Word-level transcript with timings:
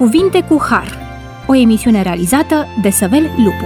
Cuvinte 0.00 0.40
cu 0.42 0.60
Har, 0.60 0.98
o 1.46 1.54
emisiune 1.56 2.02
realizată 2.02 2.66
de 2.82 2.90
Săvel 2.90 3.22
Lupu. 3.22 3.64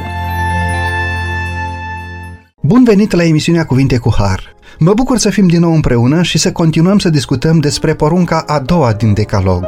Bun 2.60 2.84
venit 2.84 3.12
la 3.12 3.24
emisiunea 3.24 3.64
Cuvinte 3.64 3.98
cu 3.98 4.14
Har! 4.18 4.54
Mă 4.78 4.94
bucur 4.94 5.18
să 5.18 5.30
fim 5.30 5.46
din 5.46 5.60
nou 5.60 5.72
împreună 5.72 6.22
și 6.22 6.38
să 6.38 6.52
continuăm 6.52 6.98
să 6.98 7.10
discutăm 7.10 7.58
despre 7.58 7.94
porunca 7.94 8.44
a 8.46 8.58
doua 8.58 8.92
din 8.92 9.14
Decalog. 9.14 9.66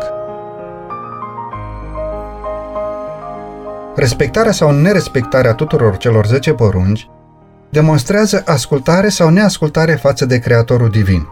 Respectarea 3.97 4.53
sau 4.53 4.71
nerespectarea 4.71 5.55
tuturor 5.55 5.97
celor 5.97 6.27
10 6.27 6.53
porunci 6.53 7.09
demonstrează 7.71 8.43
ascultare 8.47 9.09
sau 9.09 9.29
neascultare 9.29 9.95
față 9.95 10.27
de 10.27 10.39
Creatorul 10.39 10.91
Divin. 10.91 11.27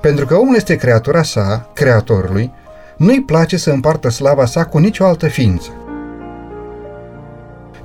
Pentru 0.00 0.26
că 0.26 0.34
omul 0.34 0.54
este 0.54 0.76
creatura 0.76 1.22
sa, 1.22 1.70
Creatorului, 1.74 2.52
nu-i 2.96 3.22
place 3.22 3.56
să 3.56 3.70
împartă 3.70 4.08
slava 4.08 4.44
sa 4.44 4.64
cu 4.64 4.78
nicio 4.78 5.04
altă 5.04 5.26
ființă. 5.26 5.70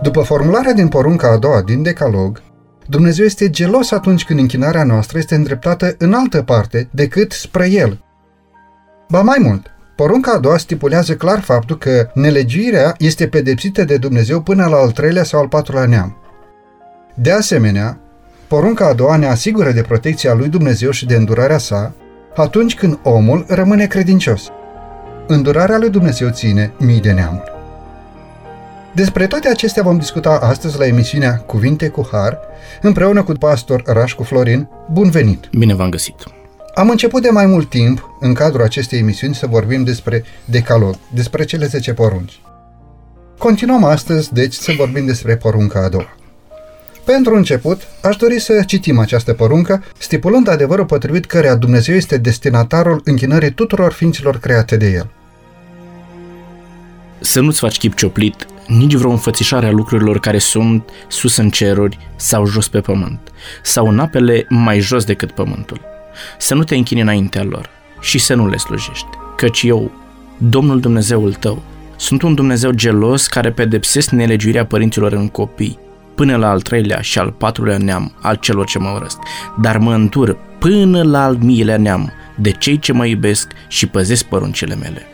După 0.01 0.21
formularea 0.21 0.73
din 0.73 0.87
porunca 0.87 1.31
a 1.31 1.37
doua 1.37 1.61
din 1.61 1.83
Decalog, 1.83 2.41
Dumnezeu 2.87 3.25
este 3.25 3.49
gelos 3.49 3.91
atunci 3.91 4.25
când 4.25 4.39
închinarea 4.39 4.83
noastră 4.83 5.17
este 5.17 5.35
îndreptată 5.35 5.95
în 5.97 6.13
altă 6.13 6.41
parte 6.41 6.87
decât 6.91 7.31
spre 7.31 7.69
El. 7.69 8.03
Ba 9.09 9.21
mai 9.21 9.37
mult, 9.41 9.65
porunca 9.95 10.31
a 10.31 10.39
doua 10.39 10.57
stipulează 10.57 11.15
clar 11.15 11.39
faptul 11.39 11.77
că 11.77 12.09
nelegiuirea 12.13 12.95
este 12.97 13.27
pedepsită 13.27 13.83
de 13.83 13.97
Dumnezeu 13.97 14.41
până 14.41 14.65
la 14.65 14.77
al 14.77 14.91
treilea 14.91 15.23
sau 15.23 15.39
al 15.39 15.47
patrulea 15.47 15.85
neam. 15.85 16.17
De 17.15 17.31
asemenea, 17.31 17.99
porunca 18.47 18.87
a 18.87 18.93
doua 18.93 19.15
ne 19.15 19.27
asigură 19.27 19.71
de 19.71 19.81
protecția 19.81 20.33
lui 20.33 20.47
Dumnezeu 20.47 20.91
și 20.91 21.05
de 21.05 21.15
îndurarea 21.15 21.57
sa 21.57 21.93
atunci 22.35 22.75
când 22.75 22.99
omul 23.03 23.45
rămâne 23.47 23.85
credincios. 23.85 24.51
Îndurarea 25.33 25.77
lui 25.77 25.89
Dumnezeu 25.89 26.29
ține 26.29 26.73
mii 26.77 26.99
de 27.01 27.11
neamuri. 27.11 27.51
Despre 28.93 29.27
toate 29.27 29.47
acestea 29.47 29.83
vom 29.83 29.97
discuta 29.97 30.29
astăzi 30.29 30.77
la 30.77 30.85
emisiunea 30.85 31.37
Cuvinte 31.37 31.87
cu 31.87 32.09
Har, 32.11 32.39
împreună 32.81 33.23
cu 33.23 33.31
pastor 33.31 33.83
Rașcu 33.85 34.23
Florin. 34.23 34.67
Bun 34.91 35.09
venit! 35.09 35.49
Bine 35.51 35.73
v-am 35.73 35.89
găsit! 35.89 36.15
Am 36.75 36.89
început 36.89 37.21
de 37.21 37.29
mai 37.29 37.45
mult 37.45 37.69
timp, 37.69 38.17
în 38.19 38.33
cadrul 38.33 38.63
acestei 38.63 38.99
emisiuni, 38.99 39.35
să 39.35 39.47
vorbim 39.47 39.83
despre 39.83 40.23
decalog, 40.45 40.95
despre 41.13 41.43
cele 41.43 41.65
10 41.65 41.93
porunci. 41.93 42.41
Continuăm 43.37 43.83
astăzi, 43.83 44.33
deci, 44.33 44.53
să 44.53 44.73
vorbim 44.77 45.05
despre 45.05 45.35
porunca 45.35 45.83
a 45.83 45.89
doua. 45.89 46.15
Pentru 47.05 47.35
început, 47.35 47.81
aș 48.01 48.15
dori 48.15 48.39
să 48.39 48.63
citim 48.65 48.99
această 48.99 49.33
poruncă, 49.33 49.83
stipulând 49.97 50.47
adevărul 50.47 50.85
potrivit 50.85 51.25
căreia 51.25 51.55
Dumnezeu 51.55 51.95
este 51.95 52.17
destinatarul 52.17 53.01
închinării 53.03 53.51
tuturor 53.51 53.91
ființilor 53.91 54.39
create 54.39 54.77
de 54.77 54.91
El. 54.91 55.09
Să 57.21 57.39
nu-ți 57.39 57.59
faci 57.59 57.77
chip 57.77 57.95
cioplit 57.95 58.45
nici 58.67 58.95
vreo 58.95 59.09
înfățișare 59.09 59.67
a 59.67 59.71
lucrurilor 59.71 60.19
care 60.19 60.37
sunt 60.37 60.89
sus 61.07 61.37
în 61.37 61.49
ceruri 61.49 61.97
sau 62.15 62.45
jos 62.45 62.67
pe 62.67 62.79
pământ, 62.79 63.19
sau 63.63 63.87
în 63.87 63.99
apele 63.99 64.45
mai 64.49 64.79
jos 64.79 65.03
decât 65.03 65.31
pământul. 65.31 65.81
Să 66.37 66.55
nu 66.55 66.63
te 66.63 66.75
închini 66.75 67.01
înaintea 67.01 67.43
lor 67.43 67.69
și 67.99 68.17
să 68.17 68.33
nu 68.33 68.47
le 68.47 68.57
slujești, 68.57 69.07
căci 69.35 69.61
eu, 69.63 69.91
Domnul 70.37 70.79
Dumnezeul 70.79 71.33
tău, 71.33 71.61
sunt 71.95 72.21
un 72.21 72.35
Dumnezeu 72.35 72.71
gelos 72.71 73.27
care 73.27 73.51
pedepsesc 73.51 74.09
nelegiuirea 74.09 74.65
părinților 74.65 75.11
în 75.11 75.27
copii, 75.27 75.79
până 76.15 76.35
la 76.35 76.49
al 76.49 76.61
treilea 76.61 77.01
și 77.01 77.19
al 77.19 77.31
patrulea 77.31 77.77
neam 77.77 78.13
al 78.21 78.35
celor 78.35 78.65
ce 78.65 78.79
mă 78.79 78.89
urăsc, 78.95 79.17
dar 79.61 79.77
mă 79.77 79.93
întur 79.93 80.37
până 80.59 81.03
la 81.03 81.23
al 81.23 81.35
miilea 81.35 81.77
neam 81.77 82.11
de 82.37 82.51
cei 82.51 82.79
ce 82.79 82.93
mă 82.93 83.05
iubesc 83.05 83.51
și 83.67 83.87
păzesc 83.87 84.25
poruncile 84.25 84.75
mele. 84.75 85.10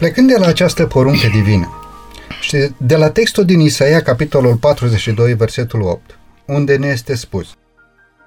Plecând 0.00 0.28
de 0.28 0.38
la 0.38 0.46
această 0.46 0.86
poruncă 0.86 1.26
divină 1.32 1.68
și 2.40 2.56
de 2.76 2.96
la 2.96 3.10
textul 3.10 3.44
din 3.44 3.60
Isaia, 3.60 4.02
capitolul 4.02 4.56
42, 4.56 5.34
versetul 5.34 5.80
8, 5.82 6.18
unde 6.46 6.76
ne 6.76 6.86
este 6.86 7.14
spus 7.14 7.54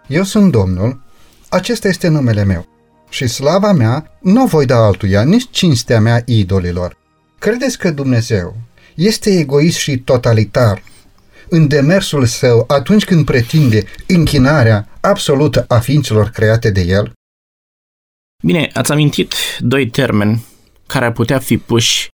Eu 0.07 0.23
sunt 0.23 0.51
Domnul, 0.51 1.01
acesta 1.49 1.87
este 1.87 2.07
numele 2.07 2.43
meu 2.43 2.67
și 3.09 3.27
slava 3.27 3.71
mea 3.71 4.17
nu 4.21 4.45
voi 4.45 4.65
da 4.65 4.75
altuia, 4.75 5.23
nici 5.23 5.49
cinstea 5.49 5.99
mea 5.99 6.23
idolilor. 6.25 6.97
Credeți 7.39 7.77
că 7.77 7.91
Dumnezeu 7.91 8.55
este 8.95 9.29
egoist 9.29 9.77
și 9.77 9.97
totalitar 9.97 10.83
în 11.49 11.67
demersul 11.67 12.25
său 12.25 12.63
atunci 12.67 13.05
când 13.05 13.25
pretinde 13.25 13.83
închinarea 14.07 14.87
absolută 14.99 15.65
a 15.67 15.79
ființelor 15.79 16.29
create 16.29 16.69
de 16.69 16.81
el? 16.81 17.11
Bine, 18.43 18.69
ați 18.73 18.91
amintit 18.91 19.33
doi 19.59 19.89
termeni 19.89 20.51
care 20.93 21.05
ar 21.05 21.11
putea 21.11 21.39
fi 21.39 21.57
puși 21.57 22.07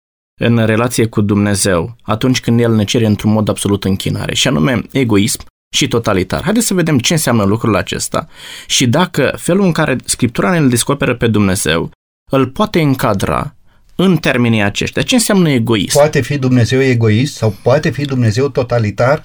în 0.42 0.66
relație 0.66 1.06
cu 1.06 1.22
Dumnezeu 1.22 1.96
atunci 2.02 2.40
când 2.40 2.60
El 2.60 2.76
ne 2.76 2.84
cere 2.84 3.06
într-un 3.06 3.32
mod 3.32 3.50
absolut 3.50 3.84
închinare, 3.84 4.36
și 4.36 4.48
anume 4.48 4.82
egoism 4.92 5.46
și 5.76 5.88
totalitar. 5.88 6.44
Haideți 6.44 6.66
să 6.66 6.74
vedem 6.74 7.00
ce 7.00 7.14
înseamnă 7.14 7.44
lucrul 7.44 7.76
acesta 7.76 8.28
și 8.68 8.88
dacă 8.88 9.34
felul 9.38 9.66
în 9.66 9.72
care 9.72 9.96
Scriptura 10.06 10.52
ne-l 10.52 10.70
descoperă 10.70 11.16
pe 11.16 11.28
Dumnezeu 11.28 11.92
îl 12.32 12.48
poate 12.48 12.82
încadra 12.82 13.56
în 13.96 14.18
termenii 14.18 14.62
aceștia. 14.62 15.02
Ce 15.02 15.16
înseamnă 15.16 15.50
egoism? 15.50 15.98
Poate 15.98 16.22
fi 16.22 16.38
Dumnezeu 16.38 16.82
egoist 16.82 17.36
sau 17.36 17.56
poate 17.64 17.90
fi 17.90 18.06
Dumnezeu 18.06 18.50
totalitar? 18.50 19.24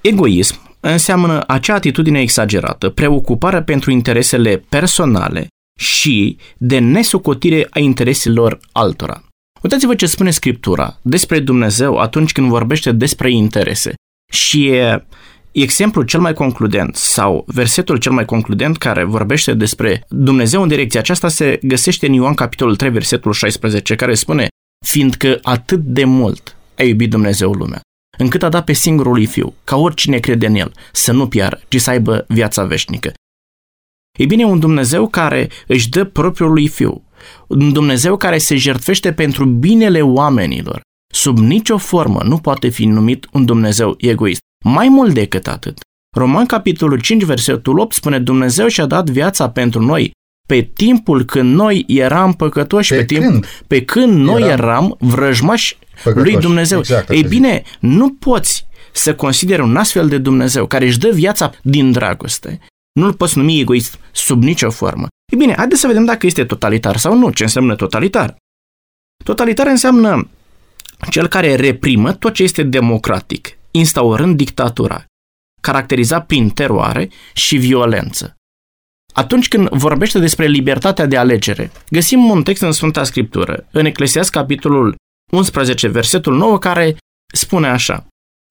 Egoism 0.00 0.76
înseamnă 0.80 1.44
acea 1.46 1.74
atitudine 1.74 2.20
exagerată, 2.20 2.88
preocupare 2.88 3.62
pentru 3.62 3.90
interesele 3.90 4.64
personale 4.68 5.46
și 5.78 6.36
de 6.56 6.78
nesocotire 6.78 7.66
a 7.70 7.78
intereselor 7.78 8.58
altora. 8.72 9.24
Uitați-vă 9.62 9.94
ce 9.94 10.06
spune 10.06 10.30
Scriptura 10.30 10.98
despre 11.02 11.40
Dumnezeu 11.40 11.96
atunci 11.96 12.32
când 12.32 12.48
vorbește 12.48 12.92
despre 12.92 13.30
interese. 13.30 13.94
Și 14.32 14.66
e 14.66 15.06
exemplul 15.52 16.04
cel 16.04 16.20
mai 16.20 16.34
concludent 16.34 16.96
sau 16.96 17.44
versetul 17.46 17.96
cel 17.96 18.12
mai 18.12 18.24
concludent 18.24 18.76
care 18.76 19.04
vorbește 19.04 19.54
despre 19.54 20.04
Dumnezeu 20.08 20.62
în 20.62 20.68
direcția 20.68 21.00
aceasta 21.00 21.28
se 21.28 21.58
găsește 21.62 22.06
în 22.06 22.12
Ioan 22.12 22.34
capitolul 22.34 22.76
3, 22.76 22.90
versetul 22.90 23.32
16, 23.32 23.94
care 23.94 24.14
spune 24.14 24.48
Fiindcă 24.86 25.38
atât 25.42 25.80
de 25.80 26.04
mult 26.04 26.56
a 26.78 26.82
iubit 26.82 27.10
Dumnezeu 27.10 27.52
lumea, 27.52 27.80
încât 28.18 28.42
a 28.42 28.48
dat 28.48 28.64
pe 28.64 28.72
singurul 28.72 29.12
lui 29.12 29.26
Fiu, 29.26 29.54
ca 29.64 29.76
oricine 29.76 30.18
crede 30.18 30.46
în 30.46 30.54
El, 30.54 30.72
să 30.92 31.12
nu 31.12 31.28
piară, 31.28 31.60
ci 31.68 31.80
să 31.80 31.90
aibă 31.90 32.24
viața 32.28 32.64
veșnică. 32.64 33.12
Ei 34.18 34.26
bine, 34.26 34.44
un 34.44 34.58
Dumnezeu 34.58 35.08
care 35.08 35.48
își 35.66 35.88
dă 35.88 36.04
propriul 36.04 36.52
lui 36.52 36.68
Fiu, 36.68 37.04
un 37.48 37.72
Dumnezeu 37.72 38.16
care 38.16 38.38
se 38.38 38.56
jertfește 38.56 39.12
pentru 39.12 39.44
binele 39.44 40.00
oamenilor, 40.00 40.80
sub 41.12 41.38
nicio 41.38 41.78
formă 41.78 42.20
nu 42.24 42.38
poate 42.38 42.68
fi 42.68 42.84
numit 42.84 43.26
un 43.32 43.44
Dumnezeu 43.44 43.94
egoist. 43.98 44.40
Mai 44.64 44.88
mult 44.88 45.14
decât 45.14 45.46
atât, 45.46 45.78
Roman 46.16 46.46
capitolul 46.46 47.00
5, 47.00 47.22
versetul 47.22 47.78
8 47.78 47.94
spune 47.94 48.18
Dumnezeu 48.18 48.68
și-a 48.68 48.86
dat 48.86 49.10
viața 49.10 49.50
pentru 49.50 49.82
noi 49.82 50.12
pe 50.48 50.70
timpul 50.74 51.24
când 51.24 51.54
noi 51.54 51.84
eram 51.88 52.32
păcătoși, 52.32 52.92
pe, 52.92 52.96
pe, 52.96 53.04
timp, 53.04 53.22
când? 53.22 53.46
pe 53.66 53.84
când 53.84 54.12
noi 54.12 54.42
eram, 54.42 54.58
eram 54.58 54.96
vrăjmași 54.98 55.78
păcătoși. 56.02 56.32
lui 56.32 56.40
Dumnezeu. 56.40 56.78
Exact, 56.78 57.10
Ei 57.10 57.22
bine, 57.22 57.62
nu 57.80 58.10
poți 58.10 58.66
să 58.92 59.14
consideri 59.14 59.62
un 59.62 59.76
astfel 59.76 60.08
de 60.08 60.18
Dumnezeu 60.18 60.66
care 60.66 60.86
își 60.86 60.98
dă 60.98 61.10
viața 61.10 61.52
din 61.62 61.92
dragoste, 61.92 62.60
nu-l 62.94 63.14
poți 63.14 63.38
numi 63.38 63.60
egoist 63.60 63.98
sub 64.12 64.42
nicio 64.42 64.70
formă. 64.70 65.06
Ei 65.32 65.38
bine, 65.38 65.54
haideți 65.56 65.80
să 65.80 65.86
vedem 65.86 66.04
dacă 66.04 66.26
este 66.26 66.44
totalitar 66.44 66.96
sau 66.96 67.16
nu. 67.18 67.30
Ce 67.30 67.42
înseamnă 67.42 67.76
totalitar? 67.76 68.36
Totalitar 69.24 69.66
înseamnă 69.66 70.28
cel 71.10 71.26
care 71.26 71.54
reprimă 71.54 72.12
tot 72.12 72.34
ce 72.34 72.42
este 72.42 72.62
democratic, 72.62 73.48
instaurând 73.70 74.36
dictatura, 74.36 75.04
caracterizat 75.60 76.26
prin 76.26 76.50
teroare 76.50 77.10
și 77.32 77.56
violență. 77.56 78.34
Atunci 79.12 79.48
când 79.48 79.68
vorbește 79.68 80.18
despre 80.18 80.46
libertatea 80.46 81.06
de 81.06 81.16
alegere, 81.16 81.70
găsim 81.88 82.30
un 82.30 82.42
text 82.42 82.62
în 82.62 82.72
Sfânta 82.72 83.04
Scriptură, 83.04 83.66
în 83.70 83.84
Eclesiast 83.84 84.30
capitolul 84.30 84.96
11, 85.32 85.88
versetul 85.88 86.36
9, 86.36 86.58
care 86.58 86.96
spune 87.34 87.68
așa 87.68 88.06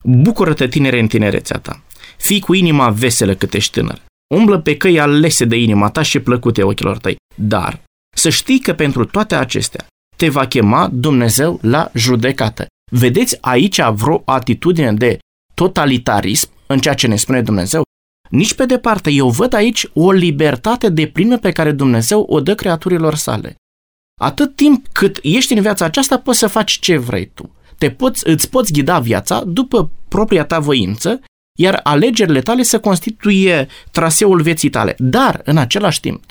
Bucură-te 0.06 0.68
tinere 0.68 1.00
în 1.00 1.08
tinerețea 1.08 1.60
ta, 1.60 1.84
fii 2.18 2.40
cu 2.40 2.54
inima 2.54 2.90
veselă 2.90 3.36
cât 3.36 3.54
ești 3.54 3.72
tânăr, 3.72 4.02
umblă 4.34 4.60
pe 4.60 4.78
căi 4.78 5.00
alese 5.00 5.46
de 5.46 5.56
inima 5.56 5.90
ta 5.90 6.02
și 6.02 6.20
plăcute 6.20 6.64
ochilor 6.64 6.98
tăi, 6.98 7.16
dar 7.36 7.82
să 8.16 8.30
știi 8.30 8.60
că 8.60 8.74
pentru 8.74 9.06
toate 9.06 9.36
acestea 9.36 9.86
te 10.18 10.30
va 10.30 10.48
chema 10.48 10.90
Dumnezeu 10.94 11.60
la 11.62 11.92
judecată. 11.94 12.66
Vedeți 12.92 13.38
aici 13.42 13.82
vreo 13.82 14.22
atitudine 14.26 14.94
de 14.94 15.18
totalitarism 15.54 16.50
în 16.68 16.80
ceea 16.80 16.94
ce 16.94 17.08
ne 17.08 17.16
spune 17.16 17.42
Dumnezeu? 17.42 17.84
Nici 18.30 18.54
pe 18.54 18.66
departe, 18.66 19.10
eu 19.12 19.30
văd 19.30 19.54
aici 19.54 19.86
o 19.94 20.12
libertate 20.12 20.90
de 20.90 21.08
plină 21.08 21.38
pe 21.38 21.52
care 21.52 21.72
Dumnezeu 21.72 22.22
o 22.22 22.40
dă 22.40 22.56
creaturilor 22.56 23.16
sale. 23.16 23.56
Atât 24.22 24.56
timp 24.56 24.88
cât 24.92 25.20
ești 25.22 25.54
în 25.54 25.62
viața 25.62 25.86
aceasta, 25.86 26.20
poți 26.20 26.40
să 26.40 26.48
faci 26.48 26.72
ce 26.80 26.98
vrei 26.98 27.32
tu. 27.34 27.56
Te 27.78 27.90
poți, 27.90 28.28
îți 28.28 28.50
poți 28.50 28.74
ghida 28.74 29.00
viața 29.00 29.44
după 29.44 29.92
propria 30.08 30.46
ta 30.46 30.60
voință, 30.60 31.22
iar 31.60 31.80
alegerile 31.84 32.42
tale 32.42 32.64
să 32.64 32.80
constituie 32.80 33.68
traseul 33.92 34.42
vieții 34.42 34.70
tale. 34.70 34.96
Dar, 34.98 35.42
în 35.46 35.58
același 35.58 36.00
timp, 36.00 36.24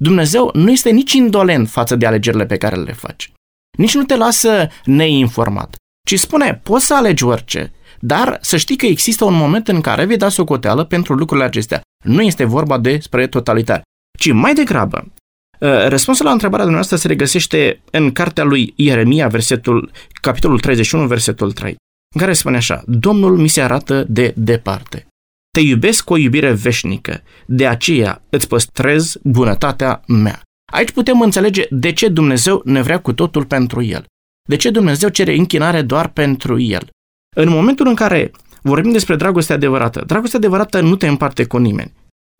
Dumnezeu 0.00 0.50
nu 0.54 0.70
este 0.70 0.90
nici 0.90 1.12
indolent 1.12 1.68
față 1.68 1.96
de 1.96 2.06
alegerile 2.06 2.46
pe 2.46 2.56
care 2.56 2.76
le 2.76 2.92
faci. 2.92 3.32
Nici 3.78 3.94
nu 3.94 4.02
te 4.02 4.16
lasă 4.16 4.68
neinformat, 4.84 5.76
ci 6.08 6.18
spune, 6.18 6.60
poți 6.62 6.86
să 6.86 6.94
alegi 6.94 7.24
orice, 7.24 7.72
dar 8.00 8.38
să 8.40 8.56
știi 8.56 8.76
că 8.76 8.86
există 8.86 9.24
un 9.24 9.34
moment 9.34 9.68
în 9.68 9.80
care 9.80 10.04
vei 10.04 10.16
da 10.16 10.28
socoteală 10.28 10.84
pentru 10.84 11.14
lucrurile 11.14 11.46
acestea. 11.46 11.80
Nu 12.04 12.22
este 12.22 12.44
vorba 12.44 12.78
despre 12.78 13.26
totalitar, 13.26 13.82
ci 14.18 14.32
mai 14.32 14.54
degrabă. 14.54 15.12
Uh, 15.60 15.86
răspunsul 15.88 16.24
la 16.24 16.32
întrebarea 16.32 16.64
dumneavoastră 16.64 16.96
se 16.96 17.06
regăsește 17.06 17.80
în 17.90 18.12
cartea 18.12 18.44
lui 18.44 18.72
Ieremia, 18.76 19.28
versetul, 19.28 19.90
capitolul 20.20 20.60
31, 20.60 21.06
versetul 21.06 21.52
3, 21.52 21.76
în 22.14 22.20
care 22.20 22.32
spune 22.32 22.56
așa, 22.56 22.82
Domnul 22.86 23.36
mi 23.36 23.48
se 23.48 23.62
arată 23.62 24.04
de 24.08 24.34
departe. 24.36 25.06
Te 25.50 25.60
iubesc 25.60 26.04
cu 26.04 26.12
o 26.12 26.16
iubire 26.16 26.52
veșnică, 26.52 27.22
de 27.46 27.66
aceea 27.66 28.22
îți 28.30 28.48
păstrez 28.48 29.16
bunătatea 29.22 30.02
mea. 30.06 30.42
Aici 30.72 30.90
putem 30.90 31.20
înțelege 31.20 31.66
de 31.70 31.92
ce 31.92 32.08
Dumnezeu 32.08 32.62
ne 32.64 32.82
vrea 32.82 33.00
cu 33.00 33.12
totul 33.12 33.44
pentru 33.44 33.82
El. 33.82 34.04
De 34.48 34.56
ce 34.56 34.70
Dumnezeu 34.70 35.08
cere 35.08 35.34
închinare 35.34 35.82
doar 35.82 36.08
pentru 36.08 36.60
El. 36.60 36.88
În 37.36 37.48
momentul 37.48 37.86
în 37.86 37.94
care 37.94 38.30
vorbim 38.62 38.92
despre 38.92 39.16
dragoste 39.16 39.52
adevărată, 39.52 40.04
dragostea 40.06 40.38
adevărată 40.38 40.80
nu 40.80 40.96
te 40.96 41.06
împarte 41.06 41.44
cu 41.44 41.58
nimeni, 41.58 41.92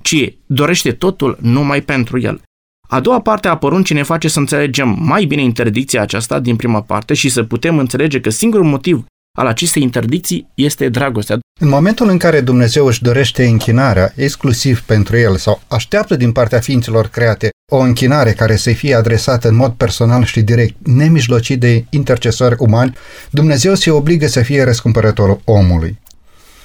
ci 0.02 0.34
dorește 0.46 0.92
totul 0.92 1.38
numai 1.40 1.82
pentru 1.82 2.20
El. 2.20 2.42
A 2.88 3.00
doua 3.00 3.20
parte 3.20 3.48
a 3.48 3.56
poruncii 3.56 3.94
ne 3.94 4.02
face 4.02 4.28
să 4.28 4.38
înțelegem 4.38 4.96
mai 4.98 5.24
bine 5.24 5.42
interdicția 5.42 6.02
aceasta 6.02 6.40
din 6.40 6.56
prima 6.56 6.82
parte 6.82 7.14
și 7.14 7.28
să 7.28 7.42
putem 7.42 7.78
înțelege 7.78 8.20
că 8.20 8.30
singurul 8.30 8.66
motiv 8.66 9.04
al 9.36 9.46
acestei 9.46 9.82
interdicții 9.82 10.48
este 10.54 10.88
dragostea. 10.88 11.38
În 11.60 11.68
momentul 11.68 12.08
în 12.08 12.18
care 12.18 12.40
Dumnezeu 12.40 12.86
își 12.86 13.02
dorește 13.02 13.44
închinarea 13.44 14.12
exclusiv 14.16 14.80
pentru 14.80 15.16
el 15.16 15.36
sau 15.36 15.60
așteaptă 15.68 16.16
din 16.16 16.32
partea 16.32 16.60
ființelor 16.60 17.06
create 17.06 17.48
o 17.72 17.76
închinare 17.76 18.32
care 18.32 18.56
să 18.56 18.72
fie 18.72 18.94
adresată 18.94 19.48
în 19.48 19.54
mod 19.54 19.72
personal 19.72 20.24
și 20.24 20.40
direct, 20.40 20.74
nemijlocit 20.82 21.60
de 21.60 21.84
intercesori 21.90 22.56
umani, 22.58 22.96
Dumnezeu 23.30 23.74
se 23.74 23.90
obligă 23.90 24.26
să 24.26 24.42
fie 24.42 24.62
răscumpărătorul 24.62 25.40
omului. 25.44 25.98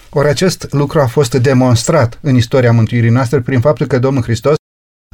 Ori 0.10 0.28
acest 0.28 0.68
lucru 0.70 1.00
a 1.00 1.06
fost 1.06 1.34
demonstrat 1.34 2.20
în 2.22 2.36
istoria 2.36 2.72
mântuirii 2.72 3.10
noastre 3.10 3.40
prin 3.40 3.60
faptul 3.60 3.86
că 3.86 4.00
Domnul 4.00 4.24
Hristos 4.24 4.56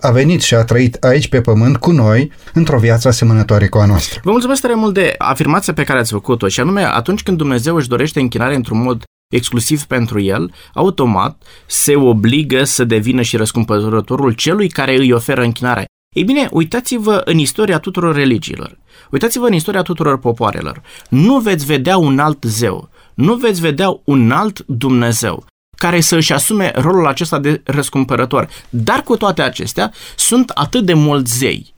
a 0.02 0.12
venit 0.12 0.42
și 0.42 0.56
a 0.56 0.64
trăit 0.64 1.04
aici 1.04 1.28
pe 1.28 1.42
pământ 1.42 1.78
cu 1.78 1.92
noi 1.92 2.32
într-o 2.54 2.80
viață 2.80 3.08
asemănătoare 3.08 3.68
cu 3.68 3.78
a 3.78 3.86
noastră. 3.86 4.20
Vă 4.24 4.32
mulțumesc 4.32 4.62
tare 4.62 4.74
mult 4.74 4.94
de 4.94 5.16
afirmația 5.18 5.74
pe 5.74 5.84
care 5.84 6.00
ați 6.00 6.12
făcut-o 6.12 6.48
și 6.48 6.60
anume 6.60 6.84
atunci 6.84 7.24
când 7.24 7.38
Dumnezeu 7.38 7.76
își 7.76 7.88
dorește 7.88 8.20
închinare 8.20 8.56
într-un 8.56 8.82
mod 8.82 9.04
exclusiv 9.34 9.84
pentru 9.84 10.20
el, 10.20 10.54
automat 10.74 11.44
se 11.66 11.96
obligă 11.96 12.64
să 12.64 12.84
devină 12.84 13.22
și 13.22 13.38
răscumpărătorul 13.38 14.32
celui 14.32 14.70
care 14.70 14.98
îi 14.98 15.12
oferă 15.12 15.42
închinare. 15.42 15.86
Ei 16.16 16.24
bine, 16.24 16.48
uitați-vă 16.52 17.22
în 17.26 17.38
istoria 17.38 17.80
tuturor 17.80 18.16
religiilor. 18.16 18.78
Uitați-vă 19.12 19.46
în 19.46 19.54
istoria 19.54 19.82
tuturor 19.82 20.20
popoarelor. 20.20 20.82
Nu 21.10 21.40
veți 21.40 21.66
vedea 21.66 21.98
un 21.98 22.20
alt 22.20 22.44
zeu. 22.44 22.90
Nu 23.14 23.36
veți 23.36 23.62
vedea 23.62 24.00
un 24.04 24.32
alt 24.32 24.64
Dumnezeu 24.66 25.46
care 25.78 26.00
să 26.00 26.16
își 26.16 26.34
asume 26.34 26.72
rolul 26.76 27.08
acesta 27.08 27.40
de 27.40 27.62
răscumpărător. 27.64 28.50
Dar 28.70 29.02
cu 29.02 29.18
toate 29.18 29.42
acestea, 29.42 29.94
sunt 30.16 30.50
atât 30.50 30.86
de 30.86 30.94
mulți 30.94 31.38
zei 31.38 31.76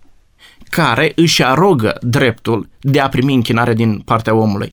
care 0.69 1.11
își 1.15 1.43
arogă 1.43 1.97
dreptul 2.01 2.69
de 2.79 2.99
a 2.99 3.09
primi 3.09 3.33
închinare 3.33 3.73
din 3.73 3.99
partea 3.99 4.33
omului. 4.33 4.69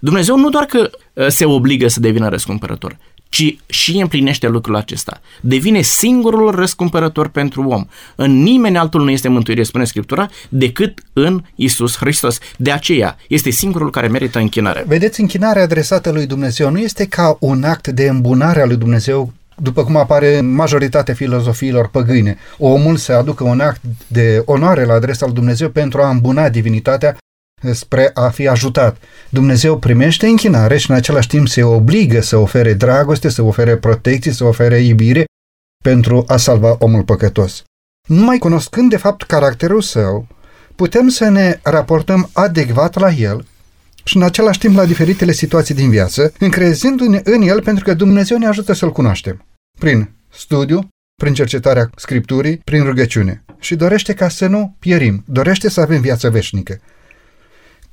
Dumnezeu 0.00 0.36
nu 0.36 0.48
doar 0.48 0.64
că 0.64 0.90
uh, 1.12 1.26
se 1.26 1.44
obligă 1.44 1.88
să 1.88 2.00
devină 2.00 2.28
răscumpărător, 2.28 2.96
ci 3.32 3.56
și 3.66 4.00
împlinește 4.00 4.48
lucrul 4.48 4.76
acesta. 4.76 5.20
Devine 5.40 5.80
singurul 5.80 6.50
răscumpărător 6.50 7.28
pentru 7.28 7.68
om. 7.68 7.84
În 8.14 8.42
nimeni 8.42 8.76
altul 8.78 9.04
nu 9.04 9.10
este 9.10 9.28
mântuire, 9.28 9.62
spune 9.62 9.84
Scriptura, 9.84 10.28
decât 10.48 11.02
în 11.12 11.42
Isus 11.54 11.96
Hristos. 11.96 12.38
De 12.56 12.70
aceea 12.70 13.16
este 13.28 13.50
singurul 13.50 13.90
care 13.90 14.08
merită 14.08 14.38
închinare. 14.38 14.84
Vedeți, 14.86 15.20
închinarea 15.20 15.62
adresată 15.62 16.10
lui 16.10 16.26
Dumnezeu 16.26 16.70
nu 16.70 16.78
este 16.78 17.06
ca 17.06 17.36
un 17.40 17.62
act 17.62 17.88
de 17.88 18.08
îmbunare 18.08 18.60
a 18.60 18.66
lui 18.66 18.76
Dumnezeu 18.76 19.32
după 19.56 19.84
cum 19.84 19.96
apare 19.96 20.38
în 20.38 20.54
majoritatea 20.54 21.14
filozofiilor 21.14 21.88
păgâine. 21.88 22.38
Omul 22.58 22.96
se 22.96 23.12
aducă 23.12 23.44
un 23.44 23.60
act 23.60 23.80
de 24.06 24.42
onoare 24.44 24.84
la 24.84 24.92
adresa 24.92 25.26
lui 25.26 25.34
Dumnezeu 25.34 25.68
pentru 25.68 26.02
a 26.02 26.08
îmbuna 26.08 26.48
divinitatea 26.48 27.16
spre 27.70 28.10
a 28.14 28.28
fi 28.28 28.48
ajutat. 28.48 28.96
Dumnezeu 29.28 29.78
primește 29.78 30.26
închinare 30.26 30.76
și 30.76 30.90
în 30.90 30.96
același 30.96 31.28
timp 31.28 31.48
se 31.48 31.62
obligă 31.62 32.20
să 32.20 32.36
ofere 32.36 32.72
dragoste, 32.72 33.28
să 33.28 33.42
ofere 33.42 33.76
protecție, 33.76 34.32
să 34.32 34.44
ofere 34.44 34.78
iubire 34.78 35.24
pentru 35.84 36.24
a 36.26 36.36
salva 36.36 36.76
omul 36.78 37.02
păcătos. 37.02 37.62
Numai 38.08 38.38
cunoscând 38.38 38.90
de 38.90 38.96
fapt 38.96 39.22
caracterul 39.22 39.80
său, 39.80 40.26
putem 40.76 41.08
să 41.08 41.28
ne 41.28 41.60
raportăm 41.62 42.30
adecvat 42.32 42.98
la 42.98 43.10
el 43.10 43.46
și 44.04 44.16
în 44.16 44.22
același 44.22 44.58
timp 44.58 44.76
la 44.76 44.84
diferitele 44.84 45.32
situații 45.32 45.74
din 45.74 45.90
viață, 45.90 46.32
încrezându-ne 46.38 47.20
în 47.24 47.42
el 47.42 47.62
pentru 47.62 47.84
că 47.84 47.94
Dumnezeu 47.94 48.38
ne 48.38 48.46
ajută 48.46 48.72
să-l 48.72 48.92
cunoaștem. 48.92 49.44
Prin 49.78 50.10
studiu, 50.28 50.88
prin 51.22 51.34
cercetarea 51.34 51.90
Scripturii, 51.96 52.56
prin 52.56 52.84
rugăciune. 52.84 53.44
Și 53.58 53.74
dorește 53.74 54.14
ca 54.14 54.28
să 54.28 54.46
nu 54.46 54.76
pierim, 54.78 55.24
dorește 55.26 55.68
să 55.68 55.80
avem 55.80 56.00
viață 56.00 56.30
veșnică. 56.30 56.80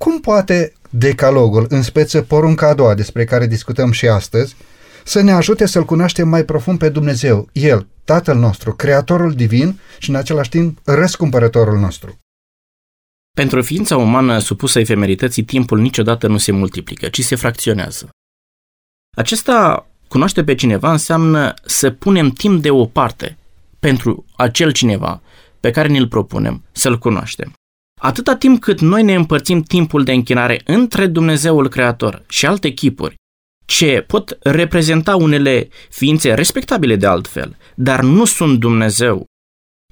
Cum 0.03 0.19
poate 0.19 0.73
decalogul, 0.89 1.65
în 1.69 1.81
speță 1.81 2.21
porunca 2.21 2.67
a 2.67 2.73
doua 2.73 2.93
despre 2.93 3.25
care 3.25 3.47
discutăm 3.47 3.91
și 3.91 4.07
astăzi, 4.07 4.55
să 5.03 5.21
ne 5.21 5.31
ajute 5.31 5.65
să-L 5.65 5.85
cunoaștem 5.85 6.27
mai 6.27 6.43
profund 6.43 6.79
pe 6.79 6.89
Dumnezeu, 6.89 7.49
El, 7.51 7.87
Tatăl 8.03 8.37
nostru, 8.37 8.73
Creatorul 8.73 9.33
Divin 9.33 9.79
și 9.97 10.09
în 10.09 10.15
același 10.15 10.49
timp 10.49 10.79
răscumpărătorul 10.83 11.79
nostru? 11.79 12.19
Pentru 13.35 13.61
ființa 13.61 13.97
umană 13.97 14.39
supusă 14.39 14.79
efemerității, 14.79 15.43
timpul 15.43 15.79
niciodată 15.79 16.27
nu 16.27 16.37
se 16.37 16.51
multiplică, 16.51 17.09
ci 17.09 17.23
se 17.23 17.35
fracționează. 17.35 18.09
Acesta 19.17 19.87
cunoaște 20.07 20.43
pe 20.43 20.55
cineva 20.55 20.91
înseamnă 20.91 21.53
să 21.65 21.91
punem 21.91 22.29
timp 22.29 22.61
de 22.61 22.69
o 22.69 22.85
parte 22.85 23.37
pentru 23.79 24.25
acel 24.35 24.71
cineva 24.71 25.21
pe 25.59 25.71
care 25.71 25.87
ne-l 25.87 26.07
propunem 26.07 26.63
să-l 26.71 26.97
cunoaștem. 26.97 27.53
Atâta 28.01 28.35
timp 28.35 28.61
cât 28.61 28.79
noi 28.79 29.03
ne 29.03 29.13
împărțim 29.13 29.61
timpul 29.61 30.03
de 30.03 30.11
închinare 30.11 30.61
între 30.65 31.07
Dumnezeul 31.07 31.67
Creator 31.67 32.23
și 32.29 32.45
alte 32.45 32.69
chipuri, 32.69 33.15
ce 33.65 34.03
pot 34.07 34.37
reprezenta 34.41 35.15
unele 35.15 35.69
ființe 35.89 36.33
respectabile 36.33 36.95
de 36.95 37.05
altfel, 37.05 37.57
dar 37.75 38.03
nu 38.03 38.25
sunt 38.25 38.59
Dumnezeu. 38.59 39.25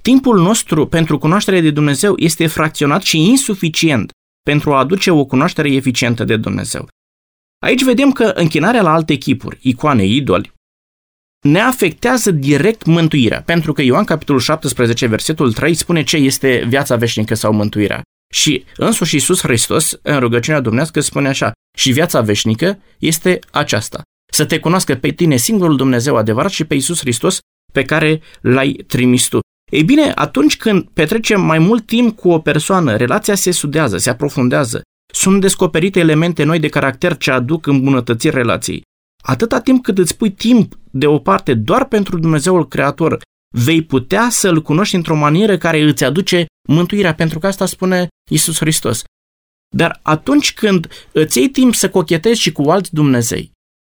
Timpul 0.02 0.40
nostru 0.40 0.88
pentru 0.88 1.18
cunoaștere 1.18 1.62
de 1.62 1.72
Dumnezeu 1.72 2.14
este 2.18 2.48
fracționat 2.48 3.02
și 3.02 3.18
insuficient 3.18 4.12
pentru 4.44 4.74
a 4.74 4.78
aduce 4.78 5.12
o 5.12 5.26
cunoaștere 5.26 5.72
eficientă 5.74 6.24
de 6.24 6.38
Dumnezeu. 6.38 6.88
Aici 7.60 7.84
vedem 7.84 8.12
că 8.12 8.24
închinarea 8.24 8.82
la 8.82 8.94
alte 8.94 9.16
chipuri, 9.16 9.58
icoane, 9.62 10.06
idoli, 10.06 10.52
ne 11.42 11.60
afectează 11.60 12.32
direct 12.32 12.86
mântuirea, 12.86 13.42
pentru 13.42 13.74
că 13.74 13.82
Ioan 13.82 14.04
capitolul 14.04 14.42
17, 14.42 15.06
versetul 15.06 15.54
3 15.54 15.74
spune 15.74 16.04
ce 16.04 16.18
este 16.18 16.64
viața 16.68 16.96
veșnică 16.96 17.36
sau 17.36 17.54
mântuirea. 17.54 18.02
Și 18.34 18.66
însuși 18.76 19.16
Iisus 19.16 19.42
Hristos, 19.42 20.00
în 20.02 20.20
rugăciunea 20.20 20.60
dumnească, 20.60 21.00
spune 21.00 21.28
așa, 21.28 21.52
și 21.78 21.92
viața 21.92 22.22
veșnică 22.22 22.80
este 22.98 23.40
aceasta, 23.52 24.02
să 24.32 24.46
te 24.46 24.60
cunoască 24.60 24.96
pe 24.96 25.12
tine 25.12 25.36
singurul 25.36 25.76
Dumnezeu 25.76 26.16
adevărat 26.16 26.52
și 26.52 26.64
pe 26.64 26.74
Iisus 26.74 27.00
Hristos 27.00 27.40
pe 27.74 27.84
care 27.84 28.22
l-ai 28.42 28.84
trimis 28.88 29.28
tu. 29.28 29.40
Ei 29.72 29.84
bine, 29.84 30.12
atunci 30.16 30.58
când 30.58 30.88
petrecem 30.94 31.42
mai 31.42 31.60
mult 31.60 31.86
timp 31.86 32.16
cu 32.16 32.30
o 32.30 32.40
persoană, 32.40 32.96
relația 32.96 33.36
se 33.36 33.52
sudează, 33.52 33.98
se 33.98 34.10
aprofundează, 34.10 34.82
sunt 35.14 35.42
descoperite 35.42 36.00
elemente 36.00 36.44
noi 36.44 36.60
de 36.60 36.68
caracter 36.68 37.18
ce 37.18 37.32
aduc 37.32 37.68
îmbunătățiri 37.68 38.36
relației. 38.36 38.82
Atâta 39.28 39.62
timp 39.62 39.84
cât 39.84 39.98
îți 39.98 40.18
pui 40.18 40.32
timp 40.32 40.78
deoparte 40.92 41.54
doar 41.54 41.86
pentru 41.86 42.20
Dumnezeul 42.20 42.68
Creator, 42.68 43.22
vei 43.56 43.84
putea 43.84 44.30
să-L 44.30 44.62
cunoști 44.62 44.96
într-o 44.96 45.16
manieră 45.16 45.58
care 45.58 45.82
îți 45.82 46.04
aduce 46.04 46.46
mântuirea, 46.68 47.14
pentru 47.14 47.40
că 47.40 47.48
asta 47.48 47.66
spune 47.66 48.08
Isus 48.32 48.58
Hristos. 48.58 49.04
Dar 49.76 50.00
atunci 50.02 50.54
când 50.54 50.88
îți 51.12 51.38
iei 51.38 51.50
timp 51.50 51.76
să 51.76 51.90
cochetezi 51.90 52.42
și 52.42 52.52
cu 52.52 52.62
alți 52.62 52.94
Dumnezei, 52.94 53.52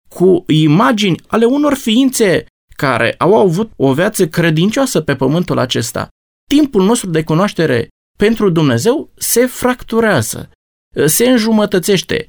cu 0.08 0.44
imagini 0.46 1.20
ale 1.26 1.44
unor 1.44 1.74
ființe 1.74 2.46
care 2.76 3.14
au 3.18 3.36
avut 3.36 3.72
o 3.76 3.92
viață 3.94 4.28
credincioasă 4.28 5.00
pe 5.00 5.16
pământul 5.16 5.58
acesta, 5.58 6.08
timpul 6.50 6.84
nostru 6.84 7.10
de 7.10 7.24
cunoaștere 7.24 7.88
pentru 8.18 8.50
Dumnezeu 8.50 9.10
se 9.14 9.46
fracturează 9.46 10.50
se 11.06 11.28
înjumătățește, 11.28 12.26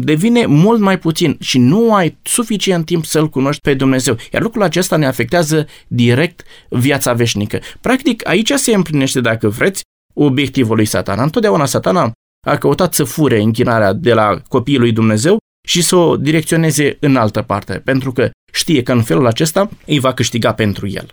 devine 0.00 0.46
mult 0.46 0.80
mai 0.80 0.98
puțin 0.98 1.36
și 1.40 1.58
nu 1.58 1.94
ai 1.94 2.16
suficient 2.22 2.84
timp 2.84 3.04
să-L 3.04 3.28
cunoști 3.28 3.60
pe 3.60 3.74
Dumnezeu. 3.74 4.16
Iar 4.32 4.42
lucrul 4.42 4.62
acesta 4.62 4.96
ne 4.96 5.06
afectează 5.06 5.66
direct 5.86 6.42
viața 6.68 7.12
veșnică. 7.12 7.60
Practic, 7.80 8.28
aici 8.28 8.52
se 8.52 8.74
împlinește, 8.74 9.20
dacă 9.20 9.48
vreți, 9.48 9.82
obiectivul 10.14 10.76
lui 10.76 10.84
satana. 10.84 11.22
Întotdeauna 11.22 11.64
satana 11.64 12.12
a 12.46 12.56
căutat 12.56 12.94
să 12.94 13.04
fure 13.04 13.40
închinarea 13.40 13.92
de 13.92 14.12
la 14.12 14.42
copiii 14.48 14.78
lui 14.78 14.92
Dumnezeu 14.92 15.38
și 15.68 15.82
să 15.82 15.96
o 15.96 16.16
direcționeze 16.16 16.96
în 17.00 17.16
altă 17.16 17.42
parte, 17.42 17.72
pentru 17.84 18.12
că 18.12 18.30
știe 18.52 18.82
că 18.82 18.92
în 18.92 19.02
felul 19.02 19.26
acesta 19.26 19.70
îi 19.86 19.98
va 19.98 20.14
câștiga 20.14 20.52
pentru 20.52 20.86
el. 20.88 21.12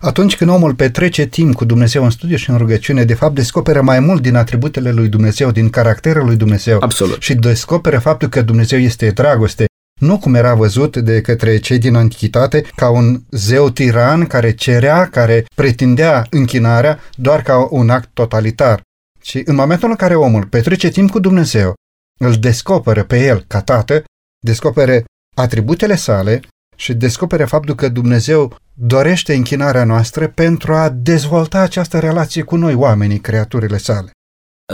Atunci 0.00 0.36
când 0.36 0.50
omul 0.50 0.74
petrece 0.74 1.26
timp 1.26 1.54
cu 1.54 1.64
Dumnezeu 1.64 2.04
în 2.04 2.10
studiu 2.10 2.36
și 2.36 2.50
în 2.50 2.56
rugăciune, 2.56 3.04
de 3.04 3.14
fapt 3.14 3.34
descoperă 3.34 3.82
mai 3.82 4.00
mult 4.00 4.22
din 4.22 4.34
atributele 4.34 4.90
lui 4.90 5.08
Dumnezeu, 5.08 5.50
din 5.50 5.70
caracterul 5.70 6.24
lui 6.26 6.36
Dumnezeu. 6.36 6.78
Absolut. 6.80 7.22
Și 7.22 7.34
descoperă 7.34 7.98
faptul 7.98 8.28
că 8.28 8.42
Dumnezeu 8.42 8.78
este 8.78 9.10
dragoste, 9.10 9.64
nu 10.00 10.18
cum 10.18 10.34
era 10.34 10.54
văzut 10.54 10.96
de 10.96 11.20
către 11.20 11.58
cei 11.58 11.78
din 11.78 11.94
antichitate, 11.94 12.64
ca 12.74 12.90
un 12.90 13.20
zeu 13.30 13.70
tiran 13.70 14.26
care 14.26 14.54
cerea, 14.54 15.08
care 15.08 15.44
pretindea 15.54 16.26
închinarea 16.30 16.98
doar 17.16 17.42
ca 17.42 17.68
un 17.70 17.90
act 17.90 18.08
totalitar. 18.12 18.80
Și 19.22 19.42
în 19.44 19.54
momentul 19.54 19.90
în 19.90 19.96
care 19.96 20.14
omul 20.14 20.44
petrece 20.46 20.88
timp 20.88 21.10
cu 21.10 21.18
Dumnezeu, 21.18 21.74
îl 22.20 22.32
descoperă 22.32 23.04
pe 23.04 23.24
el 23.24 23.44
ca 23.46 23.60
tată, 23.60 24.04
descopere 24.44 25.04
atributele 25.36 25.94
sale 25.94 26.40
și 26.76 26.94
descopere 26.94 27.44
faptul 27.44 27.74
că 27.74 27.88
Dumnezeu 27.88 28.56
dorește 28.82 29.34
închinarea 29.34 29.84
noastră 29.84 30.28
pentru 30.28 30.74
a 30.74 30.88
dezvolta 30.88 31.58
această 31.58 31.98
relație 31.98 32.42
cu 32.42 32.56
noi, 32.56 32.74
oamenii, 32.74 33.20
creaturile 33.20 33.76
sale. 33.76 34.10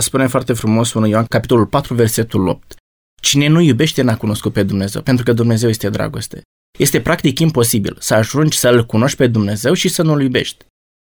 Spune 0.01 0.27
foarte 0.27 0.53
frumos 0.53 0.93
1 0.93 1.07
Ioan, 1.07 1.25
capitolul 1.25 1.67
4, 1.67 1.95
versetul 1.95 2.47
8. 2.49 2.75
Cine 3.23 3.47
nu 3.47 3.61
iubește 3.61 4.03
n-a 4.03 4.17
cunoscut 4.17 4.53
pe 4.53 4.63
Dumnezeu, 4.63 5.03
pentru 5.03 5.25
că 5.25 5.33
Dumnezeu 5.33 5.69
este 5.69 5.89
dragoste. 5.89 6.43
Este 6.79 7.01
practic 7.01 7.39
imposibil 7.39 7.97
să 8.01 8.15
ajungi 8.15 8.59
să-L 8.59 8.87
cunoști 8.87 9.17
pe 9.17 9.27
Dumnezeu 9.27 9.73
și 9.73 9.89
să 9.89 10.03
nu-L 10.03 10.23
iubești. 10.23 10.65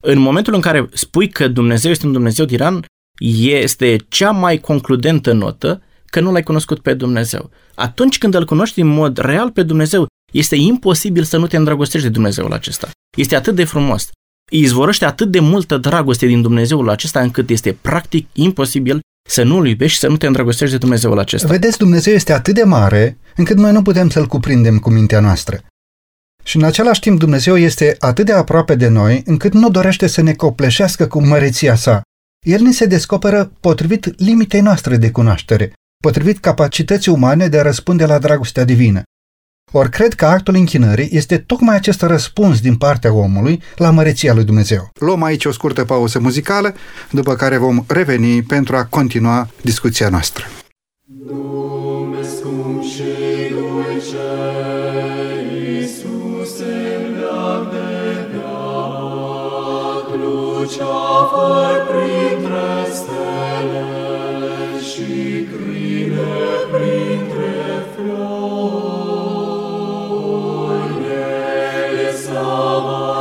În 0.02 0.18
momentul 0.18 0.54
în 0.54 0.60
care 0.60 0.88
spui 0.92 1.28
că 1.28 1.48
Dumnezeu 1.48 1.90
este 1.90 2.06
un 2.06 2.12
Dumnezeu 2.12 2.44
tiran, 2.44 2.84
este 3.40 3.96
cea 4.08 4.30
mai 4.30 4.58
concludentă 4.58 5.32
notă 5.32 5.82
că 6.04 6.20
nu 6.20 6.32
l-ai 6.32 6.42
cunoscut 6.42 6.80
pe 6.80 6.94
Dumnezeu. 6.94 7.50
Atunci 7.74 8.18
când 8.18 8.34
îl 8.34 8.44
cunoști 8.44 8.80
în 8.80 8.86
mod 8.86 9.16
real 9.16 9.50
pe 9.50 9.62
Dumnezeu, 9.62 10.06
este 10.32 10.56
imposibil 10.56 11.22
să 11.22 11.36
nu 11.36 11.46
te 11.46 11.56
îndrăgostești 11.56 12.06
de 12.06 12.12
Dumnezeul 12.12 12.52
acesta. 12.52 12.90
Este 13.16 13.36
atât 13.36 13.54
de 13.54 13.64
frumos. 13.64 14.10
Izvorăște 14.50 15.04
atât 15.04 15.30
de 15.30 15.40
multă 15.40 15.76
dragoste 15.76 16.26
din 16.26 16.42
Dumnezeul 16.42 16.88
acesta 16.88 17.20
încât 17.20 17.50
este 17.50 17.72
practic 17.80 18.28
imposibil 18.32 19.00
să 19.28 19.42
nu-L 19.42 19.66
iubești 19.66 19.94
și 19.94 20.00
să 20.00 20.08
nu 20.08 20.16
te 20.16 20.26
îndrăgostești 20.26 20.72
de 20.72 20.80
Dumnezeul 20.80 21.18
acesta. 21.18 21.48
Vedeți, 21.48 21.78
Dumnezeu 21.78 22.14
este 22.14 22.32
atât 22.32 22.54
de 22.54 22.62
mare 22.62 23.18
încât 23.36 23.56
noi 23.56 23.72
nu 23.72 23.82
putem 23.82 24.10
să-L 24.10 24.26
cuprindem 24.26 24.78
cu 24.78 24.90
mintea 24.90 25.20
noastră. 25.20 25.60
Și 26.44 26.56
în 26.56 26.62
același 26.62 27.00
timp 27.00 27.18
Dumnezeu 27.18 27.56
este 27.56 27.96
atât 27.98 28.26
de 28.26 28.32
aproape 28.32 28.74
de 28.74 28.88
noi 28.88 29.22
încât 29.24 29.52
nu 29.52 29.70
dorește 29.70 30.06
să 30.06 30.22
ne 30.22 30.34
copleșească 30.34 31.06
cu 31.06 31.22
măreția 31.26 31.74
sa. 31.74 32.02
El 32.46 32.60
ne 32.60 32.72
se 32.72 32.86
descoperă 32.86 33.52
potrivit 33.60 34.20
limitei 34.20 34.60
noastre 34.60 34.96
de 34.96 35.10
cunoaștere, 35.10 35.72
potrivit 36.02 36.38
capacității 36.38 37.12
umane 37.12 37.48
de 37.48 37.58
a 37.58 37.62
răspunde 37.62 38.06
la 38.06 38.18
dragostea 38.18 38.64
divină. 38.64 39.02
Ori 39.72 39.90
cred 39.90 40.14
că 40.14 40.26
actul 40.26 40.54
închinării 40.54 41.08
este 41.12 41.38
tocmai 41.38 41.74
acest 41.76 42.02
răspuns 42.02 42.60
din 42.60 42.76
partea 42.76 43.12
omului 43.12 43.62
la 43.76 43.90
măreția 43.90 44.34
lui 44.34 44.44
Dumnezeu. 44.44 44.90
Luăm 44.94 45.22
aici 45.22 45.44
o 45.44 45.52
scurtă 45.52 45.84
pauză 45.84 46.18
muzicală, 46.18 46.74
după 47.10 47.34
care 47.34 47.56
vom 47.56 47.84
reveni 47.86 48.42
pentru 48.42 48.76
a 48.76 48.84
continua 48.84 49.48
discuția 49.62 50.08
noastră. 50.08 50.44
Lume 51.26 52.22
scump 52.22 52.82
și 52.82 53.02
dulce, 53.50 54.28
Iisuse, 55.80 56.64
de 57.70 57.78
veac, 58.32 60.08
lucea 60.22 60.84
printre 61.32 61.79
Celui 72.60 73.19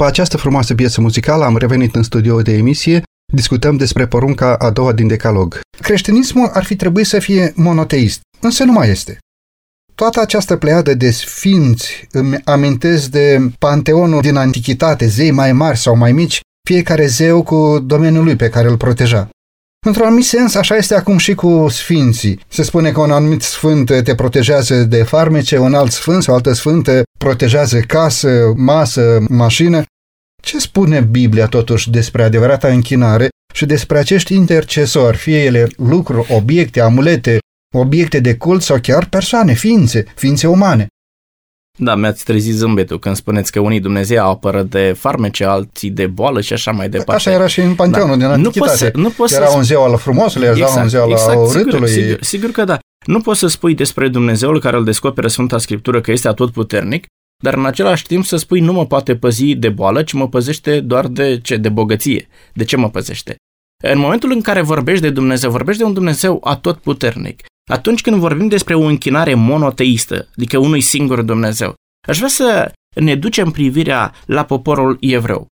După 0.00 0.12
această 0.12 0.36
frumoasă 0.36 0.74
piesă 0.74 1.00
muzicală 1.00 1.44
am 1.44 1.56
revenit 1.56 1.94
în 1.94 2.02
studio 2.02 2.42
de 2.42 2.52
emisie, 2.52 3.02
discutăm 3.32 3.76
despre 3.76 4.06
porunca 4.06 4.54
a 4.54 4.70
doua 4.70 4.92
din 4.92 5.06
Decalog. 5.06 5.60
Creștinismul 5.80 6.50
ar 6.52 6.64
fi 6.64 6.76
trebuit 6.76 7.06
să 7.06 7.18
fie 7.18 7.52
monoteist, 7.56 8.20
însă 8.40 8.64
nu 8.64 8.72
mai 8.72 8.90
este. 8.90 9.18
Toată 9.94 10.20
această 10.20 10.56
pleiadă 10.56 10.94
de 10.94 11.10
sfinți 11.10 12.06
îmi 12.10 12.40
amintesc 12.44 13.10
de 13.10 13.50
panteonul 13.58 14.20
din 14.20 14.36
antichitate, 14.36 15.06
zei 15.06 15.30
mai 15.30 15.52
mari 15.52 15.78
sau 15.78 15.96
mai 15.96 16.12
mici, 16.12 16.40
fiecare 16.68 17.06
zeu 17.06 17.42
cu 17.42 17.78
domeniul 17.78 18.24
lui 18.24 18.36
pe 18.36 18.48
care 18.48 18.68
îl 18.68 18.76
proteja. 18.76 19.28
Într-un 19.86 20.06
anumit 20.06 20.24
sens, 20.24 20.54
așa 20.54 20.76
este 20.76 20.94
acum 20.94 21.16
și 21.16 21.34
cu 21.34 21.66
sfinții. 21.68 22.40
Se 22.48 22.62
spune 22.62 22.92
că 22.92 23.00
un 23.00 23.10
anumit 23.10 23.42
sfânt 23.42 24.02
te 24.04 24.14
protejează 24.14 24.84
de 24.84 25.02
farmece, 25.02 25.58
un 25.58 25.74
alt 25.74 25.92
sfânt 25.92 26.22
sau 26.22 26.34
altă 26.34 26.52
sfântă 26.52 27.02
protejează 27.24 27.80
casă, 27.80 28.52
masă, 28.56 29.24
mașină. 29.28 29.82
Ce 30.42 30.58
spune 30.58 31.00
Biblia 31.00 31.46
totuși 31.46 31.90
despre 31.90 32.22
adevărata 32.22 32.68
închinare 32.68 33.28
și 33.54 33.66
despre 33.66 33.98
acești 33.98 34.34
intercesori, 34.34 35.16
fie 35.16 35.44
ele 35.44 35.68
lucruri, 35.76 36.32
obiecte, 36.32 36.80
amulete, 36.80 37.38
obiecte 37.76 38.20
de 38.20 38.36
cult 38.36 38.62
sau 38.62 38.78
chiar 38.82 39.04
persoane, 39.04 39.52
ființe, 39.52 40.04
ființe 40.14 40.46
umane? 40.46 40.86
Da, 41.82 41.94
mi-ați 41.94 42.24
trezit 42.24 42.54
zâmbetul 42.54 42.98
când 42.98 43.16
spuneți 43.16 43.52
că 43.52 43.60
unii 43.60 43.80
Dumnezeu 43.80 44.28
apără 44.28 44.62
de 44.62 44.94
farmece, 44.98 45.44
alții 45.44 45.90
de 45.90 46.06
boală 46.06 46.40
și 46.40 46.52
așa 46.52 46.70
mai 46.70 46.88
departe. 46.88 47.12
Așa 47.12 47.30
era 47.30 47.46
și 47.46 47.60
în 47.60 47.74
Panteonul 47.74 48.18
da. 48.18 48.36
din 48.36 48.44
Antichitate. 48.44 48.90
Nu 48.94 49.10
poți 49.10 49.32
să, 49.32 49.38
nu 49.38 49.44
era 49.46 49.56
un 49.56 49.62
zeu 49.62 49.82
al 49.82 49.98
frumosului, 49.98 50.46
era 50.46 50.56
exact, 50.56 50.82
un 50.82 50.88
zeu 50.88 51.02
al 51.02 51.10
exact, 51.10 51.36
urâtului. 51.36 51.88
Sigur, 51.88 51.88
sigur, 51.88 52.22
sigur 52.22 52.50
că 52.50 52.64
da. 52.64 52.78
Nu 53.06 53.20
poți 53.20 53.38
să 53.38 53.46
spui 53.46 53.74
despre 53.74 54.08
Dumnezeul 54.08 54.60
care 54.60 54.76
îl 54.76 54.84
descoperă 54.84 55.28
Sfânta 55.28 55.58
Scriptură 55.58 56.00
că 56.00 56.10
este 56.10 56.28
atotputernic, 56.28 57.06
dar 57.42 57.54
în 57.54 57.66
același 57.66 58.06
timp 58.06 58.24
să 58.24 58.36
spui 58.36 58.60
nu 58.60 58.72
mă 58.72 58.86
poate 58.86 59.16
păzi 59.16 59.54
de 59.54 59.68
boală, 59.68 60.02
ci 60.02 60.12
mă 60.12 60.28
păzește 60.28 60.80
doar 60.80 61.06
de 61.06 61.38
ce? 61.42 61.56
De 61.56 61.68
bogăție. 61.68 62.28
De 62.52 62.64
ce 62.64 62.76
mă 62.76 62.90
păzește? 62.90 63.36
În 63.84 63.98
momentul 63.98 64.30
în 64.30 64.40
care 64.40 64.60
vorbești 64.60 65.02
de 65.02 65.10
Dumnezeu, 65.10 65.50
vorbești 65.50 65.80
de 65.80 65.86
un 65.86 65.92
Dumnezeu 65.92 66.40
atotputernic. 66.44 67.42
Atunci 67.68 68.00
când 68.00 68.16
vorbim 68.16 68.48
despre 68.48 68.74
o 68.74 68.80
închinare 68.80 69.34
monoteistă, 69.34 70.28
adică 70.36 70.58
unui 70.58 70.80
singur 70.80 71.22
Dumnezeu, 71.22 71.74
aș 72.08 72.16
vrea 72.16 72.28
să 72.28 72.72
ne 72.94 73.14
ducem 73.14 73.50
privirea 73.50 74.14
la 74.26 74.44
poporul 74.44 74.96
evreu. 75.00 75.46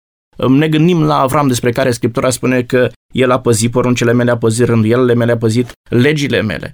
Ne 0.48 0.68
gândim 0.68 1.04
la 1.04 1.20
Avram 1.20 1.48
despre 1.48 1.72
care 1.72 1.92
Scriptura 1.92 2.30
spune 2.30 2.64
că 2.64 2.90
el 3.14 3.32
a 3.32 3.40
păzit 3.40 3.72
poruncile 3.72 4.14
mele, 4.14 4.32
a 4.32 4.38
păzit 4.38 4.66
rânduielile 4.66 5.14
mele, 5.14 5.32
a 5.32 5.38
păzit 5.38 5.72
legile 5.90 6.42
mele. 6.42 6.74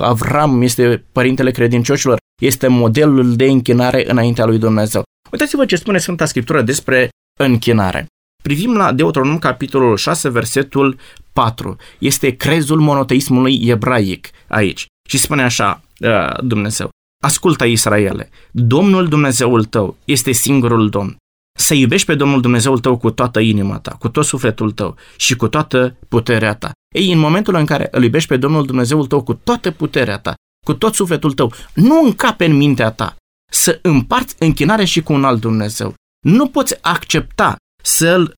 Avram 0.00 0.62
este 0.62 1.04
părintele 1.12 1.50
credincioșilor, 1.50 2.18
este 2.42 2.66
modelul 2.66 3.36
de 3.36 3.44
închinare 3.44 4.10
înaintea 4.10 4.44
lui 4.44 4.58
Dumnezeu. 4.58 5.02
Uitați-vă 5.32 5.64
ce 5.64 5.76
spune 5.76 5.98
Sfânta 5.98 6.24
Scriptură 6.24 6.62
despre 6.62 7.08
închinare. 7.40 8.06
Privim 8.42 8.76
la 8.76 8.92
Deuteronom 8.92 9.38
capitolul 9.38 9.96
6, 9.96 10.28
versetul 10.28 10.98
4. 11.32 11.76
Este 11.98 12.30
crezul 12.30 12.80
monoteismului 12.80 13.60
ebraic 13.64 14.28
aici. 14.46 14.86
Și 15.08 15.18
spune 15.18 15.42
așa 15.42 15.82
uh, 16.00 16.44
Dumnezeu. 16.44 16.90
Ascultă 17.24 17.64
Israele, 17.64 18.30
Domnul 18.50 19.08
Dumnezeul 19.08 19.64
tău 19.64 19.96
este 20.04 20.32
singurul 20.32 20.88
Domn. 20.88 21.16
Să 21.58 21.74
iubești 21.74 22.06
pe 22.06 22.14
Domnul 22.14 22.40
Dumnezeul 22.40 22.78
tău 22.78 22.96
cu 22.96 23.10
toată 23.10 23.40
inima 23.40 23.78
ta, 23.78 23.90
cu 23.90 24.08
tot 24.08 24.24
sufletul 24.24 24.70
tău 24.70 24.96
și 25.16 25.36
cu 25.36 25.48
toată 25.48 25.96
puterea 26.08 26.54
ta. 26.54 26.70
Ei, 26.94 27.12
în 27.12 27.18
momentul 27.18 27.54
în 27.54 27.64
care 27.64 27.88
îl 27.90 28.02
iubești 28.02 28.28
pe 28.28 28.36
Domnul 28.36 28.66
Dumnezeul 28.66 29.06
tău 29.06 29.22
cu 29.22 29.34
toată 29.34 29.70
puterea 29.70 30.18
ta, 30.18 30.34
cu 30.66 30.74
tot 30.74 30.94
sufletul 30.94 31.32
tău, 31.32 31.52
nu 31.74 32.02
încape 32.04 32.44
în 32.44 32.56
mintea 32.56 32.90
ta 32.90 33.16
să 33.50 33.78
împarți 33.82 34.34
închinare 34.38 34.84
și 34.84 35.02
cu 35.02 35.12
un 35.12 35.24
alt 35.24 35.40
Dumnezeu. 35.40 35.94
Nu 36.26 36.48
poți 36.48 36.78
accepta 36.80 37.56
să-L 37.82 38.34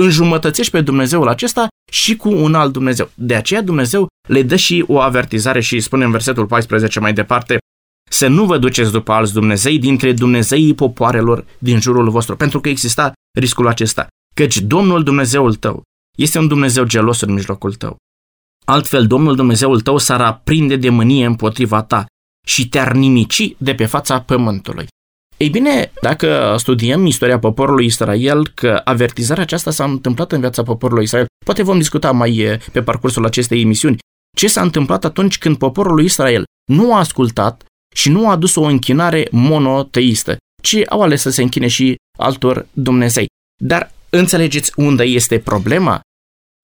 înjumătățești 0.00 0.72
pe 0.72 0.80
Dumnezeul 0.80 1.28
acesta 1.28 1.68
și 1.90 2.16
cu 2.16 2.30
un 2.30 2.54
alt 2.54 2.72
Dumnezeu. 2.72 3.10
De 3.14 3.34
aceea 3.34 3.62
Dumnezeu 3.62 4.06
le 4.28 4.42
dă 4.42 4.56
și 4.56 4.84
o 4.86 5.00
avertizare 5.00 5.60
și 5.60 5.80
spune 5.80 6.04
în 6.04 6.10
versetul 6.10 6.46
14 6.46 7.00
mai 7.00 7.12
departe, 7.12 7.58
să 8.10 8.26
nu 8.26 8.44
vă 8.44 8.58
duceți 8.58 8.90
după 8.90 9.12
alți 9.12 9.32
Dumnezei 9.32 9.78
dintre 9.78 10.12
Dumnezeii 10.12 10.74
popoarelor 10.74 11.44
din 11.58 11.80
jurul 11.80 12.10
vostru, 12.10 12.36
pentru 12.36 12.60
că 12.60 12.68
exista 12.68 13.12
riscul 13.38 13.66
acesta, 13.66 14.06
căci 14.34 14.60
Domnul 14.60 15.02
Dumnezeul 15.02 15.54
tău 15.54 15.82
este 16.18 16.38
un 16.38 16.48
Dumnezeu 16.48 16.84
gelos 16.84 17.20
în 17.20 17.32
mijlocul 17.32 17.74
tău. 17.74 17.96
Altfel, 18.64 19.06
Domnul 19.06 19.36
Dumnezeul 19.36 19.80
tău 19.80 19.98
s-ar 19.98 20.20
aprinde 20.20 20.76
de 20.76 20.88
mânie 20.88 21.24
împotriva 21.24 21.82
ta 21.82 22.06
și 22.46 22.68
te-ar 22.68 22.92
nimici 22.92 23.54
de 23.58 23.74
pe 23.74 23.86
fața 23.86 24.20
pământului. 24.20 24.86
Ei 25.42 25.50
bine, 25.50 25.92
dacă 26.00 26.54
studiem 26.58 27.06
istoria 27.06 27.38
poporului 27.38 27.84
Israel, 27.84 28.48
că 28.48 28.80
avertizarea 28.84 29.42
aceasta 29.42 29.70
s-a 29.70 29.84
întâmplat 29.84 30.32
în 30.32 30.40
viața 30.40 30.62
poporului 30.62 31.04
Israel, 31.04 31.26
poate 31.44 31.62
vom 31.62 31.78
discuta 31.78 32.12
mai 32.12 32.60
pe 32.72 32.82
parcursul 32.82 33.24
acestei 33.24 33.60
emisiuni, 33.60 33.98
ce 34.36 34.46
s-a 34.46 34.62
întâmplat 34.62 35.04
atunci 35.04 35.38
când 35.38 35.58
poporul 35.58 35.94
lui 35.94 36.04
Israel 36.04 36.44
nu 36.70 36.94
a 36.94 36.98
ascultat 36.98 37.64
și 37.94 38.10
nu 38.10 38.28
a 38.28 38.30
adus 38.30 38.54
o 38.54 38.62
închinare 38.62 39.28
monoteistă, 39.30 40.36
ci 40.62 40.76
au 40.86 41.02
ales 41.02 41.20
să 41.20 41.30
se 41.30 41.42
închine 41.42 41.66
și 41.66 41.96
altor 42.18 42.66
Dumnezei. 42.72 43.26
Dar 43.62 43.92
înțelegeți 44.10 44.72
unde 44.76 45.02
este 45.02 45.38
problema? 45.38 46.00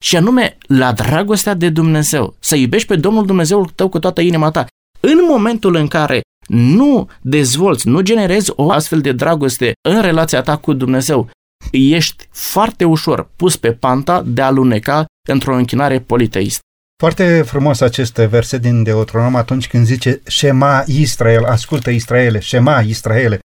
Și 0.04 0.16
anume 0.16 0.58
la 0.66 0.92
dragostea 0.92 1.54
de 1.54 1.68
Dumnezeu. 1.68 2.36
Să 2.38 2.56
iubești 2.56 2.88
pe 2.88 2.96
Domnul 2.96 3.26
Dumnezeul 3.26 3.68
tău 3.74 3.88
cu 3.88 3.98
toată 3.98 4.20
inima 4.20 4.50
ta. 4.50 4.66
În 5.00 5.18
momentul 5.28 5.74
în 5.74 5.86
care 5.86 6.20
nu 6.48 7.08
dezvolți, 7.20 7.88
nu 7.88 8.00
generezi 8.00 8.52
o 8.54 8.70
astfel 8.70 9.00
de 9.00 9.12
dragoste 9.12 9.72
în 9.88 10.00
relația 10.00 10.42
ta 10.42 10.56
cu 10.56 10.72
Dumnezeu, 10.72 11.30
ești 11.70 12.28
foarte 12.30 12.84
ușor 12.84 13.30
pus 13.36 13.56
pe 13.56 13.72
panta 13.72 14.22
de 14.26 14.42
a 14.42 14.50
luneca 14.50 15.04
într-o 15.28 15.56
închinare 15.56 16.00
politeistă. 16.00 16.60
Foarte 17.02 17.42
frumos 17.42 17.80
acest 17.80 18.14
verset 18.14 18.60
din 18.60 18.82
Deuteronom 18.82 19.34
atunci 19.34 19.68
când 19.68 19.86
zice 19.86 20.20
Shema 20.24 20.84
Israel, 20.86 21.44
ascultă 21.44 21.90
Israele, 21.90 22.40
Shema 22.40 22.80
Israele. 22.80 23.38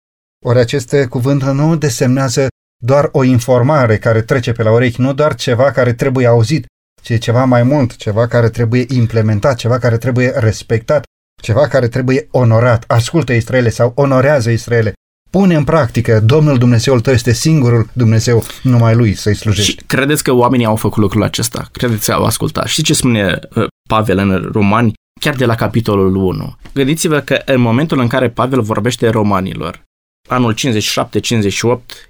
Ori 0.44 0.58
acest 0.58 0.94
cuvânt 1.08 1.42
nu 1.42 1.76
desemnează 1.76 2.48
doar 2.82 3.08
o 3.12 3.24
informare 3.24 3.98
care 3.98 4.22
trece 4.22 4.52
pe 4.52 4.62
la 4.62 4.72
urechi, 4.72 5.00
nu 5.00 5.12
doar 5.12 5.34
ceva 5.34 5.70
care 5.70 5.92
trebuie 5.92 6.26
auzit, 6.26 6.66
ci 7.02 7.18
ceva 7.18 7.44
mai 7.44 7.62
mult, 7.62 7.96
ceva 7.96 8.26
care 8.26 8.48
trebuie 8.48 8.84
implementat, 8.88 9.56
ceva 9.56 9.78
care 9.78 9.96
trebuie 9.96 10.32
respectat, 10.34 11.02
ceva 11.42 11.68
care 11.68 11.88
trebuie 11.88 12.28
onorat. 12.30 12.84
Ascultă 12.86 13.32
Israele 13.32 13.68
sau 13.68 13.92
onorează 13.94 14.50
Israele. 14.50 14.92
Pune 15.30 15.54
în 15.54 15.64
practică, 15.64 16.20
Domnul 16.20 16.58
Dumnezeul 16.58 17.00
tău 17.00 17.12
este 17.12 17.32
singurul 17.32 17.88
Dumnezeu, 17.92 18.44
numai 18.62 18.94
Lui 18.94 19.14
să-i 19.14 19.34
slujești. 19.34 19.70
Și 19.70 19.80
credeți 19.86 20.22
că 20.22 20.32
oamenii 20.32 20.66
au 20.66 20.76
făcut 20.76 21.02
lucrul 21.02 21.22
acesta? 21.22 21.68
Credeți 21.72 22.06
că 22.06 22.12
au 22.12 22.24
ascultat? 22.24 22.66
Știți 22.66 22.86
ce 22.86 22.94
spune 22.94 23.38
uh, 23.54 23.66
Pavel 23.88 24.18
în 24.18 24.50
Romani? 24.52 24.92
Chiar 25.20 25.34
de 25.34 25.44
la 25.44 25.54
capitolul 25.54 26.16
1. 26.16 26.56
Gândiți-vă 26.74 27.20
că 27.20 27.42
în 27.44 27.60
momentul 27.60 27.98
în 27.98 28.06
care 28.06 28.30
Pavel 28.30 28.60
vorbește 28.60 29.08
romanilor, 29.08 29.82
anul 30.28 30.54
57-58 30.54 30.58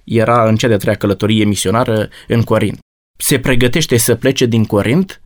era 0.05 0.49
în 0.49 0.57
cea 0.57 0.69
de-a 0.69 0.77
treia 0.77 0.97
călătorie 0.97 1.45
misionară 1.45 2.09
în 2.29 2.43
Corint. 2.43 2.79
Se 3.19 3.39
pregătește 3.39 3.97
să 3.97 4.15
plece 4.15 4.47
din 4.47 4.65
Corint 4.65 5.22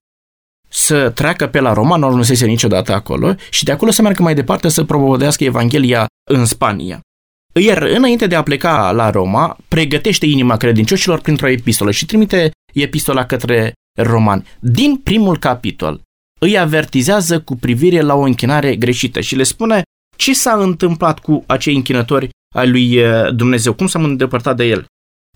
să 0.68 1.11
treacă 1.11 1.46
pe 1.46 1.61
la 1.61 1.72
Roma, 1.72 1.96
nu 1.96 2.07
ajunsese 2.07 2.46
niciodată 2.46 2.94
acolo, 2.94 3.35
și 3.50 3.64
de 3.64 3.72
acolo 3.72 3.90
să 3.90 4.02
meargă 4.02 4.22
mai 4.22 4.35
departe 4.35 4.68
să 4.68 4.85
propovădească 4.85 5.44
Evanghelia 5.44 6.07
în 6.31 6.44
Spania. 6.44 7.00
Iar 7.55 7.83
înainte 7.83 8.26
de 8.26 8.35
a 8.35 8.42
pleca 8.42 8.90
la 8.90 9.11
Roma, 9.11 9.57
pregătește 9.68 10.26
inima 10.26 10.57
credincioșilor 10.57 11.20
printr-o 11.20 11.48
epistolă 11.48 11.90
și 11.90 12.07
trimite 12.07 12.50
epistola 12.74 13.26
către 13.26 13.72
romani. 13.98 14.46
Din 14.61 14.96
primul 14.96 15.38
capitol 15.38 16.00
îi 16.40 16.59
avertizează 16.59 17.40
cu 17.40 17.57
privire 17.57 18.00
la 18.00 18.14
o 18.14 18.20
închinare 18.20 18.76
greșită 18.76 19.20
și 19.20 19.37
le 19.37 19.42
spune 19.42 19.83
ce 20.16 20.35
s-a 20.35 20.52
întâmplat 20.52 21.18
cu 21.18 21.44
acei 21.46 21.74
închinători 21.74 22.29
ai 22.55 22.68
lui 22.68 22.92
eh, 22.92 23.35
Dumnezeu, 23.35 23.72
cum 23.72 23.87
s-a 23.87 23.98
îndepărtat 23.98 24.57
de 24.57 24.64
el. 24.64 24.87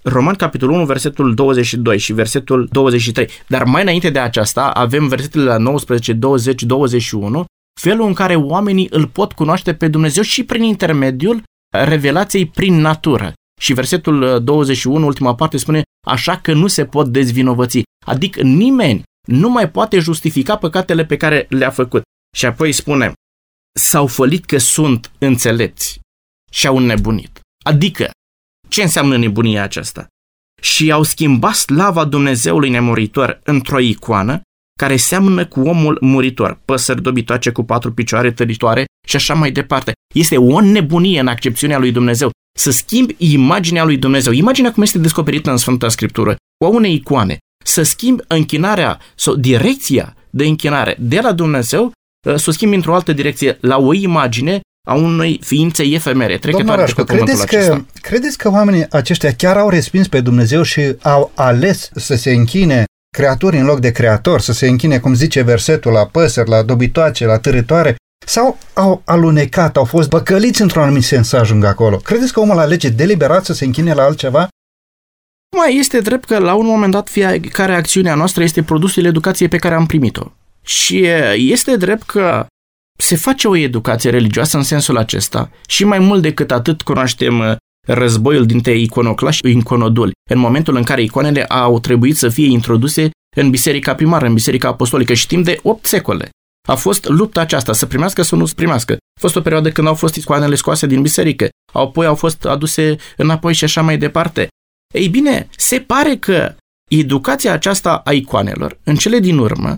Roman, 0.03 0.35
capitolul 0.35 0.75
1, 0.75 0.85
versetul 0.85 1.35
22 1.35 1.99
și 1.99 2.13
versetul 2.13 2.69
23. 2.71 3.29
Dar 3.49 3.65
mai 3.65 3.83
înainte 3.83 4.11
de 4.11 4.19
aceasta 4.19 4.71
avem 4.71 5.09
versetele 5.09 5.45
la 5.45 5.57
19, 5.57 6.13
20, 6.13 6.63
21, 6.63 7.45
felul 7.81 8.07
în 8.07 8.13
care 8.13 8.35
oamenii 8.35 8.87
îl 8.91 9.07
pot 9.07 9.33
cunoaște 9.33 9.75
pe 9.75 9.89
Dumnezeu 9.89 10.23
și 10.23 10.45
prin 10.45 10.63
intermediul 10.63 11.43
revelației 11.77 12.47
prin 12.47 12.75
natură. 12.75 13.33
Și 13.61 13.73
versetul 13.73 14.41
21, 14.45 15.07
ultima 15.07 15.35
parte, 15.35 15.57
spune 15.57 15.83
așa 16.07 16.39
că 16.39 16.53
nu 16.53 16.67
se 16.67 16.85
pot 16.85 17.09
dezvinovăți. 17.09 17.83
Adică 18.07 18.43
nimeni 18.43 19.03
nu 19.29 19.49
mai 19.49 19.71
poate 19.71 19.99
justifica 19.99 20.57
păcatele 20.57 21.05
pe 21.05 21.17
care 21.17 21.47
le-a 21.49 21.71
făcut. 21.71 22.03
Și 22.37 22.47
apoi 22.47 22.73
spune, 22.73 23.13
s-au 23.79 24.07
fălit 24.07 24.45
că 24.45 24.59
sunt 24.59 25.11
înțelepți 25.19 26.01
și 26.53 26.67
au 26.67 26.77
înnebunit. 26.77 27.41
Adică 27.65 28.11
ce 28.71 28.83
înseamnă 28.83 29.17
nebunia 29.17 29.63
aceasta? 29.63 30.07
Și 30.63 30.93
au 30.93 31.03
schimbat 31.03 31.55
slava 31.55 32.05
Dumnezeului 32.05 32.71
nemuritor 32.71 33.41
într-o 33.45 33.79
icoană 33.79 34.41
care 34.79 34.97
seamănă 34.97 35.47
cu 35.47 35.61
omul 35.61 35.99
muritor, 36.01 36.61
păsări 36.65 37.03
dobitoace 37.03 37.51
cu 37.51 37.63
patru 37.63 37.93
picioare 37.93 38.33
tăritoare 38.33 38.85
și 39.09 39.17
așa 39.17 39.35
mai 39.35 39.51
departe. 39.51 39.93
Este 40.15 40.37
o 40.37 40.61
nebunie 40.61 41.21
în 41.21 41.27
accepțiunea 41.27 41.79
lui 41.79 41.93
Dumnezeu 41.93 42.31
să 42.59 42.71
schimbi 42.71 43.15
imaginea 43.19 43.85
lui 43.85 43.97
Dumnezeu, 43.97 44.33
imaginea 44.33 44.73
cum 44.73 44.83
este 44.83 44.99
descoperită 44.99 45.51
în 45.51 45.57
Sfânta 45.57 45.89
Scriptură, 45.89 46.37
cu 46.65 46.75
unei 46.75 46.95
icoane, 46.95 47.39
să 47.65 47.83
schimbi 47.83 48.23
închinarea 48.27 48.99
sau 49.15 49.35
direcția 49.35 50.17
de 50.31 50.47
închinare 50.47 50.97
de 50.99 51.21
la 51.21 51.33
Dumnezeu, 51.33 51.85
uh, 52.29 52.35
să 52.35 52.45
o 52.49 52.53
schimbi 52.53 52.75
într-o 52.75 52.95
altă 52.95 53.13
direcție 53.13 53.59
la 53.61 53.79
o 53.79 53.93
imagine 53.93 54.61
a 54.89 54.95
unei 54.95 55.41
ființe 55.45 55.83
efemere, 55.83 56.39
trecătoare 56.39 56.81
Rașcu, 56.81 57.03
credeți 57.03 57.47
că, 57.47 57.83
credeți 58.01 58.39
că 58.39 58.51
oamenii 58.51 58.87
aceștia 58.91 59.33
chiar 59.33 59.57
au 59.57 59.69
respins 59.69 60.09
pe 60.09 60.21
Dumnezeu 60.21 60.63
și 60.63 60.97
au 61.03 61.33
ales 61.35 61.91
să 61.95 62.17
se 62.17 62.31
închine 62.31 62.85
creaturi 63.17 63.57
în 63.57 63.65
loc 63.65 63.81
de 63.81 63.91
creator, 63.91 64.41
să 64.41 64.53
se 64.53 64.69
închine, 64.69 64.99
cum 64.99 65.15
zice 65.15 65.43
versetul, 65.43 65.93
la 65.93 66.07
păsări, 66.07 66.49
la 66.49 66.63
dobitoace, 66.63 67.27
la 67.27 67.39
târătoare, 67.39 67.97
sau 68.27 68.59
au 68.75 69.03
alunecat, 69.05 69.77
au 69.77 69.85
fost 69.85 70.09
băcăliți 70.09 70.63
într-un 70.63 70.83
anumit 70.83 71.03
sens 71.03 71.29
să 71.29 71.37
ajungă 71.37 71.67
acolo? 71.67 71.97
Credeți 71.97 72.33
că 72.33 72.41
omul 72.41 72.59
alege 72.59 72.89
deliberat 72.89 73.45
să 73.45 73.53
se 73.53 73.65
închine 73.65 73.95
la 73.95 74.03
altceva? 74.03 74.49
Mai 75.57 75.77
este 75.77 76.01
drept 76.01 76.25
că 76.25 76.39
la 76.39 76.55
un 76.55 76.67
moment 76.67 76.93
dat 76.93 77.09
fiecare 77.09 77.75
acțiune 77.75 78.11
a 78.11 78.15
noastră 78.15 78.43
este 78.43 78.63
produsul 78.63 79.05
educației 79.05 79.49
pe 79.49 79.57
care 79.57 79.75
am 79.75 79.87
primit-o. 79.87 80.33
Și 80.63 81.07
este 81.35 81.77
drept 81.77 82.03
că 82.03 82.47
se 83.01 83.17
face 83.17 83.49
o 83.49 83.57
educație 83.57 84.11
religioasă 84.11 84.57
în 84.57 84.63
sensul 84.63 84.97
acesta 84.97 85.51
și 85.69 85.85
mai 85.85 85.99
mult 85.99 86.23
decât 86.23 86.51
atât 86.51 86.83
cunoaștem 86.83 87.57
războiul 87.87 88.47
dintre 88.47 88.79
iconoclași 88.79 89.41
și 89.45 89.57
iconoduli, 89.57 90.13
în 90.31 90.39
momentul 90.39 90.77
în 90.77 90.83
care 90.83 91.03
icoanele 91.03 91.45
au 91.45 91.81
trebuit 91.81 92.17
să 92.17 92.29
fie 92.29 92.47
introduse 92.47 93.11
în 93.37 93.51
biserica 93.51 93.95
primară, 93.95 94.27
în 94.27 94.35
biserica 94.35 94.69
apostolică 94.69 95.15
și 95.15 95.27
timp 95.27 95.45
de 95.45 95.61
8 95.63 95.87
secole. 95.87 96.29
A 96.69 96.75
fost 96.75 97.09
lupta 97.09 97.41
aceasta, 97.41 97.73
să 97.73 97.87
primească 97.87 98.23
sau 98.23 98.39
nu 98.39 98.47
să 98.47 98.55
primească. 98.55 98.93
A 98.93 99.21
fost 99.21 99.37
o 99.37 99.41
perioadă 99.41 99.71
când 99.71 99.87
au 99.87 99.95
fost 99.95 100.15
icoanele 100.15 100.55
scoase 100.55 100.87
din 100.87 101.03
biserică, 101.03 101.49
apoi 101.73 102.07
au 102.07 102.15
fost 102.15 102.45
aduse 102.45 102.97
înapoi 103.17 103.55
și 103.55 103.65
așa 103.65 103.83
mai 103.83 103.99
departe. 103.99 104.49
Ei 104.95 105.09
bine, 105.09 105.49
se 105.57 105.81
pare 105.81 106.17
că 106.17 106.55
educația 106.91 107.53
aceasta 107.53 108.01
a 108.05 108.13
icoanelor, 108.13 108.79
în 108.85 108.95
cele 108.95 109.19
din 109.19 109.39
urmă, 109.39 109.75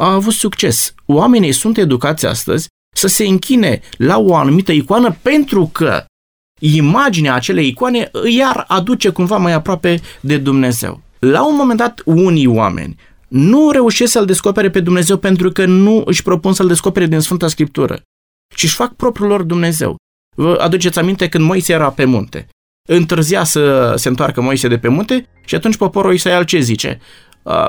a 0.00 0.12
avut 0.12 0.32
succes. 0.32 0.94
Oamenii 1.06 1.52
sunt 1.52 1.76
educați 1.76 2.26
astăzi 2.26 2.68
să 2.96 3.06
se 3.06 3.26
închine 3.26 3.80
la 3.96 4.18
o 4.18 4.34
anumită 4.36 4.72
icoană 4.72 5.16
pentru 5.22 5.70
că 5.72 6.04
imaginea 6.60 7.34
acelei 7.34 7.68
icoane 7.68 8.10
iar 8.28 8.64
aduce 8.68 9.08
cumva 9.08 9.36
mai 9.36 9.52
aproape 9.52 10.00
de 10.20 10.36
Dumnezeu. 10.36 11.02
La 11.18 11.46
un 11.46 11.56
moment 11.56 11.78
dat, 11.78 12.02
unii 12.04 12.46
oameni 12.46 12.96
nu 13.28 13.70
reușesc 13.70 14.12
să-L 14.12 14.24
descopere 14.24 14.70
pe 14.70 14.80
Dumnezeu 14.80 15.16
pentru 15.16 15.50
că 15.50 15.64
nu 15.64 16.02
își 16.06 16.22
propun 16.22 16.52
să-L 16.52 16.66
descopere 16.66 17.06
din 17.06 17.20
Sfânta 17.20 17.48
Scriptură, 17.48 18.02
ci 18.56 18.62
își 18.62 18.74
fac 18.74 18.94
propriul 18.94 19.28
lor 19.28 19.42
Dumnezeu. 19.42 19.96
Vă 20.36 20.58
aduceți 20.60 20.98
aminte 20.98 21.28
când 21.28 21.44
Moise 21.44 21.72
era 21.72 21.90
pe 21.90 22.04
munte. 22.04 22.48
Întârzia 22.88 23.44
să 23.44 23.94
se 23.96 24.08
întoarcă 24.08 24.40
Moise 24.40 24.68
de 24.68 24.78
pe 24.78 24.88
munte 24.88 25.28
și 25.44 25.54
atunci 25.54 25.76
poporul 25.76 26.12
Israel 26.12 26.44
ce 26.44 26.58
zice? 26.58 27.00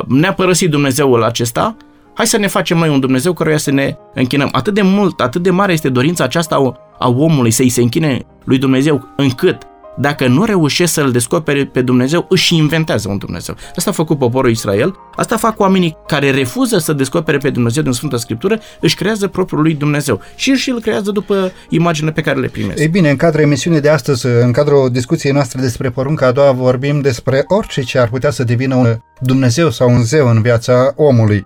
Ne-a 0.07 0.33
părăsit 0.33 0.69
Dumnezeul 0.69 1.23
acesta, 1.23 1.77
hai 2.15 2.27
să 2.27 2.37
ne 2.37 2.47
facem 2.47 2.77
noi 2.77 2.89
un 2.89 2.99
Dumnezeu 2.99 3.33
căruia 3.33 3.57
să 3.57 3.71
ne 3.71 3.95
închinăm. 4.13 4.49
Atât 4.51 4.73
de 4.73 4.81
mult, 4.81 5.19
atât 5.19 5.41
de 5.43 5.49
mare 5.49 5.73
este 5.73 5.89
dorința 5.89 6.23
aceasta 6.23 6.73
a 6.99 7.09
omului 7.09 7.51
să-i 7.51 7.69
se 7.69 7.81
închine 7.81 8.25
lui 8.43 8.57
Dumnezeu, 8.57 9.07
încât 9.17 9.57
dacă 9.97 10.27
nu 10.27 10.43
reușește 10.43 11.01
să-L 11.01 11.11
descopere 11.11 11.65
pe 11.65 11.81
Dumnezeu, 11.81 12.25
își 12.29 12.55
inventează 12.55 13.09
un 13.09 13.17
Dumnezeu. 13.17 13.55
Asta 13.75 13.89
a 13.89 13.93
făcut 13.93 14.17
poporul 14.17 14.49
Israel, 14.49 14.95
asta 15.15 15.37
fac 15.37 15.59
oamenii 15.59 15.97
care 16.07 16.31
refuză 16.31 16.77
să 16.77 16.93
descopere 16.93 17.37
pe 17.37 17.49
Dumnezeu 17.49 17.83
din 17.83 17.91
Sfânta 17.91 18.17
Scriptură, 18.17 18.59
își 18.79 18.95
creează 18.95 19.27
propriul 19.27 19.61
lui 19.61 19.73
Dumnezeu 19.73 20.19
și 20.35 20.49
își 20.49 20.69
îl 20.69 20.79
creează 20.79 21.11
după 21.11 21.51
imaginea 21.69 22.11
pe 22.11 22.21
care 22.21 22.39
le 22.39 22.47
primesc. 22.47 22.79
Ei 22.79 22.87
bine, 22.87 23.09
în 23.09 23.15
cadrul 23.15 23.43
emisiunii 23.43 23.81
de 23.81 23.89
astăzi, 23.89 24.25
în 24.25 24.51
cadrul 24.51 24.89
discuției 24.91 25.33
noastre 25.33 25.61
despre 25.61 25.89
porunca 25.89 26.27
a 26.27 26.31
doua, 26.31 26.51
vorbim 26.51 27.01
despre 27.01 27.43
orice 27.47 27.81
ce 27.81 27.99
ar 27.99 28.09
putea 28.09 28.29
să 28.29 28.43
devină 28.43 28.75
un 28.75 28.97
Dumnezeu 29.19 29.69
sau 29.69 29.89
un 29.89 30.03
zeu 30.03 30.27
în 30.27 30.41
viața 30.41 30.93
omului. 30.95 31.45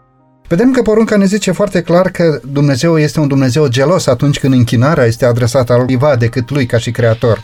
Vedem 0.49 0.71
că 0.71 0.81
porunca 0.81 1.17
ne 1.17 1.25
zice 1.25 1.51
foarte 1.51 1.81
clar 1.81 2.09
că 2.09 2.39
Dumnezeu 2.51 2.99
este 2.99 3.19
un 3.19 3.27
Dumnezeu 3.27 3.67
gelos 3.67 4.07
atunci 4.07 4.39
când 4.39 4.53
închinarea 4.53 5.05
este 5.05 5.25
adresată 5.25 5.73
aluiva 5.73 6.15
decât 6.15 6.49
lui 6.49 6.65
ca 6.65 6.77
și 6.77 6.91
creator. 6.91 7.41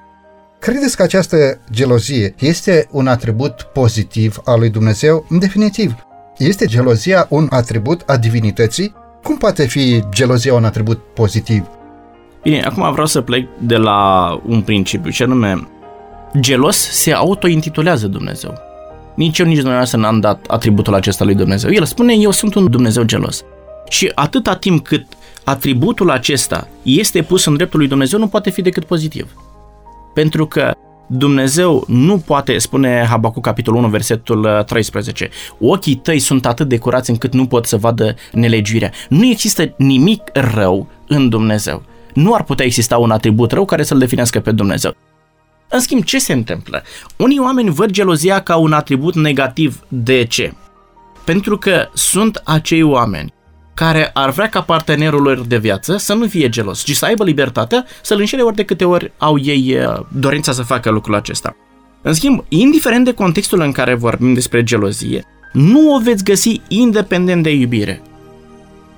Credeți 0.60 0.96
că 0.96 1.04
această 1.04 1.60
gelozie 1.72 2.36
este 2.40 2.88
un 2.92 3.08
atribut 3.08 3.62
pozitiv 3.74 4.38
al 4.46 4.60
lui 4.60 4.70
Dumnezeu? 4.70 5.26
În 5.30 5.40
definitiv, 5.40 5.96
este 6.38 6.66
gelozia 6.66 7.26
un 7.30 7.48
atribut 7.50 8.02
a 8.06 8.18
divinității? 8.18 8.94
Cum 9.24 9.38
poate 9.38 9.66
fi 9.66 10.04
gelozia 10.10 10.54
un 10.54 10.66
atribut 10.66 11.00
pozitiv? 11.14 11.66
Bine, 12.44 12.62
acum 12.62 12.92
vreau 12.92 13.08
să 13.08 13.22
plec 13.22 13.48
de 13.60 13.76
la 13.76 14.30
un 14.46 14.62
principiu, 14.62 15.12
ce 15.12 15.24
anume, 15.24 15.68
gelos 16.40 16.78
se 16.78 17.12
autointitulează 17.12 18.08
Dumnezeu. 18.08 18.54
Nici 19.16 19.40
eu, 19.40 19.46
nici 19.46 19.58
dumneavoastră 19.58 20.00
n-am 20.00 20.20
dat 20.20 20.46
atributul 20.48 20.94
acesta 20.94 21.24
lui 21.24 21.36
Dumnezeu. 21.36 21.72
El 21.72 21.86
spune, 21.86 22.14
eu 22.14 22.32
sunt 22.32 22.56
un 22.56 22.70
Dumnezeu 22.70 23.04
gelos. 23.04 23.44
Și 23.90 24.12
atâta 24.16 24.56
timp 24.56 24.86
cât 24.86 25.06
atributul 25.44 26.10
acesta 26.10 26.68
este 26.82 27.22
pus 27.22 27.46
în 27.46 27.56
dreptul 27.56 27.80
lui 27.80 27.88
Dumnezeu, 27.88 28.20
nu 28.20 28.28
poate 28.28 28.50
fi 28.50 28.62
decât 28.62 28.86
pozitiv. 28.86 29.34
Pentru 30.14 30.46
că 30.48 30.72
Dumnezeu 31.08 31.84
nu 31.88 32.18
poate, 32.18 32.58
spune 32.58 33.06
Habacu 33.10 33.40
capitolul 33.40 33.80
1, 33.80 33.88
versetul 33.88 34.64
13, 34.66 35.30
ochii 35.60 35.96
tăi 35.96 36.20
sunt 36.20 36.46
atât 36.46 36.68
de 36.68 36.78
curați 36.78 37.10
încât 37.10 37.34
nu 37.34 37.46
pot 37.46 37.66
să 37.66 37.78
vadă 37.78 38.16
nelegiuirea. 38.32 38.92
Nu 39.10 39.26
există 39.26 39.74
nimic 39.78 40.22
rău 40.34 40.88
în 41.08 41.30
Dumnezeu. 41.30 41.84
Nu 42.14 42.34
ar 42.34 42.44
putea 42.44 42.66
exista 42.66 42.98
un 42.98 43.12
atribut 43.12 43.52
rău 43.52 43.66
care 43.66 43.84
să-L 43.84 43.98
definească 43.98 44.40
pe 44.40 44.52
Dumnezeu. 44.52 44.96
În 45.70 45.80
schimb, 45.80 46.04
ce 46.04 46.20
se 46.20 46.34
întâmplă? 46.34 46.84
Unii 47.16 47.40
oameni 47.40 47.70
văd 47.70 47.90
gelozia 47.90 48.40
ca 48.40 48.56
un 48.56 48.74
atribut 48.74 49.16
negativ. 49.16 49.80
De 49.88 50.24
ce? 50.24 50.54
Pentru 51.24 51.58
că 51.58 51.88
sunt 51.94 52.42
acei 52.44 52.82
oameni 52.82 53.34
care 53.74 54.10
ar 54.14 54.30
vrea 54.30 54.50
ca 54.50 54.62
partenerul 54.62 55.22
lor 55.22 55.40
de 55.40 55.58
viață 55.58 55.98
să 55.98 56.14
nu 56.14 56.28
fie 56.28 56.50
gelos, 56.50 56.84
ci 56.84 56.96
să 56.96 57.06
aibă 57.06 57.24
libertatea 57.24 57.86
să-l 58.02 58.20
înșele 58.20 58.42
ori 58.42 58.56
de 58.56 58.64
câte 58.64 58.86
ori 58.86 59.12
au 59.18 59.40
ei 59.40 59.78
uh, 59.78 60.00
dorința 60.12 60.52
să 60.52 60.62
facă 60.62 60.90
lucrul 60.90 61.16
acesta. 61.16 61.56
În 62.02 62.14
schimb, 62.14 62.44
indiferent 62.48 63.06
de 63.06 63.14
contextul 63.14 63.62
în 63.62 63.72
care 63.72 63.94
vorbim 63.94 64.34
despre 64.34 64.64
gelozie, 64.64 65.24
nu 65.54 65.94
o 65.94 66.00
veți 66.00 66.24
găsi 66.24 66.62
independent 66.68 67.44
de 67.44 67.54
iubire. 67.54 68.02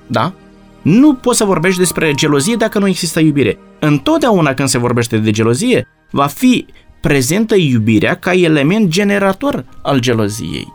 Da? 0.07 0.33
Nu 0.81 1.13
poți 1.13 1.37
să 1.37 1.43
vorbești 1.43 1.79
despre 1.79 2.13
gelozie 2.13 2.55
dacă 2.55 2.79
nu 2.79 2.87
există 2.87 3.19
iubire. 3.19 3.57
Întotdeauna 3.79 4.53
când 4.53 4.67
se 4.67 4.77
vorbește 4.77 5.17
de 5.17 5.31
gelozie, 5.31 5.87
va 6.11 6.27
fi 6.27 6.65
prezentă 7.01 7.55
iubirea 7.55 8.15
ca 8.15 8.33
element 8.33 8.89
generator 8.89 9.65
al 9.81 9.99
geloziei. 9.99 10.73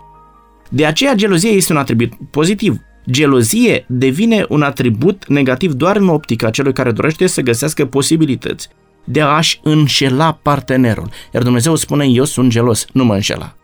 De 0.71 0.87
aceea 0.87 1.15
gelozia 1.15 1.51
este 1.51 1.73
un 1.73 1.79
atribut 1.79 2.13
pozitiv. 2.31 2.77
Gelozie 3.11 3.85
devine 3.89 4.45
un 4.49 4.63
atribut 4.63 5.29
negativ 5.29 5.73
doar 5.73 5.97
în 5.97 6.09
optica 6.09 6.51
celui 6.51 6.73
care 6.73 6.93
dorește 6.93 7.27
să 7.27 7.41
găsească 7.41 7.87
posibilități 7.87 8.69
de 9.05 9.21
a-și 9.21 9.61
înșela 9.63 10.39
partenerul. 10.43 11.11
Iar 11.35 11.43
Dumnezeu 11.43 11.75
spune, 11.75 12.07
eu 12.07 12.25
sunt 12.25 12.51
gelos, 12.51 12.87
nu 12.93 13.05
mă 13.05 13.15
înșela. 13.15 13.57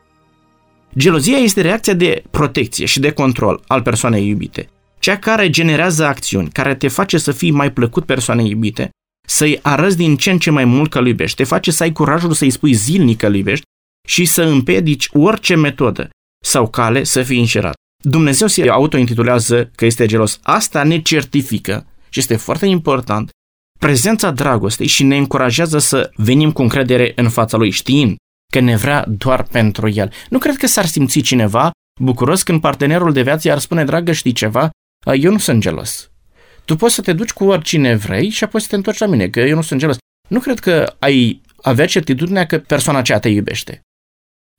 Gelozia 0.97 1.37
este 1.37 1.61
reacția 1.61 1.95
de 1.95 2.23
protecție 2.31 2.87
și 2.87 3.01
de 3.01 3.11
control 3.11 3.61
al 3.67 3.83
persoanei 3.83 4.29
iubite. 4.29 4.69
Cea 4.99 5.17
care 5.17 5.51
generează 5.51 6.07
acțiuni, 6.07 6.49
care 6.49 6.75
te 6.75 6.89
face 6.89 7.19
să 7.19 7.33
fii 7.33 7.51
mai 7.51 7.73
plăcut 7.73 8.05
persoanei 8.05 8.49
iubite, 8.51 8.91
să-i 9.29 9.59
arăți 9.63 9.97
din 9.97 10.17
ce 10.17 10.31
în 10.31 10.39
ce 10.39 10.51
mai 10.51 10.65
mult 10.65 10.91
că 10.91 10.99
îl 10.99 11.07
iubești, 11.07 11.37
te 11.37 11.45
face 11.45 11.71
să 11.71 11.83
ai 11.83 11.93
curajul 11.93 12.33
să-i 12.33 12.51
spui 12.51 12.73
zilnic 12.73 13.19
că 13.19 13.27
îl 13.27 13.35
iubești 13.35 13.65
și 14.09 14.25
să 14.25 14.43
împedici 14.43 15.09
orice 15.13 15.55
metodă 15.55 16.11
sau 16.45 16.69
cale 16.69 17.05
să 17.05 17.23
fii 17.23 17.39
înșerat. 17.39 17.75
Dumnezeu 18.05 18.47
se 18.47 18.69
autointitulează 18.69 19.71
că 19.75 19.85
este 19.85 20.07
gelos. 20.07 20.39
Asta 20.43 20.83
ne 20.83 21.01
certifică 21.01 21.87
și 22.09 22.19
este 22.19 22.37
foarte 22.37 22.67
important 22.67 23.31
prezența 23.79 24.31
dragostei 24.31 24.87
și 24.87 25.03
ne 25.03 25.17
încurajează 25.17 25.79
să 25.79 26.11
venim 26.17 26.53
cu 26.53 26.63
încredere 26.63 27.13
în 27.17 27.29
fața 27.29 27.57
lui, 27.57 27.71
știind 27.71 28.17
că 28.53 28.61
ne 28.61 28.77
vrea 28.77 29.05
doar 29.09 29.43
pentru 29.43 29.89
el. 29.89 30.13
Nu 30.31 30.39
cred 30.39 30.57
că 30.57 30.67
s-ar 30.67 30.85
simți 30.85 31.21
cineva 31.21 31.71
bucuros 32.01 32.43
când 32.43 32.61
partenerul 32.61 33.13
de 33.13 33.23
viață 33.23 33.51
ar 33.51 33.59
spune, 33.59 33.85
dragă, 33.85 34.13
știi 34.13 34.33
ceva? 34.33 34.71
Eu 35.21 35.31
nu 35.33 35.39
sunt 35.39 35.61
gelos. 35.61 36.08
Tu 36.69 36.77
poți 36.77 36.95
să 36.95 37.01
te 37.01 37.13
duci 37.13 37.31
cu 37.33 37.45
oricine 37.45 37.95
vrei 37.95 38.29
și 38.29 38.45
apoi 38.45 38.61
să 38.61 38.67
te 38.71 38.75
întorci 38.75 38.99
la 38.99 39.07
mine, 39.07 39.29
că 39.29 39.41
eu 39.41 39.55
nu 39.55 39.63
sunt 39.63 39.81
gelos. 39.81 39.97
Nu 40.29 40.41
cred 40.41 40.59
că 40.59 40.95
ai 40.99 41.43
avea 41.63 41.87
certitudinea 41.87 42.47
că 42.47 42.59
persoana 42.59 42.99
aceea 42.99 43.19
te 43.19 43.29
iubește. 43.29 43.81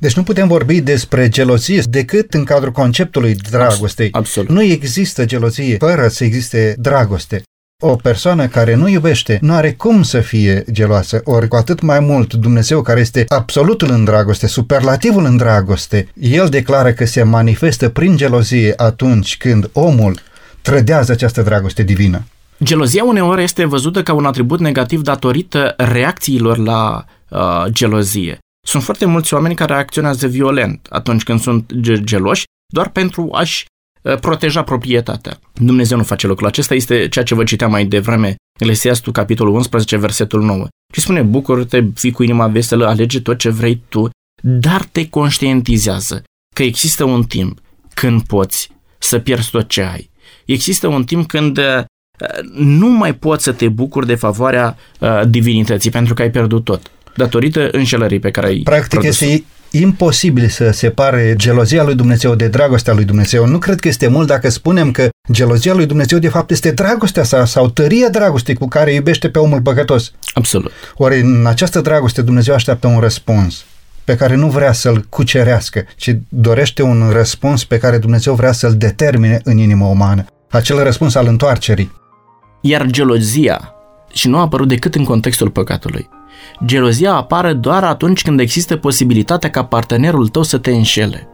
Deci 0.02 0.16
nu 0.16 0.24
putem 0.24 0.48
vorbi 0.48 0.82
despre 0.82 1.30
gelozie 1.30 1.82
decât 1.90 2.34
în 2.34 2.44
cadrul 2.44 2.72
conceptului 2.72 3.36
dragostei. 3.36 4.10
Absolut. 4.12 4.50
Nu 4.50 4.62
există 4.62 5.26
gelozie 5.26 5.78
fără 5.78 6.08
să 6.08 6.24
existe 6.24 6.76
dragoste. 6.78 7.42
O 7.84 7.96
persoană 7.96 8.48
care 8.48 8.74
nu 8.74 8.88
iubește 8.88 9.38
nu 9.42 9.54
are 9.54 9.74
cum 9.74 10.04
să 10.04 10.20
fie 10.20 10.64
geloasă, 10.72 11.22
ori 11.24 11.48
cu 11.48 11.56
atât 11.56 11.82
mai 11.82 12.00
mult 12.00 12.34
Dumnezeu 12.34 12.82
care 12.82 13.00
este 13.00 13.26
absolutul 13.28 13.90
în 13.90 14.04
dragoste, 14.04 14.48
superlativul 14.48 15.26
în 15.26 15.38
dragoste, 15.38 16.08
El 16.14 16.50
declară 16.50 16.94
că 16.94 17.06
se 17.06 17.24
manifestă 17.24 17.90
prin 17.90 18.18
gelozie 18.18 18.74
atunci 18.76 19.38
când 19.38 19.70
omul 19.74 20.28
trădează 20.62 21.12
această 21.12 21.42
dragoste 21.42 21.84
divină. 21.84 22.24
Gelozia 22.64 23.04
uneori 23.04 23.44
este 23.44 23.66
văzută 23.66 24.04
ca 24.04 24.14
un 24.14 24.26
atribut 24.26 24.60
negativ 24.60 25.02
datorită 25.02 25.74
reacțiilor 25.78 26.58
la 26.58 27.06
uh, 27.30 27.66
gelozie. 27.70 28.38
Sunt 28.68 28.84
foarte 28.84 29.06
mulți 29.06 29.34
oameni 29.34 29.56
care 29.56 29.74
reacționează 29.74 30.28
violent 30.28 30.88
atunci 30.90 31.24
când 31.24 31.40
sunt 31.40 31.74
geloși, 32.04 32.44
doar 32.74 32.90
pentru 32.90 33.30
a-și 33.32 33.66
uh, 34.02 34.20
proteja 34.20 34.64
proprietatea. 34.64 35.40
Dumnezeu 35.54 35.98
nu 35.98 36.04
face 36.04 36.28
lucrul 36.28 36.48
acesta, 36.48 36.74
este 36.74 37.08
ceea 37.08 37.26
ce 37.26 37.36
vă 37.36 37.44
citeam 37.44 37.72
mai 37.72 37.86
devreme, 37.86 38.36
Elesiastul, 38.60 39.12
capitolul 39.12 39.54
11, 39.54 39.98
versetul 39.98 40.42
9. 40.42 40.68
Și 40.94 41.02
spune, 41.02 41.22
bucură-te, 41.22 41.84
fii 41.94 42.12
cu 42.12 42.24
inima 42.24 42.48
veselă, 42.48 42.88
alege 42.88 43.22
tot 43.22 43.38
ce 43.38 43.50
vrei 43.50 43.82
tu, 43.90 44.10
dar 44.42 44.84
te 44.84 45.10
conștientizează 45.10 46.24
că 46.56 46.64
există 46.64 47.04
un 47.04 47.24
timp 47.24 47.60
când 47.94 48.22
poți 48.22 48.72
să 48.98 49.20
pierzi 49.20 49.50
tot 49.50 49.68
ce 49.68 49.82
ai. 49.82 50.09
Există 50.54 50.88
un 50.88 51.04
timp 51.04 51.28
când 51.28 51.58
uh, 51.58 51.84
nu 52.54 52.88
mai 52.88 53.14
poți 53.14 53.44
să 53.44 53.52
te 53.52 53.68
bucuri 53.68 54.08
de 54.08 54.16
favoarea 54.16 54.78
uh, 55.00 55.22
divinității 55.28 55.92
pentru 55.92 56.14
că 56.14 56.22
ai 56.22 56.32
pierdut 56.32 56.64
tot, 56.64 56.92
datorită 57.16 57.70
înșelării 57.72 58.20
pe 58.20 58.32
care 58.32 58.48
ai 58.48 58.62
Practic 58.64 58.90
produs. 58.90 59.22
este 59.22 59.44
imposibil 59.72 60.48
să 60.48 60.72
separe 60.72 61.34
gelozia 61.38 61.84
lui 61.84 61.96
Dumnezeu 61.96 62.36
de 62.36 62.48
dragostea 62.48 62.94
lui 62.94 63.04
Dumnezeu. 63.04 63.46
Nu 63.46 63.58
cred 63.58 63.80
că 63.80 63.88
este 63.88 64.08
mult 64.08 64.28
dacă 64.28 64.50
spunem 64.50 64.92
că 64.92 65.10
gelozia 65.32 65.74
lui 65.74 65.86
Dumnezeu 65.86 66.20
de 66.20 66.30
fapt 66.30 66.52
este 66.52 66.72
dragostea 66.72 67.24
sa 67.24 67.46
sau 67.46 67.70
tăria 67.70 68.10
dragostei 68.10 68.56
cu 68.56 68.68
care 68.68 68.94
iubește 68.94 69.30
pe 69.30 69.40
omul 69.40 69.62
păcătos. 69.62 70.12
Absolut. 70.34 70.72
Ori 70.96 71.20
în 71.20 71.46
această 71.46 71.82
dragoste 71.82 72.22
Dumnezeu 72.22 72.54
așteaptă 72.54 72.88
un 72.88 73.00
răspuns 73.00 73.66
pe 74.04 74.16
care 74.16 74.36
nu 74.36 74.48
vrea 74.48 74.72
să-l 74.74 75.06
cucerească, 75.10 75.86
ci 75.96 76.16
dorește 76.30 76.82
un 76.82 77.10
răspuns 77.12 77.64
pe 77.64 77.78
care 77.78 77.98
Dumnezeu 77.98 78.34
vrea 78.34 78.52
să-l 78.52 78.74
determine 78.78 79.40
în 79.44 79.58
inima 79.58 79.88
umană. 79.88 80.26
Acel 80.52 80.84
răspuns 80.84 81.16
al 81.16 81.28
întoarcerii. 81.28 81.92
Iar 82.62 82.86
gelozia, 82.86 83.74
și 84.14 84.28
nu 84.28 84.38
a 84.38 84.42
apărut 84.42 84.68
decât 84.68 84.96
în 84.96 85.04
contextul 85.04 85.50
păcatului, 85.50 86.10
gelozia 86.66 87.14
apare 87.14 87.54
doar 87.54 87.84
atunci 87.84 88.22
când 88.22 88.40
există 88.40 88.76
posibilitatea 88.76 89.50
ca 89.50 89.64
partenerul 89.66 90.28
tău 90.28 90.44
să 90.44 90.58
te 90.58 90.72
înșele. 90.72 91.28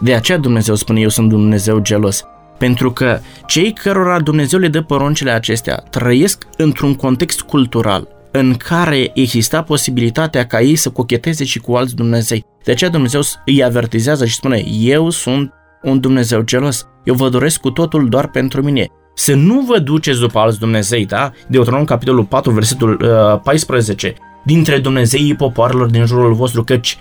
De 0.00 0.14
aceea 0.14 0.38
Dumnezeu 0.38 0.74
spune, 0.74 1.00
eu 1.00 1.08
sunt 1.08 1.28
Dumnezeu 1.28 1.78
gelos. 1.78 2.24
Pentru 2.58 2.92
că 2.92 3.20
cei 3.46 3.72
cărora 3.72 4.20
Dumnezeu 4.20 4.58
le 4.58 4.68
dă 4.68 4.82
poruncile 4.82 5.30
acestea 5.30 5.76
trăiesc 5.76 6.46
într-un 6.56 6.94
context 6.94 7.40
cultural 7.40 8.08
în 8.30 8.54
care 8.54 9.10
exista 9.14 9.62
posibilitatea 9.62 10.46
ca 10.46 10.60
ei 10.60 10.76
să 10.76 10.90
cocheteze 10.90 11.44
și 11.44 11.58
cu 11.58 11.74
alți 11.74 11.94
Dumnezei. 11.94 12.44
De 12.64 12.70
aceea 12.70 12.90
Dumnezeu 12.90 13.20
îi 13.44 13.64
avertizează 13.64 14.24
și 14.24 14.34
spune, 14.34 14.64
eu 14.80 15.10
sunt 15.10 15.52
un 15.82 16.00
Dumnezeu 16.00 16.40
gelos. 16.40 16.86
Eu 17.04 17.14
vă 17.14 17.28
doresc 17.28 17.60
cu 17.60 17.70
totul 17.70 18.08
doar 18.08 18.28
pentru 18.28 18.62
mine. 18.62 18.86
Să 19.14 19.34
nu 19.34 19.60
vă 19.60 19.78
duceți 19.78 20.20
după 20.20 20.38
alți 20.38 20.58
Dumnezei, 20.58 21.06
da? 21.06 21.30
Deuteronom 21.48 21.84
capitolul 21.84 22.24
4, 22.24 22.50
versetul 22.50 23.00
uh, 23.02 23.40
14. 23.42 24.14
Dintre 24.44 24.78
Dumnezeii 24.78 25.34
popoarelor 25.34 25.90
din 25.90 26.04
jurul 26.04 26.34
vostru, 26.34 26.64
căci 26.64 26.98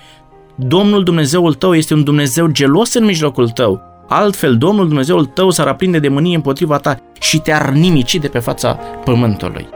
Domnul 0.56 1.04
Dumnezeul 1.04 1.54
tău 1.54 1.76
este 1.76 1.94
un 1.94 2.04
Dumnezeu 2.04 2.48
gelos 2.48 2.94
în 2.94 3.06
mijlocul 3.06 3.50
tău. 3.50 3.82
Altfel, 4.08 4.58
Domnul 4.58 4.88
Dumnezeul 4.88 5.26
tău 5.26 5.50
s-ar 5.50 5.68
aprinde 5.68 6.00
de 6.00 6.08
mânie 6.08 6.36
împotriva 6.36 6.78
ta 6.78 7.00
și 7.20 7.40
te-ar 7.40 7.70
nimici 7.70 8.16
de 8.16 8.28
pe 8.28 8.40
fața 8.40 8.74
pământului. 9.04 9.68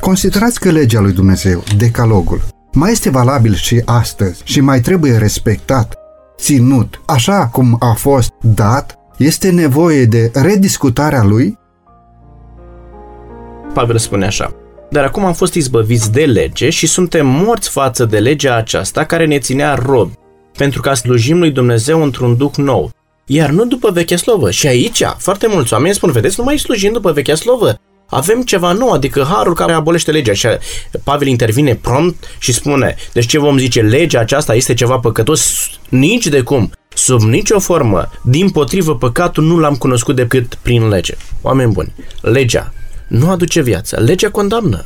Considerați 0.00 0.60
că 0.60 0.70
legea 0.70 1.00
lui 1.00 1.12
Dumnezeu, 1.12 1.62
decalogul, 1.76 2.40
mai 2.72 2.90
este 2.90 3.10
valabil 3.10 3.54
și 3.54 3.82
astăzi 3.84 4.40
și 4.44 4.60
mai 4.60 4.80
trebuie 4.80 5.16
respectat, 5.16 5.97
ținut, 6.38 7.00
așa 7.06 7.46
cum 7.46 7.76
a 7.80 7.92
fost 7.92 8.32
dat, 8.40 8.98
este 9.16 9.50
nevoie 9.50 10.04
de 10.04 10.30
rediscutarea 10.34 11.24
lui? 11.24 11.58
Pavel 13.74 13.98
spune 13.98 14.26
așa. 14.26 14.54
Dar 14.90 15.04
acum 15.04 15.24
am 15.24 15.32
fost 15.32 15.54
izbăviți 15.54 16.12
de 16.12 16.24
lege 16.24 16.70
și 16.70 16.86
suntem 16.86 17.26
morți 17.26 17.70
față 17.70 18.04
de 18.04 18.18
legea 18.18 18.56
aceasta 18.56 19.04
care 19.04 19.26
ne 19.26 19.38
ținea 19.38 19.74
rob, 19.74 20.10
pentru 20.56 20.80
ca 20.80 20.94
slujim 20.94 21.38
lui 21.38 21.50
Dumnezeu 21.50 22.02
într-un 22.02 22.36
duc 22.36 22.56
nou, 22.56 22.90
iar 23.26 23.50
nu 23.50 23.64
după 23.64 23.90
vechea 23.90 24.16
slovă. 24.16 24.50
Și 24.50 24.66
aici, 24.66 25.02
foarte 25.16 25.46
mulți 25.46 25.72
oameni 25.72 25.94
spun, 25.94 26.10
vedeți, 26.10 26.34
nu 26.38 26.44
mai 26.44 26.58
slujim 26.58 26.92
după 26.92 27.12
vechea 27.12 27.34
slovă, 27.34 27.78
avem 28.10 28.42
ceva 28.42 28.72
nou, 28.72 28.90
adică 28.90 29.26
harul 29.30 29.54
care 29.54 29.72
abolește 29.72 30.10
legea. 30.10 30.32
Și 30.32 30.48
Pavel 31.04 31.28
intervine 31.28 31.74
prompt 31.74 32.24
și 32.38 32.52
spune, 32.52 32.96
deci 33.12 33.26
ce 33.26 33.38
vom 33.38 33.58
zice, 33.58 33.80
legea 33.80 34.20
aceasta 34.20 34.54
este 34.54 34.74
ceva 34.74 34.98
păcătos? 34.98 35.70
Nici 35.88 36.26
de 36.26 36.40
cum. 36.40 36.70
Sub 36.94 37.20
nicio 37.20 37.58
formă, 37.58 38.10
din 38.22 38.50
potrivă, 38.50 38.96
păcatul 38.96 39.44
nu 39.44 39.58
l-am 39.58 39.74
cunoscut 39.74 40.16
decât 40.16 40.54
prin 40.54 40.88
lege. 40.88 41.14
Oameni 41.42 41.72
buni, 41.72 41.94
legea 42.20 42.72
nu 43.08 43.30
aduce 43.30 43.60
viață, 43.60 44.00
legea 44.00 44.30
condamnă. 44.30 44.82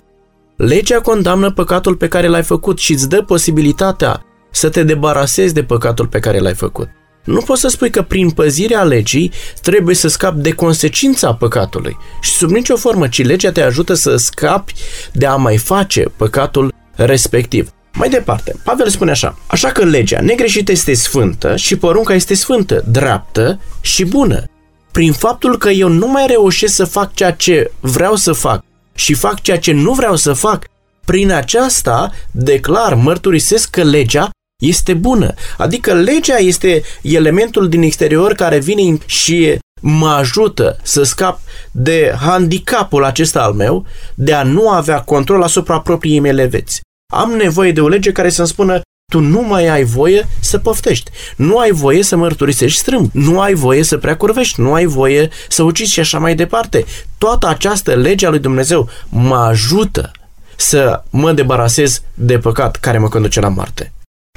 Legea 0.56 1.00
condamnă 1.00 1.50
păcatul 1.50 1.96
pe 1.96 2.08
care 2.08 2.26
l-ai 2.26 2.42
făcut 2.42 2.78
și 2.78 2.92
îți 2.92 3.08
dă 3.08 3.22
posibilitatea 3.22 4.24
să 4.50 4.68
te 4.68 4.82
debarasezi 4.82 5.54
de 5.54 5.62
păcatul 5.62 6.06
pe 6.06 6.18
care 6.18 6.38
l-ai 6.38 6.54
făcut. 6.54 6.88
Nu 7.24 7.40
poți 7.40 7.60
să 7.60 7.68
spui 7.68 7.90
că 7.90 8.02
prin 8.02 8.30
păzirea 8.30 8.82
legii 8.82 9.32
trebuie 9.62 9.94
să 9.94 10.08
scapi 10.08 10.40
de 10.40 10.50
consecința 10.50 11.34
păcatului 11.34 11.96
și 12.20 12.30
sub 12.30 12.50
nicio 12.50 12.76
formă, 12.76 13.08
ci 13.08 13.24
legea 13.24 13.52
te 13.52 13.62
ajută 13.62 13.94
să 13.94 14.16
scapi 14.16 14.74
de 15.12 15.26
a 15.26 15.34
mai 15.34 15.56
face 15.56 16.02
păcatul 16.16 16.74
respectiv. 16.94 17.70
Mai 17.94 18.08
departe, 18.08 18.56
Pavel 18.64 18.88
spune 18.88 19.10
așa, 19.10 19.38
așa 19.46 19.68
că 19.68 19.84
legea 19.84 20.20
negreșită 20.20 20.72
este 20.72 20.94
sfântă 20.94 21.56
și 21.56 21.76
porunca 21.76 22.14
este 22.14 22.34
sfântă, 22.34 22.84
dreaptă 22.88 23.60
și 23.80 24.04
bună. 24.04 24.44
Prin 24.90 25.12
faptul 25.12 25.58
că 25.58 25.68
eu 25.68 25.88
nu 25.88 26.06
mai 26.06 26.26
reușesc 26.26 26.74
să 26.74 26.84
fac 26.84 27.14
ceea 27.14 27.32
ce 27.32 27.70
vreau 27.80 28.16
să 28.16 28.32
fac 28.32 28.64
și 28.94 29.14
fac 29.14 29.40
ceea 29.40 29.58
ce 29.58 29.72
nu 29.72 29.92
vreau 29.92 30.16
să 30.16 30.32
fac, 30.32 30.64
prin 31.04 31.30
aceasta 31.30 32.10
declar, 32.30 32.94
mărturisesc 32.94 33.70
că 33.70 33.82
legea 33.82 34.30
este 34.62 34.94
bună. 34.94 35.34
Adică 35.58 35.92
legea 35.92 36.36
este 36.36 36.82
elementul 37.02 37.68
din 37.68 37.82
exterior 37.82 38.32
care 38.32 38.58
vine 38.58 38.98
și 39.06 39.58
mă 39.80 40.08
ajută 40.08 40.76
să 40.82 41.02
scap 41.02 41.40
de 41.70 42.14
handicapul 42.20 43.04
acesta 43.04 43.42
al 43.42 43.52
meu 43.52 43.86
de 44.14 44.32
a 44.32 44.42
nu 44.42 44.68
avea 44.68 45.00
control 45.00 45.42
asupra 45.42 45.80
propriei 45.80 46.20
mele 46.20 46.46
veți. 46.46 46.80
Am 47.12 47.30
nevoie 47.30 47.72
de 47.72 47.80
o 47.80 47.88
lege 47.88 48.12
care 48.12 48.28
să-mi 48.28 48.48
spună 48.48 48.80
tu 49.12 49.20
nu 49.20 49.42
mai 49.42 49.66
ai 49.66 49.84
voie 49.84 50.28
să 50.40 50.58
poftești, 50.58 51.10
nu 51.36 51.58
ai 51.58 51.70
voie 51.70 52.02
să 52.02 52.16
mărturisești 52.16 52.78
strâmb, 52.78 53.10
nu 53.12 53.40
ai 53.40 53.54
voie 53.54 53.82
să 53.82 53.96
prea 53.98 54.16
curvești, 54.16 54.60
nu 54.60 54.72
ai 54.72 54.84
voie 54.84 55.28
să 55.48 55.62
ucizi 55.62 55.92
și 55.92 56.00
așa 56.00 56.18
mai 56.18 56.34
departe. 56.34 56.84
Toată 57.18 57.48
această 57.48 57.94
lege 57.94 58.26
a 58.26 58.30
lui 58.30 58.38
Dumnezeu 58.38 58.88
mă 59.08 59.36
ajută 59.36 60.10
să 60.56 61.02
mă 61.10 61.32
debarasez 61.32 62.02
de 62.14 62.38
păcat 62.38 62.76
care 62.76 62.98
mă 62.98 63.08
conduce 63.08 63.40
la 63.40 63.48
moarte. 63.48 63.92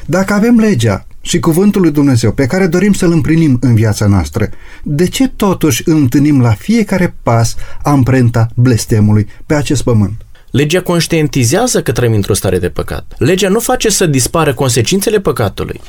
Dacă 0.06 0.34
avem 0.34 0.60
legea 0.60 1.08
și 1.22 1.40
cuvântul 1.40 1.82
lui 1.82 1.92
Dumnezeu 1.92 2.32
pe 2.32 2.46
care 2.46 2.68
dorim 2.68 2.94
să-l 2.94 3.12
împlinim 3.12 3.58
în 3.62 3.76
viața 3.76 4.08
noastră, 4.08 4.50
de 4.84 5.08
ce 5.08 5.28
totuși 5.28 5.82
întâlnim 5.86 6.42
la 6.42 6.52
fiecare 6.52 7.16
pas 7.24 7.56
amprenta 7.84 8.48
blestemului 8.56 9.28
pe 9.46 9.54
acest 9.54 9.84
pământ? 9.84 10.26
Legea 10.52 10.82
conștientizează 10.82 11.82
că 11.82 11.92
trăim 11.92 12.14
într-o 12.14 12.34
stare 12.34 12.60
de 12.60 12.70
păcat. 12.70 13.14
Legea 13.18 13.50
nu 13.50 13.60
face 13.60 13.90
să 13.90 14.06
dispară 14.06 14.54
consecințele 14.54 15.20
păcatului, 15.20 15.82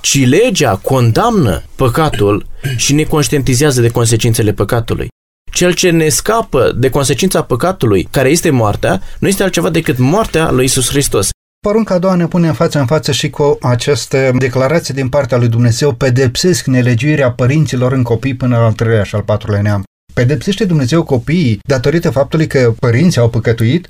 ci 0.00 0.26
legea 0.26 0.76
condamnă 0.76 1.62
păcatul 1.76 2.46
și 2.76 2.94
ne 2.94 3.02
conștientizează 3.02 3.80
de 3.80 3.88
consecințele 3.88 4.52
păcatului. 4.52 5.08
Cel 5.52 5.72
ce 5.72 5.90
ne 5.90 6.08
scapă 6.08 6.72
de 6.78 6.90
consecința 6.90 7.42
păcatului, 7.42 8.08
care 8.10 8.28
este 8.28 8.50
moartea, 8.50 9.02
nu 9.18 9.28
este 9.28 9.42
altceva 9.42 9.70
decât 9.70 9.98
moartea 9.98 10.50
lui 10.50 10.64
Isus 10.64 10.88
Hristos. 10.88 11.28
Porunca 11.66 11.94
a 11.94 11.98
doua 11.98 12.14
ne 12.14 12.26
pune 12.26 12.46
în 12.46 12.54
față 12.54 12.78
în 12.78 12.86
față 12.86 13.12
și 13.12 13.30
cu 13.30 13.58
această 13.60 14.30
declarație 14.38 14.94
din 14.94 15.08
partea 15.08 15.38
lui 15.38 15.48
Dumnezeu, 15.48 15.92
pedepsesc 15.92 16.66
nelegiuirea 16.66 17.32
părinților 17.32 17.92
în 17.92 18.02
copii 18.02 18.34
până 18.34 18.56
al 18.56 18.72
treilea 18.72 19.02
și 19.02 19.14
al 19.14 19.22
patrulea 19.22 19.62
neam. 19.62 19.82
Pedepsește 20.14 20.64
Dumnezeu 20.64 21.02
copiii 21.02 21.58
datorită 21.62 22.10
faptului 22.10 22.46
că 22.46 22.74
părinții 22.78 23.20
au 23.20 23.30
păcătuit? 23.30 23.88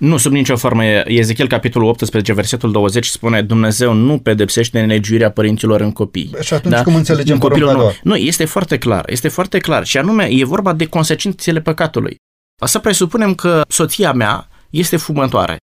Nu, 0.00 0.16
sub 0.16 0.32
nicio 0.32 0.56
formă. 0.56 0.82
Ezechiel, 1.04 1.48
capitolul 1.48 1.88
18, 1.88 2.32
versetul 2.32 2.72
20, 2.72 3.06
spune 3.06 3.42
Dumnezeu 3.42 3.92
nu 3.92 4.18
pedepsește 4.18 4.80
nelegiuirea 4.80 5.30
părinților 5.30 5.80
în 5.80 5.92
copii. 5.92 6.34
Și 6.40 6.54
atunci 6.54 6.74
da? 6.74 6.82
cum 6.82 6.94
înțelegem 6.94 7.34
în 7.34 7.40
copilul 7.40 7.72
nu. 7.72 7.92
nu, 8.02 8.16
este 8.16 8.44
foarte 8.44 8.78
clar. 8.78 9.10
Este 9.10 9.28
foarte 9.28 9.58
clar. 9.58 9.84
Și 9.84 9.98
anume, 9.98 10.28
e 10.30 10.44
vorba 10.44 10.72
de 10.72 10.86
consecințele 10.86 11.60
păcatului. 11.60 12.16
Să 12.64 12.78
presupunem 12.78 13.34
că 13.34 13.62
soția 13.68 14.12
mea 14.12 14.48
este 14.70 14.96
fumătoare 14.96 15.56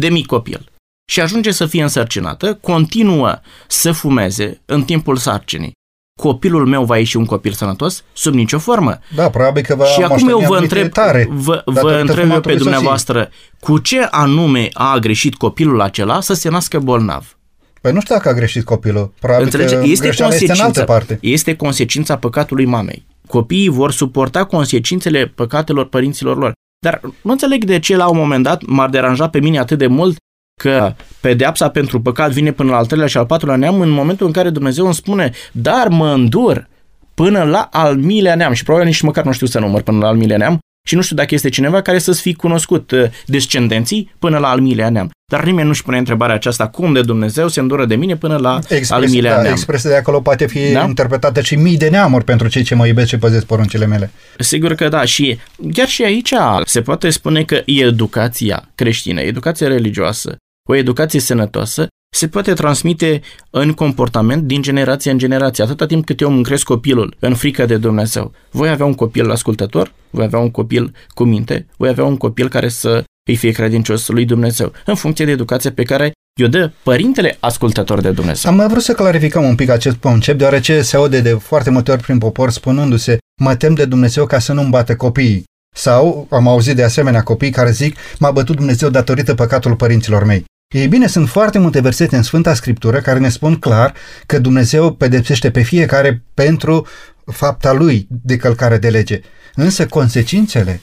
de 0.00 0.08
mic 0.08 0.26
copil 0.26 0.72
și 1.04 1.20
ajunge 1.20 1.50
să 1.50 1.66
fie 1.66 1.82
însărcinată, 1.82 2.54
continuă 2.54 3.40
să 3.68 3.92
fumeze 3.92 4.60
în 4.64 4.82
timpul 4.82 5.16
sarcinii. 5.16 5.72
Copilul 6.20 6.66
meu 6.66 6.84
va 6.84 6.98
ieși 6.98 7.16
un 7.16 7.24
copil 7.24 7.52
sănătos? 7.52 8.04
Sub 8.12 8.34
nicio 8.34 8.58
formă. 8.58 8.98
Da, 9.14 9.30
probabil 9.30 9.62
că 9.62 9.74
va 9.74 9.84
Și 9.84 10.02
acum 10.02 10.28
eu 10.28 10.38
vă 10.38 10.56
întreb, 10.56 10.92
tare, 10.92 11.28
vă, 11.30 11.62
vă 11.64 11.98
întreb 12.00 12.30
eu 12.30 12.40
pe 12.40 12.54
dumneavoastră, 12.54 13.18
soții. 13.18 13.56
cu 13.60 13.78
ce 13.78 14.02
anume 14.02 14.68
a 14.72 14.98
greșit 14.98 15.34
copilul 15.34 15.80
acela 15.80 16.20
să 16.20 16.34
se 16.34 16.48
nască 16.48 16.78
bolnav? 16.78 17.36
Păi 17.80 17.92
nu 17.92 18.00
știu 18.00 18.14
dacă 18.14 18.28
a 18.28 18.32
greșit 18.32 18.64
copilul. 18.64 19.12
Probabil 19.20 19.44
Înțelege? 19.44 19.74
că 19.74 19.84
este, 19.84 20.06
consecința, 20.06 20.52
este 20.52 20.52
în 20.52 20.66
altă 20.66 20.82
parte. 20.82 21.18
Este 21.20 21.56
consecința 21.56 22.16
păcatului 22.16 22.64
mamei. 22.64 23.06
copiii 23.26 23.68
vor 23.68 23.92
suporta 23.92 24.44
consecințele 24.44 25.26
păcatelor 25.26 25.88
părinților 25.88 26.36
lor. 26.36 26.52
Dar 26.78 27.00
nu 27.22 27.30
înțeleg 27.30 27.64
de 27.64 27.78
ce 27.78 27.96
la 27.96 28.08
un 28.08 28.16
moment 28.16 28.42
dat 28.42 28.62
m-ar 28.66 28.88
deranja 28.88 29.28
pe 29.28 29.40
mine 29.40 29.58
atât 29.58 29.78
de 29.78 29.86
mult 29.86 30.16
că 30.54 30.94
pedeapsa 31.20 31.68
pentru 31.68 32.00
păcat 32.00 32.30
vine 32.30 32.52
până 32.52 32.70
la 32.70 32.76
al 32.76 32.86
treilea 32.86 33.08
și 33.08 33.16
al 33.16 33.26
patrulea 33.26 33.56
neam 33.56 33.80
în 33.80 33.90
momentul 33.90 34.26
în 34.26 34.32
care 34.32 34.50
Dumnezeu 34.50 34.84
îmi 34.84 34.94
spune, 34.94 35.30
dar 35.52 35.88
mă 35.88 36.10
îndur 36.12 36.68
până 37.14 37.42
la 37.42 37.68
al 37.72 37.96
miilea 37.96 38.34
neam 38.34 38.52
și 38.52 38.62
probabil 38.62 38.88
nici 38.88 39.00
măcar 39.00 39.24
nu 39.24 39.32
știu 39.32 39.46
să 39.46 39.58
număr 39.58 39.82
până 39.82 39.98
la 39.98 40.06
al 40.06 40.16
miilea 40.16 40.36
neam 40.36 40.58
și 40.86 40.94
nu 40.94 41.02
știu 41.02 41.16
dacă 41.16 41.34
este 41.34 41.48
cineva 41.48 41.80
care 41.80 41.98
să-ți 41.98 42.20
fi 42.20 42.34
cunoscut 42.34 42.90
uh, 42.90 43.04
descendenții 43.26 44.14
până 44.18 44.38
la 44.38 44.48
al 44.48 44.60
miilea 44.60 44.90
neam. 44.90 45.10
Dar 45.32 45.44
nimeni 45.44 45.66
nu-și 45.66 45.82
pune 45.82 45.98
întrebarea 45.98 46.34
aceasta, 46.34 46.68
cum 46.68 46.92
de 46.92 47.00
Dumnezeu 47.00 47.48
se 47.48 47.60
îndură 47.60 47.84
de 47.84 47.94
mine 47.94 48.16
până 48.16 48.36
la 48.36 48.58
Expres, 48.58 48.90
al 48.90 49.08
miilea 49.08 49.34
da, 49.34 49.42
neam. 49.42 49.52
Expresia 49.52 49.90
de 49.90 49.96
acolo 49.96 50.20
poate 50.20 50.46
fi 50.46 50.72
da? 50.72 50.84
interpretată 50.84 51.40
și 51.40 51.56
mii 51.56 51.76
de 51.76 51.88
neamuri 51.88 52.24
pentru 52.24 52.48
cei 52.48 52.62
ce 52.62 52.74
mă 52.74 52.86
iubesc 52.86 53.08
și 53.08 53.18
păzesc 53.18 53.46
poruncile 53.46 53.86
mele. 53.86 54.10
Sigur 54.38 54.74
că 54.74 54.88
da, 54.88 55.04
și 55.04 55.38
chiar 55.72 55.88
și 55.88 56.02
aici 56.02 56.34
se 56.64 56.80
poate 56.80 57.10
spune 57.10 57.42
că 57.42 57.62
educația 57.64 58.68
creștină, 58.74 59.20
educația 59.20 59.68
religioasă, 59.68 60.36
o 60.68 60.74
educație 60.74 61.20
sănătoasă, 61.20 61.86
se 62.14 62.28
poate 62.28 62.52
transmite 62.52 63.20
în 63.50 63.72
comportament 63.72 64.42
din 64.42 64.62
generație 64.62 65.10
în 65.10 65.18
generație, 65.18 65.64
atâta 65.64 65.86
timp 65.86 66.04
cât 66.04 66.20
eu 66.20 66.32
îmi 66.32 66.42
cresc 66.42 66.64
copilul 66.64 67.16
în 67.18 67.34
frică 67.34 67.66
de 67.66 67.76
Dumnezeu. 67.76 68.32
Voi 68.50 68.68
avea 68.68 68.86
un 68.86 68.94
copil 68.94 69.30
ascultător, 69.30 69.92
voi 70.10 70.24
avea 70.24 70.38
un 70.38 70.50
copil 70.50 70.94
cu 71.08 71.24
minte, 71.24 71.66
voi 71.76 71.88
avea 71.88 72.04
un 72.04 72.16
copil 72.16 72.48
care 72.48 72.68
să 72.68 73.04
îi 73.28 73.36
fie 73.36 73.50
credincios 73.50 74.08
lui 74.08 74.24
Dumnezeu, 74.24 74.72
în 74.84 74.94
funcție 74.94 75.24
de 75.24 75.30
educația 75.30 75.72
pe 75.72 75.82
care 75.82 76.12
eu 76.40 76.46
dă 76.46 76.70
părintele 76.82 77.36
ascultător 77.40 78.00
de 78.00 78.10
Dumnezeu. 78.10 78.50
Am 78.50 78.56
mai 78.56 78.68
vrut 78.68 78.82
să 78.82 78.92
clarificăm 78.92 79.44
un 79.44 79.54
pic 79.54 79.68
acest 79.68 79.96
concept, 79.96 80.38
deoarece 80.38 80.82
se 80.82 80.96
aude 80.96 81.20
de 81.20 81.30
foarte 81.30 81.70
multe 81.70 81.90
ori 81.90 82.02
prin 82.02 82.18
popor 82.18 82.50
spunându-se 82.50 83.18
mă 83.40 83.56
tem 83.56 83.74
de 83.74 83.84
Dumnezeu 83.84 84.26
ca 84.26 84.38
să 84.38 84.52
nu-mi 84.52 84.70
bată 84.70 84.96
copiii. 84.96 85.44
Sau 85.76 86.26
am 86.30 86.48
auzit 86.48 86.76
de 86.76 86.82
asemenea 86.82 87.22
copii 87.22 87.50
care 87.50 87.70
zic 87.70 87.96
m-a 88.18 88.30
bătut 88.30 88.56
Dumnezeu 88.56 88.88
datorită 88.88 89.34
păcatului 89.34 89.76
părinților 89.76 90.24
mei. 90.24 90.44
Ei 90.68 90.88
bine, 90.88 91.06
sunt 91.06 91.28
foarte 91.28 91.58
multe 91.58 91.80
versete 91.80 92.16
în 92.16 92.22
Sfânta 92.22 92.54
Scriptură 92.54 93.00
care 93.00 93.18
ne 93.18 93.28
spun 93.28 93.56
clar 93.56 93.94
că 94.26 94.38
Dumnezeu 94.38 94.94
pedepsește 94.94 95.50
pe 95.50 95.62
fiecare 95.62 96.24
pentru 96.34 96.86
fapta 97.24 97.72
lui 97.72 98.06
de 98.08 98.36
călcare 98.36 98.78
de 98.78 98.90
lege. 98.90 99.20
Însă 99.54 99.86
consecințele, 99.86 100.80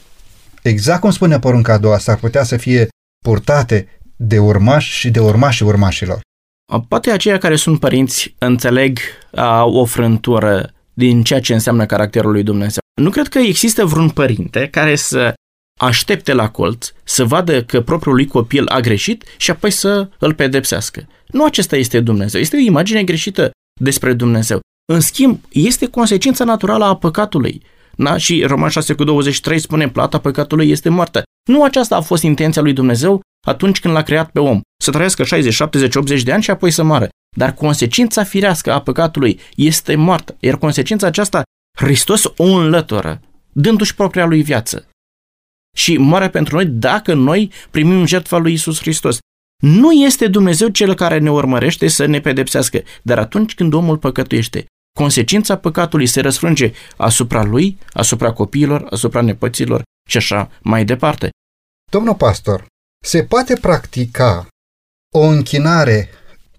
exact 0.62 1.02
cum 1.02 1.12
spune 1.12 1.40
porunca 1.40 1.74
a 1.74 1.78
doua, 1.78 1.98
s-ar 1.98 2.18
putea 2.18 2.44
să 2.44 2.58
fie 2.58 2.88
purtate 3.26 3.88
de 4.16 4.40
urmași 4.40 4.92
și 4.92 5.10
de 5.10 5.20
urmașii 5.20 5.66
urmașilor. 5.66 6.20
Poate 6.88 7.12
aceia 7.12 7.38
care 7.38 7.56
sunt 7.56 7.80
părinți 7.80 8.36
înțeleg 8.38 9.00
a, 9.36 9.64
o 9.64 9.86
frântură 9.86 10.74
din 10.94 11.24
ceea 11.24 11.42
ce 11.42 11.54
înseamnă 11.54 11.86
caracterul 11.86 12.32
lui 12.32 12.44
Dumnezeu. 12.44 12.82
Nu 13.02 13.10
cred 13.10 13.28
că 13.28 13.40
există 13.40 13.86
vreun 13.86 14.10
părinte 14.10 14.68
care 14.68 14.96
să 14.96 15.34
aștepte 15.82 16.34
la 16.34 16.50
colț, 16.50 16.92
să 17.04 17.26
vadă 17.26 17.64
că 17.64 17.82
propriul 17.82 18.16
lui 18.16 18.28
copil 18.28 18.68
a 18.68 18.80
greșit 18.80 19.24
și 19.38 19.52
apoi 19.52 19.72
să 19.72 20.10
îl 20.20 20.34
pedepsească. 20.34 21.08
Nu 21.28 21.46
acesta 21.46 21.76
este 21.76 22.00
Dumnezeu, 22.00 22.42
este 22.42 22.56
o 22.56 22.60
imagine 22.60 23.04
greșită 23.04 23.52
despre 23.80 24.14
Dumnezeu. 24.14 24.60
În 24.94 25.00
schimb, 25.00 25.40
este 25.50 25.88
consecința 25.88 26.44
naturală 26.44 26.86
a 26.86 26.96
păcatului. 26.96 27.62
Da? 27.96 28.18
Și 28.18 28.44
Roman 28.44 28.70
6 28.70 28.94
cu 28.94 29.04
23 29.04 29.60
spune 29.60 29.90
plata 29.90 30.18
păcatului 30.18 30.70
este 30.70 30.90
moartă. 30.90 31.24
Nu 31.50 31.64
aceasta 31.64 31.96
a 31.96 32.02
fost 32.02 32.24
intenția 32.24 32.62
lui 32.62 32.74
Dumnezeu 32.74 33.22
atunci 33.48 33.80
când 33.80 33.94
l-a 33.94 34.04
creat 34.04 34.32
pe 34.32 34.40
om. 34.40 34.62
Să 34.84 34.92
trăiască 34.92 35.24
60, 35.24 35.54
70, 35.54 35.96
80 35.96 36.24
de 36.24 36.32
ani 36.32 36.44
și 36.44 36.52
apoi 36.52 36.72
să 36.72 36.84
moară. 36.84 37.08
Dar 37.38 37.54
consecința 37.54 38.24
firească 38.24 38.74
a 38.74 38.82
păcatului 38.82 39.40
este 39.56 39.96
moartă. 39.96 40.36
Iar 40.40 40.58
consecința 40.58 41.08
aceasta 41.08 41.42
Hristos 41.78 42.24
o 42.38 42.46
înlătură, 42.46 43.22
dându-și 43.52 43.96
propria 43.96 44.26
lui 44.26 44.42
viață 44.42 44.86
și 45.76 45.98
moare 45.98 46.30
pentru 46.30 46.56
noi 46.56 46.66
dacă 46.66 47.14
noi 47.14 47.52
primim 47.72 48.06
jertfa 48.06 48.38
lui 48.38 48.54
Isus 48.54 48.80
Hristos. 48.80 49.18
Nu 49.62 49.92
este 49.92 50.28
Dumnezeu 50.28 50.68
cel 50.68 50.96
care 50.96 51.18
ne 51.18 51.32
urmărește 51.32 51.88
să 51.88 52.06
ne 52.06 52.20
pedepsească, 52.20 52.82
dar 53.02 53.20
atunci 53.20 53.56
când 53.56 53.74
omul 53.74 53.98
păcătuiește, 53.98 54.66
consecința 54.98 55.58
păcatului 55.58 56.06
se 56.06 56.22
răsfrânge 56.22 56.72
asupra 56.98 57.44
lui, 57.44 57.78
asupra 57.92 58.34
copiilor, 58.34 58.88
asupra 58.90 59.22
nepăților 59.22 59.82
și 60.10 60.18
așa 60.18 60.50
mai 60.62 60.86
departe. 60.86 61.30
Domnul 61.92 62.16
pastor, 62.16 62.66
se 63.06 63.24
poate 63.24 63.56
practica 63.56 64.48
o 65.14 65.22
închinare, 65.22 66.10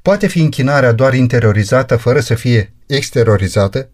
poate 0.03 0.27
fi 0.27 0.41
închinarea 0.41 0.93
doar 0.93 1.15
interiorizată 1.15 1.97
fără 1.97 2.21
să 2.21 2.35
fie 2.35 2.75
exteriorizată? 2.87 3.93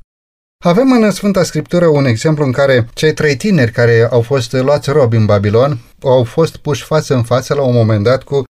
Avem 0.65 0.93
în 0.93 1.11
Sfânta 1.11 1.43
Scriptură 1.43 1.87
un 1.87 2.05
exemplu 2.05 2.45
în 2.45 2.53
care 2.53 2.89
cei 2.95 3.15
trei 3.15 3.37
tineri 3.37 3.73
care 3.73 4.09
au 4.11 4.21
fost 4.23 4.53
luați 4.53 4.91
robi 4.91 5.17
în 5.17 5.27
Babilon 5.27 5.79
au 6.03 6.25
fost 6.25 6.57
puși 6.57 6.85
față 6.85 7.15
în 7.15 7.23
față 7.23 7.55
la 7.55 7.63
un 7.63 7.75
moment 7.75 8.05
dat 8.05 8.23
cu 8.23 8.43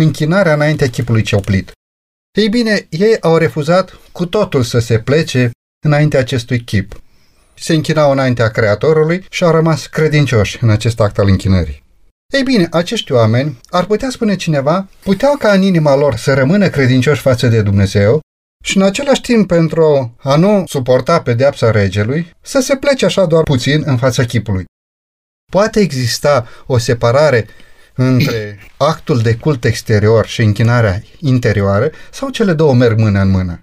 închinarea 0.00 0.54
înaintea 0.54 0.88
chipului 0.88 1.22
cioplit. 1.22 1.70
Ei 2.38 2.48
bine, 2.48 2.86
ei 2.90 3.20
au 3.20 3.36
refuzat 3.36 3.98
cu 4.12 4.26
totul 4.26 4.62
să 4.62 4.78
se 4.78 4.98
plece 4.98 5.50
înaintea 5.84 6.20
acestui 6.20 6.60
chip. 6.60 7.00
Se 7.54 7.74
închinau 7.74 8.10
înaintea 8.10 8.48
Creatorului 8.48 9.26
și 9.30 9.44
au 9.44 9.50
rămas 9.50 9.86
credincioși 9.86 10.58
în 10.60 10.70
acest 10.70 11.00
act 11.00 11.18
al 11.18 11.28
închinării. 11.28 11.82
Ei 12.34 12.42
bine, 12.42 12.68
acești 12.70 13.12
oameni, 13.12 13.58
ar 13.70 13.84
putea 13.84 14.10
spune 14.10 14.36
cineva, 14.36 14.88
puteau 15.02 15.36
ca 15.36 15.52
în 15.52 15.62
inima 15.62 15.94
lor 15.94 16.16
să 16.16 16.34
rămână 16.34 16.68
credincioși 16.68 17.20
față 17.20 17.46
de 17.48 17.62
Dumnezeu 17.62 18.20
și 18.62 18.76
în 18.76 18.82
același 18.82 19.20
timp, 19.20 19.46
pentru 19.46 20.14
a 20.18 20.36
nu 20.36 20.64
suporta 20.66 21.22
pedeapsa 21.22 21.70
regelui, 21.70 22.34
să 22.40 22.60
se 22.60 22.76
plece 22.76 23.04
așa 23.04 23.26
doar 23.26 23.42
puțin 23.42 23.82
în 23.84 23.96
fața 23.96 24.24
chipului. 24.24 24.64
Poate 25.50 25.80
exista 25.80 26.46
o 26.66 26.78
separare 26.78 27.46
între 27.94 28.58
actul 28.76 29.18
de 29.18 29.36
cult 29.36 29.64
exterior 29.64 30.26
și 30.26 30.42
închinarea 30.42 31.02
interioară 31.18 31.90
sau 32.10 32.30
cele 32.30 32.52
două 32.52 32.74
merg 32.74 32.98
mână 32.98 33.20
în 33.20 33.30
mână? 33.30 33.60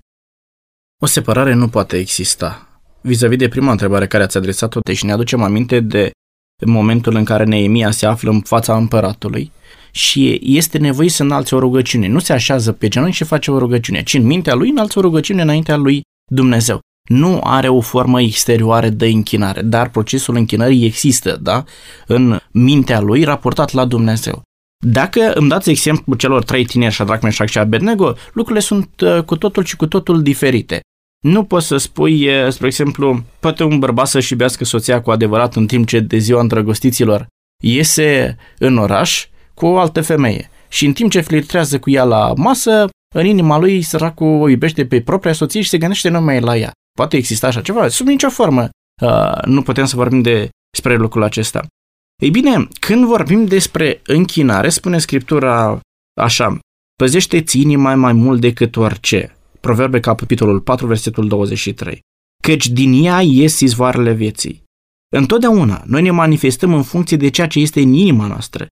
O 1.01 1.05
separare 1.05 1.53
nu 1.53 1.69
poate 1.69 1.97
exista. 1.97 2.81
Vis-a-vis 3.01 3.38
de 3.38 3.47
prima 3.47 3.71
întrebare 3.71 4.07
care 4.07 4.23
ați 4.23 4.38
adresat-o, 4.38 4.79
deci 4.79 5.03
ne 5.03 5.12
aducem 5.12 5.41
aminte 5.41 5.79
de 5.79 6.12
momentul 6.65 7.15
în 7.15 7.23
care 7.23 7.43
Neemia 7.43 7.91
se 7.91 8.05
află 8.05 8.29
în 8.29 8.41
fața 8.41 8.75
împăratului 8.75 9.51
și 9.91 10.39
este 10.43 10.78
nevoie 10.78 11.10
să 11.10 11.23
înalți 11.23 11.54
o 11.54 11.60
rugăciune. 11.60 12.08
Nu 12.08 12.19
se 12.19 12.34
așează 12.34 12.71
pe 12.71 12.88
genunchi 12.88 13.15
și 13.15 13.23
face 13.23 13.52
o 13.52 13.58
rugăciune, 13.58 14.04
ci 14.04 14.13
în 14.13 14.25
mintea 14.25 14.54
lui 14.54 14.69
înalți 14.69 14.97
o 14.97 15.02
rugăciune 15.02 15.41
înaintea 15.41 15.75
lui 15.75 16.02
Dumnezeu. 16.32 16.80
Nu 17.10 17.39
are 17.43 17.67
o 17.67 17.82
formă 17.82 18.21
exterioară 18.21 18.89
de 18.89 19.06
închinare, 19.06 19.62
dar 19.62 19.89
procesul 19.89 20.36
închinării 20.36 20.86
există, 20.86 21.38
da? 21.41 21.63
În 22.08 22.39
mintea 22.52 22.99
lui 22.99 23.23
raportat 23.23 23.71
la 23.71 23.86
Dumnezeu. 23.86 24.41
Dacă 24.86 25.32
îmi 25.34 25.49
dați 25.49 25.69
exemplu 25.69 26.15
celor 26.15 26.43
trei 26.43 26.65
tineri, 26.65 26.93
Shadrach, 26.93 27.21
Meshach 27.21 27.49
și 27.49 27.58
Abednego, 27.58 28.15
lucrurile 28.34 28.63
sunt 28.63 29.02
uh, 29.02 29.23
cu 29.23 29.36
totul 29.36 29.63
și 29.63 29.75
cu 29.75 29.88
totul 29.88 30.21
diferite. 30.21 30.80
Nu 31.23 31.43
poți 31.43 31.67
să 31.67 31.78
spui, 31.78 32.28
uh, 32.28 32.52
spre 32.52 32.67
exemplu, 32.67 33.23
poate 33.39 33.63
un 33.63 33.80
bărbat 33.80 34.08
să-și 34.08 34.32
iubească 34.32 34.63
soția 34.63 35.02
cu 35.02 35.12
adevărat 35.12 35.56
în 35.56 35.67
timp 35.67 35.88
ce 35.88 35.99
de 35.99 36.17
ziua 36.17 36.41
îndrăgostiților 36.41 37.28
iese 37.63 38.38
în 38.58 38.78
oraș 38.78 39.28
cu 39.60 39.65
o 39.65 39.78
altă 39.80 40.02
femeie. 40.02 40.50
Și 40.67 40.86
în 40.86 40.93
timp 40.93 41.12
ce 41.12 41.22
flirtează 41.22 41.80
cu 41.80 41.89
ea 41.89 42.04
la 42.04 42.34
masă, 42.36 42.89
în 43.15 43.26
inima 43.26 43.58
lui 43.58 43.82
săracul 43.82 44.41
o 44.41 44.50
iubește 44.50 44.86
pe 44.86 45.02
propria 45.02 45.34
soție 45.34 45.62
și 45.62 45.69
se 45.69 45.78
gândește 45.78 46.10
numai 46.10 46.39
la 46.39 46.58
ea. 46.58 46.72
Poate 46.98 47.17
exista 47.17 47.48
așa 47.48 47.62
ceva? 47.62 47.88
Sub 47.88 48.08
nicio 48.08 48.30
formă 48.30 48.69
uh, 49.02 49.43
nu 49.45 49.62
putem 49.62 49.86
să 49.86 49.95
vorbim 49.95 50.22
de, 50.22 50.50
despre 50.72 50.95
lucrul 50.95 51.24
acesta. 51.24 51.65
Ei 52.22 52.30
bine, 52.30 52.67
când 52.80 53.06
vorbim 53.06 53.45
despre 53.45 54.02
închinare, 54.06 54.69
spune 54.69 54.98
Scriptura 54.98 55.80
așa, 56.22 56.60
păzește-ți 56.95 57.60
inima 57.60 57.95
mai 57.95 58.13
mult 58.13 58.41
decât 58.41 58.76
orice. 58.76 59.36
Proverbe 59.60 60.00
capitolul 60.00 60.60
4, 60.60 60.88
versetul 60.88 61.27
23. 61.27 62.00
Căci 62.44 62.67
din 62.67 63.06
ea 63.06 63.21
ies 63.21 63.60
izvoarele 63.60 64.13
vieții. 64.13 64.63
Întotdeauna 65.15 65.83
noi 65.86 66.02
ne 66.02 66.12
manifestăm 66.12 66.73
în 66.73 66.83
funcție 66.83 67.17
de 67.17 67.29
ceea 67.29 67.48
ce 67.48 67.60
este 67.60 67.81
în 67.81 67.94
inima 67.94 68.27
noastră. 68.27 68.67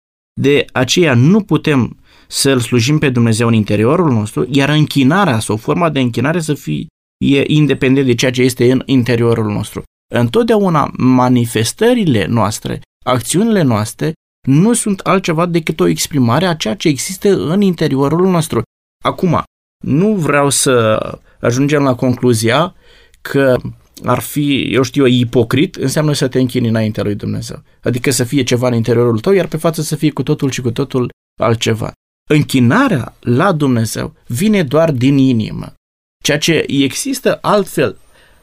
De 0.41 0.65
aceea 0.73 1.15
nu 1.15 1.41
putem 1.41 1.97
să-L 2.27 2.59
slujim 2.59 2.99
pe 2.99 3.11
Dumnezeu 3.11 3.47
în 3.47 3.53
interiorul 3.55 4.13
nostru, 4.13 4.47
iar 4.51 4.69
închinarea 4.69 5.39
sau 5.39 5.57
forma 5.57 5.91
de 5.91 6.01
închinare 6.01 6.41
să 6.41 6.55
fie 6.55 6.87
independent 7.47 8.07
de 8.07 8.15
ceea 8.15 8.31
ce 8.31 8.43
este 8.43 8.73
în 8.73 8.83
interiorul 8.87 9.53
nostru. 9.53 9.83
Întotdeauna 10.15 10.91
manifestările 10.97 12.27
noastre, 12.27 12.81
acțiunile 13.05 13.63
noastre, 13.63 14.13
nu 14.49 14.73
sunt 14.73 15.01
altceva 15.01 15.47
decât 15.47 15.81
o 15.81 15.87
exprimare 15.87 16.47
a 16.47 16.55
ceea 16.55 16.77
ce 16.77 16.89
există 16.89 17.29
în 17.29 17.61
interiorul 17.61 18.27
nostru. 18.27 18.63
Acum, 19.05 19.43
nu 19.85 20.15
vreau 20.15 20.51
să 20.51 21.01
ajungem 21.41 21.83
la 21.83 21.95
concluzia 21.95 22.75
că 23.21 23.57
ar 24.05 24.19
fi, 24.19 24.69
eu 24.73 24.83
știu, 24.83 25.07
ipocrit, 25.07 25.75
înseamnă 25.75 26.13
să 26.13 26.29
te 26.29 26.41
închini 26.41 26.69
înaintea 26.69 27.03
lui 27.03 27.15
Dumnezeu. 27.15 27.63
Adică 27.83 28.11
să 28.11 28.25
fie 28.25 28.43
ceva 28.43 28.67
în 28.67 28.75
interiorul 28.75 29.21
tău, 29.21 29.33
iar 29.33 29.47
pe 29.47 29.57
față 29.57 29.83
să 29.83 29.97
fie 29.97 30.11
cu 30.11 30.23
totul 30.23 30.51
și 30.51 30.61
cu 30.61 30.71
totul 30.71 31.11
altceva. 31.41 31.93
Închinarea 32.31 33.17
la 33.21 33.53
Dumnezeu 33.53 34.15
vine 34.27 34.63
doar 34.63 34.91
din 34.91 35.17
inimă. 35.17 35.75
Ceea 36.25 36.39
ce 36.39 36.65
există 36.69 37.39
altfel 37.43 37.99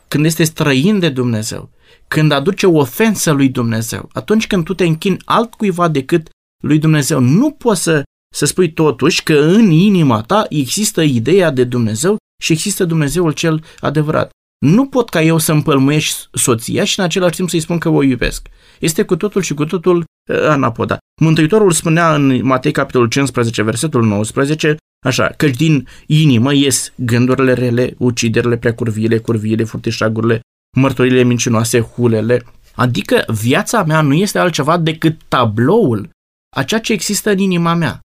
când 0.07 0.25
este 0.25 0.43
străin 0.43 0.99
de 0.99 1.09
Dumnezeu, 1.09 1.69
când 2.07 2.31
aduce 2.31 2.65
o 2.65 2.77
ofensă 2.77 3.31
lui 3.31 3.49
Dumnezeu, 3.49 4.09
atunci 4.13 4.47
când 4.47 4.63
tu 4.63 4.73
te 4.73 4.85
închini 4.85 5.17
altcuiva 5.25 5.87
decât 5.87 6.29
lui 6.63 6.79
Dumnezeu, 6.79 7.19
nu 7.19 7.51
poți 7.51 7.83
să, 7.83 8.03
să 8.35 8.45
spui 8.45 8.73
totuși 8.73 9.23
că 9.23 9.33
în 9.33 9.71
inima 9.71 10.21
ta 10.21 10.45
există 10.49 11.01
ideea 11.01 11.51
de 11.51 11.63
Dumnezeu 11.63 12.17
și 12.43 12.51
există 12.51 12.85
Dumnezeul 12.85 13.31
cel 13.31 13.63
adevărat. 13.79 14.29
Nu 14.65 14.85
pot 14.85 15.09
ca 15.09 15.21
eu 15.21 15.37
să 15.37 15.51
împălmuiești 15.51 16.27
soția 16.33 16.83
și 16.83 16.99
în 16.99 17.05
același 17.05 17.35
timp 17.35 17.49
să-i 17.49 17.59
spun 17.59 17.77
că 17.77 17.89
o 17.89 18.03
iubesc. 18.03 18.47
Este 18.79 19.03
cu 19.03 19.15
totul 19.15 19.41
și 19.41 19.53
cu 19.53 19.65
totul 19.65 19.97
uh, 19.97 20.47
anapoda. 20.47 20.97
Mântuitorul 21.21 21.71
spunea 21.71 22.15
în 22.15 22.45
Matei 22.45 22.71
capitolul 22.71 23.07
15, 23.07 23.63
versetul 23.63 24.03
19, 24.03 24.77
așa, 25.05 25.27
că 25.27 25.47
din 25.47 25.87
inimă 26.05 26.53
ies 26.53 26.93
gândurile 26.95 27.53
rele, 27.53 27.95
uciderile, 27.97 28.57
preacurviile, 28.57 29.17
curviile, 29.17 29.63
furtișagurile, 29.63 30.39
mărturile 30.77 31.23
mincinoase, 31.23 31.79
hulele. 31.79 32.45
Adică 32.75 33.23
viața 33.27 33.83
mea 33.83 34.01
nu 34.01 34.13
este 34.13 34.39
altceva 34.39 34.77
decât 34.77 35.21
tabloul 35.27 36.09
a 36.55 36.63
ceea 36.63 36.79
ce 36.79 36.93
există 36.93 37.29
în 37.29 37.37
inima 37.37 37.73
mea. 37.73 37.99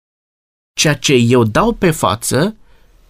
Ceea 0.79 0.95
ce 0.95 1.13
eu 1.13 1.43
dau 1.43 1.71
pe 1.71 1.91
față 1.91 2.55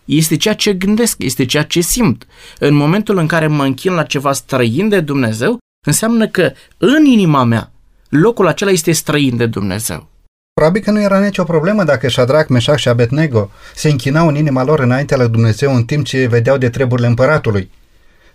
este 0.06 0.38
ceea 0.38 0.56
ce 0.56 0.74
gândesc, 0.74 1.24
este 1.24 1.45
ceea 1.45 1.64
ce 1.64 1.82
simt. 1.82 2.26
În 2.60 2.74
momentul 2.74 3.18
în 3.18 3.28
care 3.28 3.47
mă 3.47 3.64
închin 3.64 3.93
la 3.93 4.04
ceva 4.04 4.34
străin 4.34 4.89
de 4.89 4.99
Dumnezeu, 4.99 5.58
înseamnă 5.86 6.28
că 6.28 6.51
în 6.78 7.06
inima 7.06 7.43
mea 7.43 7.72
locul 8.10 8.47
acela 8.47 8.72
este 8.72 8.91
străin 8.91 9.38
de 9.38 9.45
Dumnezeu. 9.45 10.08
Probabil 10.54 10.82
că 10.82 10.91
nu 10.91 11.01
era 11.01 11.20
nicio 11.20 11.43
problemă 11.43 11.84
dacă 11.84 12.10
Shadrach, 12.10 12.47
Meșach 12.47 12.80
și 12.80 12.88
Abednego 12.88 13.51
se 13.76 13.89
închinau 13.89 14.28
în 14.28 14.36
inima 14.36 14.64
lor 14.64 14.80
înaintea 14.80 15.18
lui 15.18 15.30
Dumnezeu 15.30 15.76
în 15.76 15.84
timp 15.84 16.06
ce 16.06 16.28
vedeau 16.28 16.58
de 16.58 16.70
treburile 16.70 17.08
împăratului. 17.08 17.72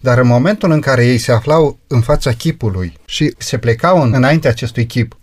Dar 0.00 0.18
în 0.18 0.26
momentul 0.26 0.70
în 0.70 0.80
care 0.80 1.06
ei 1.06 1.18
se 1.18 1.32
aflau 1.32 1.78
în 1.86 2.00
fața 2.00 2.32
chipului 2.32 2.98
și 3.04 3.34
se 3.38 3.58
plecau 3.58 4.02
înaintea 4.02 4.50
acestui 4.50 4.86
chip, 4.86 5.16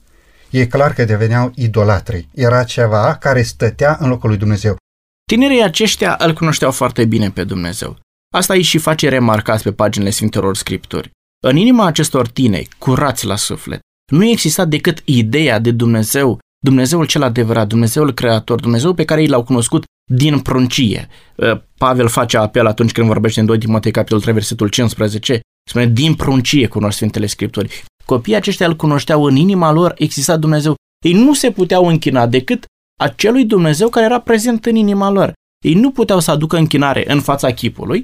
e 0.49 0.65
clar 0.65 0.93
că 0.93 1.05
deveneau 1.05 1.51
idolatri. 1.55 2.27
Era 2.33 2.63
ceva 2.63 3.15
care 3.19 3.41
stătea 3.41 3.97
în 3.99 4.09
locul 4.09 4.29
lui 4.29 4.37
Dumnezeu. 4.37 4.77
Tinerii 5.31 5.63
aceștia 5.63 6.15
îl 6.19 6.33
cunoșteau 6.33 6.71
foarte 6.71 7.05
bine 7.05 7.29
pe 7.29 7.43
Dumnezeu. 7.43 7.97
Asta 8.33 8.53
îi 8.53 8.61
și 8.61 8.77
face 8.77 9.09
remarcați 9.09 9.63
pe 9.63 9.71
paginile 9.71 10.09
Sfintelor 10.09 10.55
Scripturi. 10.55 11.09
În 11.43 11.55
inima 11.55 11.85
acestor 11.85 12.27
tineri, 12.27 12.67
curați 12.77 13.25
la 13.25 13.35
suflet, 13.35 13.79
nu 14.11 14.25
exista 14.25 14.65
decât 14.65 15.01
ideea 15.05 15.59
de 15.59 15.71
Dumnezeu, 15.71 16.39
Dumnezeul 16.63 17.05
cel 17.05 17.23
adevărat, 17.23 17.67
Dumnezeul 17.67 18.13
creator, 18.13 18.59
Dumnezeu 18.59 18.93
pe 18.93 19.05
care 19.05 19.23
i 19.23 19.27
l-au 19.27 19.43
cunoscut 19.43 19.83
din 20.11 20.39
pruncie. 20.39 21.07
Uh, 21.35 21.61
Pavel 21.77 22.07
face 22.07 22.37
apel 22.37 22.65
atunci 22.65 22.91
când 22.91 23.07
vorbește 23.07 23.39
în 23.39 23.45
2 23.45 23.57
Timotei, 23.57 23.91
capitolul 23.91 24.21
3, 24.21 24.33
versetul 24.33 24.67
15, 24.67 25.39
spune, 25.69 25.85
din 25.85 26.13
pruncie 26.13 26.67
cunosc 26.67 26.95
Sfintele 26.95 27.25
Scripturi. 27.25 27.83
Copiii 28.05 28.35
aceștia 28.35 28.67
îl 28.67 28.75
cunoșteau 28.75 29.23
în 29.23 29.35
inima 29.35 29.71
lor, 29.71 29.93
exista 29.97 30.37
Dumnezeu. 30.37 30.75
Ei 31.05 31.13
nu 31.13 31.33
se 31.33 31.51
puteau 31.51 31.87
închina 31.87 32.27
decât 32.27 32.65
acelui 32.99 33.45
Dumnezeu 33.45 33.89
care 33.89 34.05
era 34.05 34.19
prezent 34.19 34.65
în 34.65 34.75
inima 34.75 35.09
lor. 35.09 35.33
Ei 35.65 35.73
nu 35.73 35.91
puteau 35.91 36.19
să 36.19 36.31
aducă 36.31 36.57
închinare 36.57 37.03
în 37.07 37.21
fața 37.21 37.51
chipului 37.53 38.03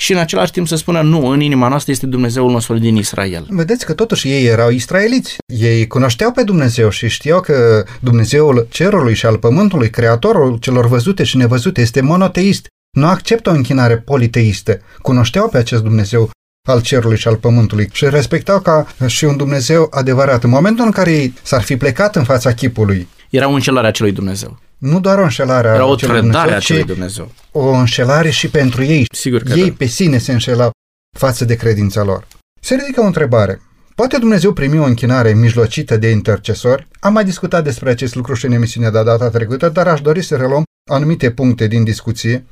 și 0.00 0.12
în 0.12 0.18
același 0.18 0.52
timp 0.52 0.68
să 0.68 0.76
spună 0.76 1.02
nu, 1.02 1.26
în 1.26 1.40
inima 1.40 1.68
noastră 1.68 1.92
este 1.92 2.06
Dumnezeul 2.06 2.50
nostru 2.50 2.78
din 2.78 2.96
Israel. 2.96 3.46
Vedeți 3.48 3.86
că 3.86 3.94
totuși 3.94 4.30
ei 4.30 4.46
erau 4.46 4.70
israeliți. 4.70 5.36
Ei 5.46 5.86
cunoșteau 5.86 6.32
pe 6.32 6.42
Dumnezeu 6.42 6.88
și 6.88 7.08
știau 7.08 7.40
că 7.40 7.84
Dumnezeul 8.00 8.66
cerului 8.70 9.14
și 9.14 9.26
al 9.26 9.38
pământului, 9.38 9.90
creatorul 9.90 10.56
celor 10.56 10.86
văzute 10.86 11.24
și 11.24 11.36
nevăzute, 11.36 11.80
este 11.80 12.00
monoteist. 12.00 12.66
Nu 12.96 13.06
acceptă 13.06 13.50
o 13.50 13.52
închinare 13.52 13.98
politeistă. 13.98 14.80
Cunoșteau 15.02 15.48
pe 15.48 15.58
acest 15.58 15.82
Dumnezeu 15.82 16.30
al 16.68 16.82
cerului 16.82 17.16
și 17.16 17.28
al 17.28 17.36
pământului 17.36 17.88
și 17.92 18.08
respectau 18.08 18.60
ca 18.60 18.86
și 19.06 19.24
un 19.24 19.36
Dumnezeu 19.36 19.86
adevărat. 19.90 20.44
În 20.44 20.50
momentul 20.50 20.84
în 20.84 20.90
care 20.90 21.12
ei 21.12 21.34
s-ar 21.42 21.62
fi 21.62 21.76
plecat 21.76 22.16
în 22.16 22.24
fața 22.24 22.52
chipului 22.52 23.08
era 23.30 23.48
o 23.48 23.52
înșelare 23.52 23.86
a 23.86 23.88
acelui 23.88 24.12
Dumnezeu. 24.12 24.58
Nu 24.78 25.00
doar 25.00 25.18
o 25.18 25.22
înșelare 25.22 25.68
a 25.68 25.74
Era 25.74 25.84
o 25.84 25.94
trădare 25.94 26.52
a 26.52 26.56
acelui 26.56 26.84
Dumnezeu. 26.84 27.32
O 27.52 27.70
înșelare 27.70 28.30
și 28.30 28.48
pentru 28.48 28.82
ei. 28.82 29.06
Sigur 29.12 29.42
că 29.42 29.52
ei 29.52 29.68
da. 29.68 29.74
pe 29.78 29.84
sine 29.84 30.18
se 30.18 30.32
înșelau 30.32 30.70
față 31.18 31.44
de 31.44 31.54
credința 31.54 32.02
lor. 32.02 32.26
Se 32.60 32.74
ridică 32.74 33.00
o 33.00 33.04
întrebare. 33.04 33.60
Poate 33.94 34.18
Dumnezeu 34.18 34.52
primi 34.52 34.78
o 34.78 34.84
închinare 34.84 35.34
mijlocită 35.34 35.96
de 35.96 36.10
intercesori? 36.10 36.86
Am 37.00 37.12
mai 37.12 37.24
discutat 37.24 37.64
despre 37.64 37.90
acest 37.90 38.14
lucru 38.14 38.34
și 38.34 38.46
în 38.46 38.52
emisiunea 38.52 38.90
de 38.90 39.02
data 39.02 39.28
trecută, 39.28 39.68
dar 39.68 39.88
aș 39.88 40.00
dori 40.00 40.22
să 40.22 40.36
reluăm 40.36 40.62
anumite 40.90 41.30
puncte 41.30 41.66
din 41.66 41.84
discuție 41.84 42.44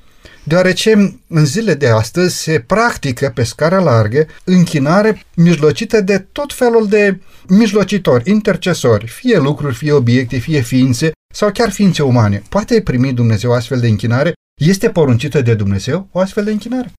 deoarece 0.42 1.20
în 1.28 1.44
zile 1.44 1.74
de 1.74 1.88
astăzi 1.88 2.42
se 2.42 2.64
practică 2.66 3.32
pe 3.34 3.42
scară 3.42 3.78
largă 3.78 4.26
închinare 4.44 5.22
mijlocită 5.34 6.00
de 6.00 6.18
tot 6.18 6.52
felul 6.52 6.86
de 6.88 7.20
mijlocitori, 7.48 8.30
intercesori, 8.30 9.06
fie 9.06 9.38
lucruri, 9.38 9.74
fie 9.74 9.92
obiecte, 9.92 10.38
fie 10.38 10.60
ființe 10.60 11.12
sau 11.34 11.50
chiar 11.50 11.70
ființe 11.70 12.02
umane. 12.02 12.42
Poate 12.48 12.80
primi 12.80 13.12
Dumnezeu 13.12 13.52
astfel 13.52 13.80
de 13.80 13.88
închinare? 13.88 14.32
Este 14.60 14.90
poruncită 14.90 15.42
de 15.42 15.54
Dumnezeu 15.54 16.08
o 16.12 16.18
astfel 16.18 16.44
de 16.44 16.50
închinare? 16.50 16.92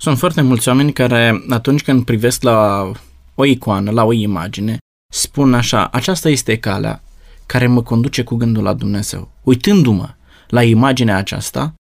Sunt 0.00 0.18
foarte 0.18 0.40
mulți 0.40 0.68
oameni 0.68 0.92
care 0.92 1.44
atunci 1.48 1.82
când 1.82 2.04
privesc 2.04 2.42
la 2.42 2.90
o 3.34 3.44
icoană, 3.44 3.90
la 3.90 4.04
o 4.04 4.12
imagine, 4.12 4.78
spun 5.12 5.54
așa, 5.54 5.88
aceasta 5.92 6.28
este 6.28 6.58
calea 6.58 7.02
care 7.46 7.66
mă 7.66 7.82
conduce 7.82 8.22
cu 8.22 8.34
gândul 8.34 8.62
la 8.62 8.72
Dumnezeu. 8.74 9.30
Uitându-mă 9.42 10.14
la 10.48 10.62
imaginea 10.62 11.16
aceasta, 11.16 11.74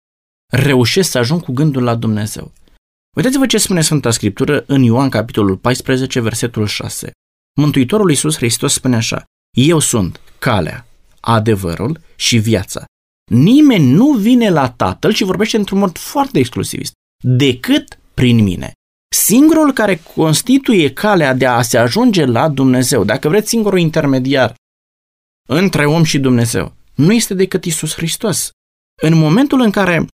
reușesc 0.53 1.11
să 1.11 1.19
ajung 1.19 1.43
cu 1.43 1.53
gândul 1.53 1.83
la 1.83 1.95
Dumnezeu. 1.95 2.53
Uitați-vă 3.17 3.47
ce 3.47 3.59
spune 3.59 3.81
Sfânta 3.81 4.11
Scriptură 4.11 4.65
în 4.67 4.83
Ioan 4.83 5.09
capitolul 5.09 5.57
14, 5.57 6.21
versetul 6.21 6.67
6. 6.67 7.11
Mântuitorul 7.61 8.11
Iisus 8.11 8.37
Hristos 8.37 8.73
spune 8.73 8.97
așa, 8.97 9.25
Eu 9.57 9.79
sunt 9.79 10.21
calea, 10.39 10.87
adevărul 11.21 12.01
și 12.17 12.39
viața. 12.39 12.85
Nimeni 13.31 13.91
nu 13.91 14.13
vine 14.13 14.51
la 14.51 14.71
Tatăl 14.71 15.13
și 15.13 15.25
vorbește 15.25 15.57
într-un 15.57 15.79
mod 15.79 15.99
foarte 15.99 16.39
exclusivist, 16.39 16.93
decât 17.25 17.99
prin 18.15 18.43
mine. 18.43 18.73
Singurul 19.15 19.73
care 19.73 20.01
constituie 20.15 20.93
calea 20.93 21.35
de 21.35 21.47
a 21.47 21.63
se 21.63 21.79
ajunge 21.79 22.25
la 22.25 22.49
Dumnezeu, 22.49 23.05
dacă 23.05 23.29
vreți 23.29 23.49
singurul 23.49 23.79
intermediar 23.79 24.55
între 25.49 25.87
om 25.87 26.05
și 26.05 26.19
Dumnezeu, 26.19 26.75
nu 26.95 27.13
este 27.13 27.35
decât 27.35 27.65
Isus 27.65 27.95
Hristos. 27.95 28.51
În 29.03 29.15
momentul 29.15 29.61
în 29.61 29.71
care 29.71 30.07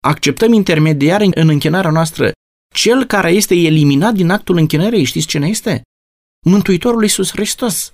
acceptăm 0.00 0.52
intermediar 0.52 1.20
în 1.20 1.48
închinarea 1.48 1.90
noastră 1.90 2.32
cel 2.74 3.04
care 3.04 3.30
este 3.30 3.54
eliminat 3.54 4.14
din 4.14 4.30
actul 4.30 4.56
închinării, 4.56 5.04
știți 5.04 5.26
cine 5.26 5.48
este? 5.48 5.82
Mântuitorul 6.46 7.02
Iisus 7.02 7.30
Hristos. 7.30 7.90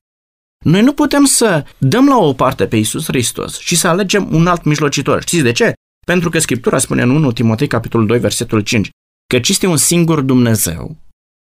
Noi 0.65 0.83
nu 0.83 0.93
putem 0.93 1.25
să 1.25 1.65
dăm 1.79 2.07
la 2.09 2.17
o 2.17 2.33
parte 2.33 2.67
pe 2.67 2.77
Iisus 2.77 3.05
Hristos 3.05 3.59
și 3.59 3.77
să 3.77 3.89
alegem 3.89 4.35
un 4.35 4.47
alt 4.47 4.65
mijlocitor. 4.65 5.23
Știți 5.23 5.43
de 5.43 5.53
ce? 5.53 5.73
Pentru 6.07 6.31
că 6.31 6.39
Scriptura 6.39 6.79
spune 6.79 7.03
în 7.03 7.11
1 7.11 7.33
Timotei, 7.33 7.67
capitolul 7.67 8.07
2, 8.07 8.19
versetul 8.19 8.61
5, 8.61 8.91
că 9.27 9.41
este 9.49 9.67
un 9.67 9.77
singur 9.77 10.21
Dumnezeu 10.21 10.97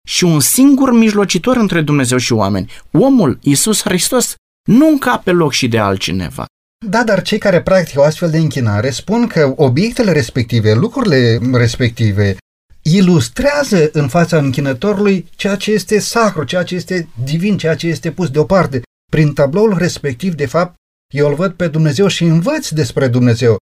și 0.09 0.25
un 0.25 0.41
singur 0.41 0.93
mijlocitor 0.93 1.57
între 1.57 1.83
Dumnezeu 1.83 2.19
și 2.19 2.33
oameni. 2.33 2.71
Omul, 2.91 3.39
Iisus 3.43 3.83
Hristos, 3.83 4.35
nu 4.69 4.89
încape 4.89 5.31
loc 5.31 5.53
și 5.53 5.69
de 5.69 5.79
altcineva. 5.79 6.47
Da, 6.85 7.05
dar 7.05 7.23
cei 7.23 7.39
care 7.39 7.63
practică 7.63 8.01
o 8.01 8.03
astfel 8.03 8.31
de 8.31 8.39
închinare 8.39 8.91
spun 8.91 9.27
că 9.27 9.53
obiectele 9.57 10.13
respective, 10.13 10.75
lucrurile 10.75 11.39
respective, 11.53 12.37
ilustrează 12.83 13.91
în 13.93 14.09
fața 14.09 14.39
închinătorului 14.39 15.27
ceea 15.37 15.57
ce 15.57 15.73
este 15.73 15.99
sacru, 15.99 16.45
ceea 16.45 16.63
ce 16.63 16.75
este 16.75 17.09
divin, 17.25 17.57
ceea 17.57 17.77
ce 17.77 17.87
este 17.87 18.11
pus 18.11 18.31
deoparte. 18.31 18.83
Prin 19.11 19.33
tabloul 19.33 19.77
respectiv, 19.79 20.35
de 20.35 20.47
fapt, 20.47 20.75
eu 21.15 21.29
îl 21.29 21.35
văd 21.35 21.53
pe 21.53 21.69
Dumnezeu 21.69 22.07
și 22.07 22.25
învăț 22.25 22.69
despre 22.69 23.09
Dumnezeu. 23.09 23.57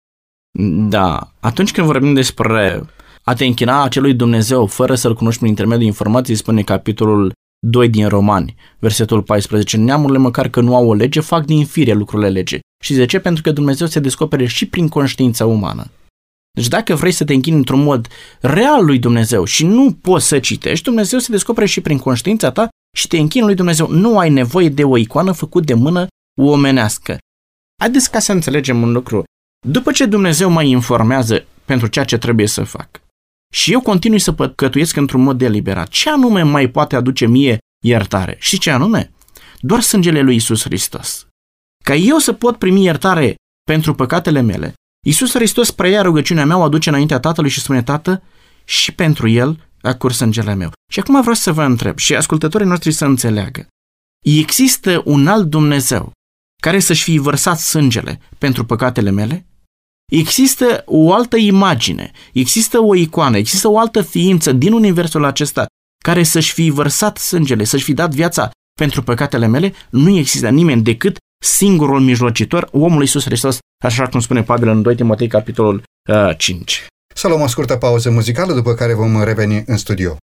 Da, 0.89 1.31
atunci 1.39 1.71
când 1.71 1.87
vorbim 1.87 2.13
despre 2.13 2.83
a 3.23 3.33
te 3.33 3.45
închina 3.45 3.83
acelui 3.83 4.13
Dumnezeu 4.13 4.65
fără 4.65 4.95
să-L 4.95 5.15
cunoști 5.15 5.39
prin 5.39 5.49
intermediul 5.49 5.87
informației, 5.87 6.37
spune 6.37 6.61
capitolul 6.61 7.31
2 7.59 7.89
din 7.89 8.07
Romani, 8.07 8.55
versetul 8.79 9.23
14. 9.23 9.77
Neamurile 9.77 10.17
măcar 10.17 10.49
că 10.49 10.61
nu 10.61 10.75
au 10.75 10.87
o 10.87 10.93
lege, 10.93 11.19
fac 11.19 11.45
din 11.45 11.65
fire 11.65 11.93
lucrurile 11.93 12.29
lege. 12.29 12.59
Și 12.83 12.93
de 12.93 13.05
ce? 13.05 13.19
Pentru 13.19 13.43
că 13.43 13.51
Dumnezeu 13.51 13.87
se 13.87 13.99
descopere 13.99 14.45
și 14.45 14.65
prin 14.65 14.87
conștiința 14.87 15.45
umană. 15.45 15.91
Deci 16.51 16.67
dacă 16.67 16.95
vrei 16.95 17.11
să 17.11 17.23
te 17.23 17.33
închini 17.33 17.55
într-un 17.55 17.83
mod 17.83 18.07
real 18.41 18.85
lui 18.85 18.99
Dumnezeu 18.99 19.43
și 19.43 19.65
nu 19.65 19.93
poți 20.01 20.27
să 20.27 20.39
citești, 20.39 20.83
Dumnezeu 20.83 21.19
se 21.19 21.31
descopere 21.31 21.65
și 21.65 21.81
prin 21.81 21.97
conștiința 21.97 22.51
ta 22.51 22.67
și 22.97 23.07
te 23.07 23.17
închini 23.17 23.45
lui 23.45 23.55
Dumnezeu. 23.55 23.87
Nu 23.91 24.17
ai 24.17 24.29
nevoie 24.29 24.69
de 24.69 24.83
o 24.83 24.97
icoană 24.97 25.31
făcut 25.31 25.65
de 25.65 25.73
mână 25.73 26.07
omenească. 26.41 27.17
Haideți 27.81 28.11
ca 28.11 28.19
să 28.19 28.31
înțelegem 28.31 28.81
un 28.81 28.91
lucru. 28.91 29.23
După 29.67 29.91
ce 29.91 30.05
Dumnezeu 30.05 30.49
mă 30.49 30.63
informează 30.63 31.45
pentru 31.65 31.87
ceea 31.87 32.05
ce 32.05 32.17
trebuie 32.17 32.47
să 32.47 32.63
fac 32.63 33.01
și 33.53 33.71
eu 33.71 33.81
continui 33.81 34.19
să 34.19 34.31
păcătuiesc 34.31 34.95
într-un 34.95 35.21
mod 35.21 35.37
deliberat, 35.37 35.87
ce 35.87 36.09
anume 36.09 36.41
mai 36.41 36.67
poate 36.67 36.95
aduce 36.95 37.25
mie 37.25 37.57
iertare? 37.83 38.35
Și 38.39 38.57
ce 38.57 38.71
anume? 38.71 39.11
Doar 39.59 39.81
sângele 39.81 40.21
lui 40.21 40.35
Isus 40.35 40.63
Hristos. 40.63 41.27
Ca 41.83 41.95
eu 41.95 42.17
să 42.17 42.33
pot 42.33 42.57
primi 42.57 42.83
iertare 42.83 43.35
pentru 43.63 43.93
păcatele 43.93 44.41
mele, 44.41 44.73
Isus 45.05 45.33
Hristos 45.33 45.71
preia 45.71 46.01
rugăciunea 46.01 46.45
mea, 46.45 46.57
o 46.57 46.61
aduce 46.61 46.89
înaintea 46.89 47.19
Tatălui 47.19 47.49
și 47.49 47.59
spune, 47.59 47.83
Tată, 47.83 48.23
și 48.65 48.93
pentru 48.93 49.27
el 49.27 49.69
a 49.81 49.93
curs 49.93 50.15
sângele 50.15 50.53
meu. 50.53 50.71
Și 50.91 50.99
acum 50.99 51.19
vreau 51.19 51.35
să 51.35 51.51
vă 51.51 51.63
întreb 51.63 51.97
și 51.97 52.15
ascultătorii 52.15 52.67
noștri 52.67 52.91
să 52.91 53.05
înțeleagă. 53.05 53.67
Există 54.25 55.01
un 55.05 55.27
alt 55.27 55.45
Dumnezeu 55.45 56.11
care 56.61 56.79
să-și 56.79 57.03
fi 57.03 57.17
vărsat 57.17 57.59
sângele 57.59 58.19
pentru 58.37 58.65
păcatele 58.65 59.09
mele? 59.09 59.45
Există 60.11 60.83
o 60.85 61.13
altă 61.13 61.37
imagine, 61.37 62.11
există 62.33 62.79
o 62.79 62.95
icoană, 62.95 63.37
există 63.37 63.67
o 63.67 63.79
altă 63.79 64.01
ființă 64.01 64.51
din 64.51 64.73
universul 64.73 65.23
acesta 65.25 65.65
care 66.03 66.23
să-și 66.23 66.53
fi 66.53 66.69
vărsat 66.69 67.17
sângele, 67.17 67.63
să-și 67.63 67.83
fi 67.83 67.93
dat 67.93 68.13
viața 68.13 68.49
pentru 68.79 69.03
păcatele 69.03 69.47
mele? 69.47 69.73
Nu 69.89 70.17
există 70.17 70.49
nimeni 70.49 70.81
decât 70.81 71.17
singurul 71.43 71.99
mijlocitor, 71.99 72.67
omul 72.71 73.01
Iisus 73.01 73.23
Hristos, 73.23 73.57
așa 73.83 74.07
cum 74.07 74.19
spune 74.19 74.43
Pavel 74.43 74.67
în 74.67 74.81
2 74.81 74.95
Timotei, 74.95 75.27
capitolul 75.27 75.83
uh, 76.09 76.37
5. 76.37 76.85
Să 77.15 77.27
luăm 77.27 77.41
o 77.41 77.47
scurtă 77.47 77.75
pauză 77.75 78.09
muzicală, 78.09 78.53
după 78.53 78.73
care 78.73 78.93
vom 78.93 79.23
reveni 79.23 79.63
în 79.65 79.77
studio. 79.77 80.17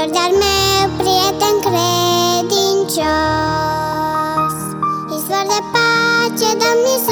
George 0.00 0.18
al 0.18 0.32
meu 0.32 0.84
prieten 0.98 1.56
credincios 1.60 3.04
Izvor 5.16 5.44
de 5.52 5.60
pace, 5.74 6.48
Domnul 6.62 7.09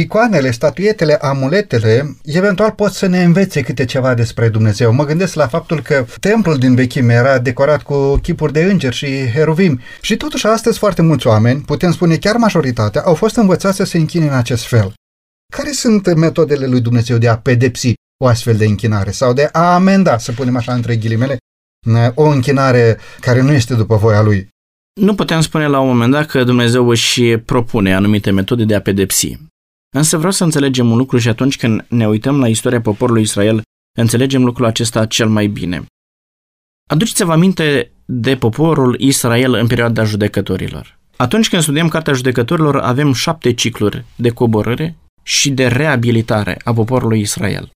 Icoanele, 0.00 0.50
statuietele, 0.50 1.14
amuletele, 1.14 2.16
eventual 2.24 2.70
pot 2.70 2.92
să 2.92 3.06
ne 3.06 3.22
învețe 3.22 3.62
câte 3.62 3.84
ceva 3.84 4.14
despre 4.14 4.48
Dumnezeu. 4.48 4.92
Mă 4.92 5.04
gândesc 5.04 5.34
la 5.34 5.46
faptul 5.46 5.80
că 5.82 6.06
templul 6.20 6.58
din 6.58 6.74
vechime 6.74 7.12
era 7.14 7.38
decorat 7.38 7.82
cu 7.82 8.16
chipuri 8.16 8.52
de 8.52 8.62
îngeri 8.62 8.94
și 8.94 9.30
heruvim 9.30 9.80
și 10.00 10.16
totuși 10.16 10.46
astăzi 10.46 10.78
foarte 10.78 11.02
mulți 11.02 11.26
oameni, 11.26 11.60
putem 11.60 11.92
spune 11.92 12.16
chiar 12.16 12.36
majoritatea, 12.36 13.02
au 13.02 13.14
fost 13.14 13.36
învățați 13.36 13.76
să 13.76 13.84
se 13.84 13.98
închine 13.98 14.26
în 14.26 14.34
acest 14.34 14.66
fel. 14.66 14.92
Care 15.56 15.70
sunt 15.70 16.14
metodele 16.14 16.66
lui 16.66 16.80
Dumnezeu 16.80 17.18
de 17.18 17.28
a 17.28 17.38
pedepsi 17.38 17.92
o 18.24 18.26
astfel 18.26 18.56
de 18.56 18.64
închinare 18.64 19.10
sau 19.10 19.32
de 19.32 19.48
a 19.52 19.74
amenda, 19.74 20.18
să 20.18 20.32
punem 20.32 20.56
așa 20.56 20.72
între 20.72 20.96
ghilimele, 20.96 21.36
o 22.14 22.22
închinare 22.22 22.98
care 23.20 23.40
nu 23.40 23.52
este 23.52 23.74
după 23.74 23.96
voia 23.96 24.22
lui? 24.22 24.48
Nu 25.00 25.14
putem 25.14 25.40
spune 25.40 25.66
la 25.66 25.80
un 25.80 25.88
moment 25.88 26.12
dat 26.12 26.26
că 26.26 26.44
Dumnezeu 26.44 26.88
își 26.88 27.36
propune 27.36 27.94
anumite 27.94 28.30
metode 28.30 28.64
de 28.64 28.74
a 28.74 28.80
pedepsi. 28.80 29.38
Însă 29.96 30.16
vreau 30.16 30.32
să 30.32 30.44
înțelegem 30.44 30.90
un 30.90 30.96
lucru 30.96 31.18
și 31.18 31.28
atunci 31.28 31.56
când 31.56 31.86
ne 31.88 32.08
uităm 32.08 32.38
la 32.40 32.48
istoria 32.48 32.80
poporului 32.80 33.22
Israel, 33.22 33.62
înțelegem 33.98 34.44
lucrul 34.44 34.66
acesta 34.66 35.06
cel 35.06 35.28
mai 35.28 35.46
bine. 35.46 35.84
Aduceți-vă 36.90 37.32
aminte 37.32 37.92
de 38.04 38.36
poporul 38.36 39.00
Israel 39.00 39.54
în 39.54 39.66
perioada 39.66 40.04
judecătorilor. 40.04 40.98
Atunci 41.16 41.48
când 41.48 41.62
studiem 41.62 41.88
Cartea 41.88 42.12
Judecătorilor, 42.12 42.76
avem 42.76 43.12
șapte 43.12 43.52
cicluri 43.52 44.04
de 44.16 44.30
coborâre 44.30 44.96
și 45.22 45.50
de 45.50 45.66
reabilitare 45.66 46.60
a 46.64 46.72
poporului 46.72 47.20
Israel. 47.20 47.70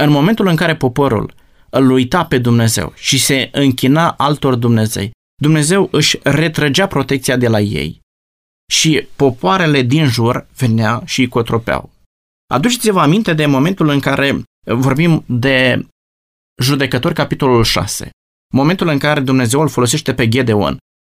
În 0.00 0.10
momentul 0.10 0.46
în 0.46 0.56
care 0.56 0.76
poporul 0.76 1.34
îl 1.70 1.90
uita 1.90 2.24
pe 2.24 2.38
Dumnezeu 2.38 2.92
și 2.96 3.18
se 3.18 3.48
închina 3.52 4.10
altor 4.10 4.54
Dumnezei, 4.54 5.10
Dumnezeu 5.42 5.88
își 5.92 6.18
retrăgea 6.22 6.86
protecția 6.86 7.36
de 7.36 7.48
la 7.48 7.60
ei 7.60 8.00
și 8.72 9.08
popoarele 9.16 9.82
din 9.82 10.06
jur 10.06 10.46
veneau 10.56 11.02
și 11.04 11.20
îi 11.20 11.28
cotropeau. 11.28 11.90
Aduceți-vă 12.54 13.00
aminte 13.00 13.34
de 13.34 13.46
momentul 13.46 13.88
în 13.88 14.00
care 14.00 14.42
vorbim 14.64 15.24
de 15.26 15.86
judecători 16.62 17.14
capitolul 17.14 17.64
6, 17.64 18.10
momentul 18.54 18.88
în 18.88 18.98
care 18.98 19.20
Dumnezeu 19.20 19.60
îl 19.60 19.68
folosește 19.68 20.14
pe 20.14 20.28
Gedeon 20.28 20.76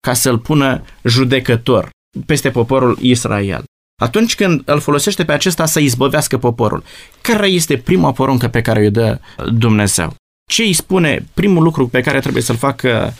ca 0.07 0.13
să-l 0.13 0.39
pună 0.39 0.83
judecător 1.03 1.89
peste 2.25 2.51
poporul 2.51 2.97
Israel. 3.01 3.63
Atunci 4.01 4.35
când 4.35 4.61
îl 4.65 4.79
folosește 4.79 5.25
pe 5.25 5.31
acesta 5.31 5.65
să 5.65 5.79
izbăvească 5.79 6.37
poporul, 6.37 6.83
care 7.21 7.47
este 7.47 7.77
prima 7.77 8.11
poruncă 8.11 8.47
pe 8.47 8.61
care 8.61 8.79
îi 8.79 8.91
dă 8.91 9.19
Dumnezeu? 9.53 10.15
Ce 10.49 10.61
îi 10.61 10.73
spune 10.73 11.25
primul 11.33 11.63
lucru 11.63 11.87
pe 11.87 12.01
care 12.01 12.19
trebuie 12.19 12.43
să-l 12.43 12.55
facă 12.55 13.15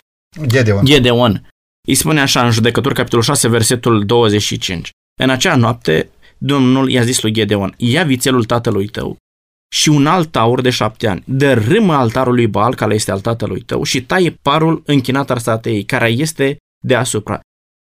Gedeon? 0.46 0.86
Gedeon 0.86 1.48
îi 1.88 1.96
spune 1.96 2.22
așa 2.22 2.46
în 2.46 2.52
judecători, 2.52 2.96
capitolul 2.96 3.24
6, 3.24 3.48
versetul 3.48 4.06
25. 4.06 4.90
În 5.22 5.30
acea 5.30 5.56
noapte, 5.56 6.10
Domnul 6.38 6.90
i-a 6.90 7.04
zis 7.04 7.22
lui 7.22 7.32
Gedeon, 7.32 7.74
ia 7.78 8.04
vițelul 8.04 8.44
tatălui 8.44 8.88
tău 8.88 9.18
și 9.76 9.90
un 9.90 10.08
alt 10.08 10.32
taur 10.32 10.62
de 10.62 10.70
șapte 10.70 11.08
ani, 11.08 11.24
dărâmă 11.26 11.94
altarul 11.94 12.34
lui 12.34 12.48
Baal, 12.48 12.76
care 12.76 12.94
este 12.94 13.12
al 13.12 13.20
tatălui 13.20 13.62
tău, 13.62 13.84
și 13.84 14.02
taie 14.02 14.38
parul 14.42 14.84
închinat 14.86 15.32
al 15.32 15.38
statei, 15.38 15.84
care 15.84 16.10
este 16.10 16.58
deasupra. 16.86 17.40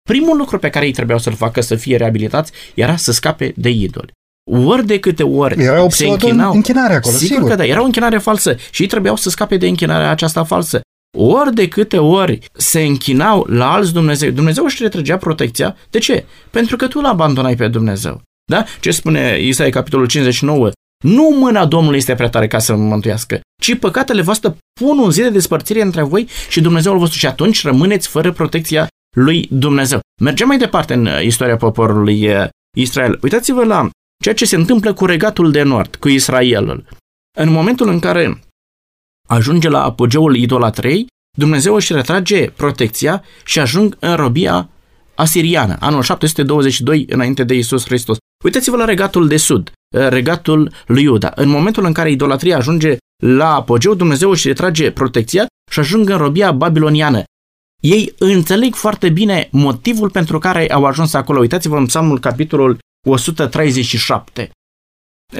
Primul 0.10 0.38
lucru 0.38 0.60
pe 0.60 0.70
care 0.70 0.86
ei 0.86 0.91
trebuiau 0.91 1.20
să-l 1.20 1.34
facă 1.34 1.62
să 1.62 1.76
fie 1.76 1.98
reabilitați 1.98 2.52
era 2.74 2.95
să 2.95 3.12
scape 3.12 3.54
de 3.56 3.70
idoli. 3.70 4.12
Ori 4.52 4.86
de 4.86 5.00
câte 5.00 5.24
ori 5.24 5.64
era 5.64 5.89
se 5.89 6.08
închinau. 6.08 6.54
închinare 6.54 6.93
acolo, 6.93 7.16
sigur, 7.16 7.36
sigur. 7.36 7.50
că 7.50 7.56
da, 7.56 7.66
era 7.66 7.82
o 7.82 7.86
închinare 7.86 8.18
falsă 8.18 8.56
și 8.72 8.82
ei 8.82 8.88
trebuiau 8.88 9.16
să 9.16 9.30
scape 9.30 9.58
de 9.58 9.68
închinarea 9.68 10.10
aceasta 10.10 10.43
falsă. 10.43 10.82
Ori 11.18 11.53
de 11.53 11.68
câte 11.68 11.97
ori 11.97 12.39
se 12.53 12.82
închinau 12.82 13.45
la 13.49 13.72
alți 13.72 13.93
Dumnezeu, 13.93 14.30
Dumnezeu 14.30 14.64
își 14.64 14.84
retrăgea 14.84 15.18
protecția. 15.18 15.76
De 15.89 15.99
ce? 15.99 16.26
Pentru 16.49 16.76
că 16.76 16.88
tu 16.88 16.99
l-abandonai 16.99 17.55
pe 17.55 17.68
Dumnezeu. 17.68 18.22
Da? 18.51 18.66
Ce 18.80 18.91
spune 18.91 19.39
Isaia 19.41 19.70
capitolul 19.70 20.08
59? 20.08 20.72
Nu 21.03 21.36
mâna 21.39 21.66
Domnului 21.66 21.97
este 21.97 22.16
prea 22.16 22.30
tare 22.30 22.47
ca 22.47 22.60
să 22.60 22.76
mă 22.76 22.84
mântuiască, 22.84 23.39
ci 23.62 23.78
păcatele 23.78 24.22
voastre 24.22 24.58
pun 24.80 24.97
un 24.97 25.12
zi 25.12 25.22
de 25.22 25.30
despărțire 25.30 25.82
între 25.82 26.01
voi 26.01 26.28
și 26.49 26.62
Dumnezeul 26.62 26.97
vostru 26.97 27.18
și 27.18 27.26
atunci 27.26 27.64
rămâneți 27.64 28.08
fără 28.08 28.32
protecția 28.32 28.88
lui 29.16 29.47
Dumnezeu. 29.51 29.99
Mergem 30.22 30.47
mai 30.47 30.58
departe 30.58 30.93
în 30.93 31.05
uh, 31.05 31.24
istoria 31.24 31.58
poporului 31.58 32.28
uh, 32.28 32.47
Israel. 32.78 33.20
Uitați-vă 33.22 33.64
la 33.64 33.89
ceea 34.24 34.36
ce 34.36 34.45
se 34.45 34.55
întâmplă 34.55 34.93
cu 34.93 35.05
regatul 35.05 35.51
de 35.51 35.62
nord, 35.62 35.95
cu 35.95 36.08
Israelul. 36.08 36.86
În 37.38 37.51
momentul 37.51 37.89
în 37.89 37.99
care 37.99 38.39
ajunge 39.28 39.69
la 39.69 39.84
apogeul 39.84 40.36
idolatrei, 40.36 41.07
Dumnezeu 41.38 41.75
își 41.75 41.93
retrage 41.93 42.49
protecția 42.49 43.23
și 43.45 43.59
ajung 43.59 43.97
în 43.99 44.15
robia 44.15 44.69
asiriană, 45.15 45.78
anul 45.80 46.01
722 46.01 47.05
înainte 47.09 47.43
de 47.43 47.53
Isus 47.53 47.86
Hristos. 47.86 48.17
Uitați-vă 48.43 48.78
la 48.78 48.86
regatul 48.86 49.28
de 49.28 49.38
sud, 49.38 49.71
regatul 50.09 50.71
lui 50.86 51.03
Iuda. 51.03 51.32
În 51.36 51.49
momentul 51.49 51.86
în 51.86 51.93
care 51.93 52.11
idolatria 52.11 52.57
ajunge 52.57 52.97
la 53.23 53.55
apogeu, 53.55 53.93
Dumnezeu 53.93 54.30
își 54.30 54.47
retrage 54.47 54.91
protecția 54.91 55.45
și 55.71 55.80
ajung 55.80 56.09
în 56.09 56.17
robia 56.17 56.51
babiloniană. 56.51 57.23
Ei 57.82 58.13
înțeleg 58.17 58.75
foarte 58.75 59.09
bine 59.09 59.47
motivul 59.51 60.09
pentru 60.09 60.39
care 60.39 60.71
au 60.71 60.86
ajuns 60.86 61.13
acolo. 61.13 61.39
Uitați-vă 61.39 61.78
în 61.78 61.86
psalmul 61.86 62.19
capitolul 62.19 62.78
137. 63.07 64.49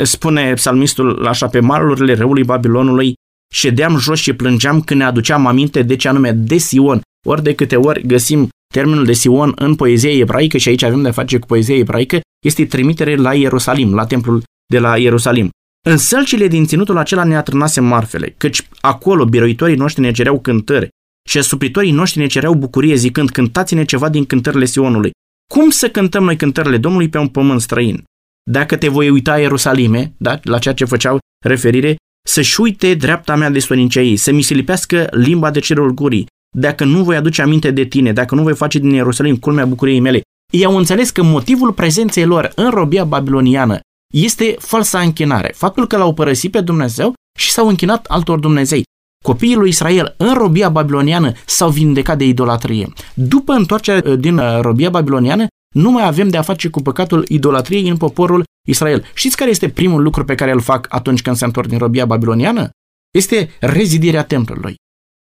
Spune 0.01 0.53
psalmistul 0.53 1.27
așa, 1.27 1.47
pe 1.47 1.59
malurile 1.59 2.13
răului 2.13 2.43
Babilonului, 2.43 3.13
ședeam 3.53 3.97
jos 3.97 4.19
și 4.19 4.33
plângeam 4.33 4.81
când 4.81 4.99
ne 4.99 5.05
aduceam 5.05 5.45
aminte 5.45 5.81
de 5.81 5.95
ce 5.95 6.07
anume 6.07 6.31
de 6.31 6.57
Sion. 6.57 7.01
Ori 7.25 7.43
de 7.43 7.55
câte 7.55 7.75
ori 7.75 8.07
găsim 8.07 8.49
termenul 8.73 9.05
de 9.05 9.13
Sion 9.13 9.51
în 9.55 9.75
poezia 9.75 10.11
ebraică 10.11 10.57
și 10.57 10.69
aici 10.69 10.83
avem 10.83 11.01
de 11.01 11.11
face 11.11 11.39
cu 11.39 11.45
poezia 11.45 11.75
ebraică, 11.75 12.19
este 12.45 12.65
trimitere 12.65 13.15
la 13.15 13.33
Ierusalim, 13.33 13.93
la 13.93 14.05
templul 14.05 14.43
de 14.71 14.79
la 14.79 14.97
Ierusalim. 14.97 15.49
În 15.87 15.97
sălcile 15.97 16.47
din 16.47 16.65
ținutul 16.65 16.97
acela 16.97 17.23
ne 17.23 17.35
atrănase 17.35 17.81
marfele, 17.81 18.35
căci 18.37 18.67
acolo 18.81 19.25
biroitorii 19.25 19.75
noștri 19.75 20.01
ne 20.01 20.11
cereau 20.11 20.39
cântări 20.39 20.87
și 21.29 21.41
supritorii 21.41 21.91
noștri 21.91 22.19
ne 22.19 22.27
cereau 22.27 22.53
bucurie 22.53 22.95
zicând 22.95 23.29
cântați-ne 23.29 23.85
ceva 23.85 24.09
din 24.09 24.25
cântările 24.25 24.65
Sionului. 24.65 25.11
Cum 25.53 25.69
să 25.69 25.89
cântăm 25.89 26.23
noi 26.23 26.35
cântările 26.35 26.77
Domnului 26.77 27.09
pe 27.09 27.17
un 27.17 27.27
pământ 27.27 27.61
străin? 27.61 28.03
Dacă 28.51 28.77
te 28.77 28.87
voi 28.87 29.09
uita 29.09 29.39
Ierusalime, 29.39 30.13
da, 30.17 30.39
la 30.43 30.59
ceea 30.59 30.73
ce 30.73 30.85
făceau 30.85 31.19
referire, 31.45 31.95
să-și 32.28 32.61
uite 32.61 32.93
dreapta 32.93 33.36
mea 33.36 33.49
de 33.49 33.59
stonicea 33.59 34.01
ei, 34.01 34.17
să 34.17 34.32
mi 34.32 34.41
se 34.41 34.53
lipească 34.53 35.07
limba 35.11 35.51
de 35.51 35.59
cerul 35.59 35.93
gurii, 35.93 36.25
dacă 36.57 36.84
nu 36.84 37.03
voi 37.03 37.15
aduce 37.15 37.41
aminte 37.41 37.71
de 37.71 37.84
tine, 37.84 38.13
dacă 38.13 38.36
nu 38.36 38.43
voi 38.43 38.55
face 38.55 38.80
din 38.80 38.89
Ierusalim 38.89 39.36
culmea 39.36 39.65
bucuriei 39.65 39.99
mele. 39.99 40.21
Ei 40.53 40.65
au 40.65 40.78
înțeles 40.78 41.09
că 41.09 41.23
motivul 41.23 41.71
prezenței 41.71 42.25
lor 42.25 42.51
în 42.55 42.69
robia 42.69 43.03
babiloniană 43.03 43.80
este 44.13 44.55
falsa 44.59 44.99
închinare, 44.99 45.53
faptul 45.55 45.88
că 45.88 45.97
l-au 45.97 46.13
părăsit 46.13 46.51
pe 46.51 46.61
Dumnezeu 46.61 47.13
și 47.39 47.51
s-au 47.51 47.67
închinat 47.67 48.05
altor 48.05 48.39
Dumnezei. 48.39 48.84
Copiii 49.23 49.55
lui 49.55 49.69
Israel 49.69 50.13
în 50.17 50.34
robia 50.34 50.69
babiloniană 50.69 51.32
s-au 51.45 51.69
vindecat 51.69 52.17
de 52.17 52.25
idolatrie. 52.25 52.93
După 53.13 53.53
întoarcerea 53.53 54.11
uh, 54.11 54.19
din 54.19 54.38
uh, 54.38 54.59
robia 54.61 54.89
babiloniană, 54.89 55.45
nu 55.78 55.91
mai 55.91 56.05
avem 56.05 56.28
de 56.28 56.38
a 56.38 56.41
face 56.41 56.69
cu 56.69 56.82
păcatul 56.82 57.25
idolatriei 57.28 57.89
în 57.89 57.97
poporul 57.97 58.43
Israel. 58.67 59.05
Știți 59.13 59.36
care 59.36 59.49
este 59.49 59.69
primul 59.69 60.01
lucru 60.01 60.25
pe 60.25 60.36
care 60.36 60.51
îl 60.51 60.59
fac 60.59 60.86
atunci 60.89 61.21
când 61.21 61.36
se 61.36 61.45
întorc 61.45 61.67
din 61.67 61.78
robia 61.78 62.05
babiloniană? 62.05 62.69
Este 63.11 63.49
rezidirea 63.59 64.23
templului, 64.23 64.75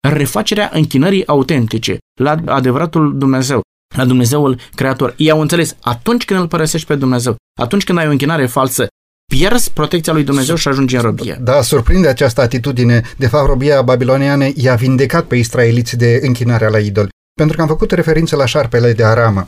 refacerea 0.10 0.70
închinării 0.74 1.28
autentice 1.28 1.98
la 2.20 2.36
adevăratul 2.46 3.18
Dumnezeu, 3.18 3.62
la 3.96 4.06
Dumnezeul 4.06 4.60
Creator. 4.76 5.14
Ei 5.18 5.32
au 5.32 5.42
înțeles, 5.42 5.76
atunci 5.82 6.26
când 6.26 6.40
îl 6.40 6.48
părăsești 6.48 6.88
pe 6.88 6.96
Dumnezeu, 6.96 7.36
atunci 7.62 7.84
când 7.84 7.98
ai 7.98 8.08
o 8.08 8.12
închinare 8.12 8.46
falsă, 8.46 8.88
pierzi 9.32 9.72
protecția 9.72 10.14
lui 10.14 10.24
Dumnezeu 10.24 10.56
și 10.56 10.68
ajungi 10.68 10.96
în 10.96 11.02
robie. 11.02 11.38
Da, 11.42 11.62
surprinde 11.62 12.08
această 12.08 12.42
atitudine. 12.42 13.02
De 13.18 13.28
fapt, 13.28 13.48
robia 13.48 13.82
babiloniană 13.82 14.48
i-a 14.56 14.76
vindecat 14.76 15.26
pe 15.26 15.36
israeliți 15.36 15.98
de 15.98 16.20
închinarea 16.24 16.70
la 16.70 16.80
idol. 16.80 17.10
Pentru 17.34 17.56
că 17.56 17.62
am 17.62 17.68
făcut 17.68 17.92
referință 17.92 18.36
la 18.36 18.46
șarpele 18.46 18.94
de 18.94 19.04
aramă. 19.04 19.46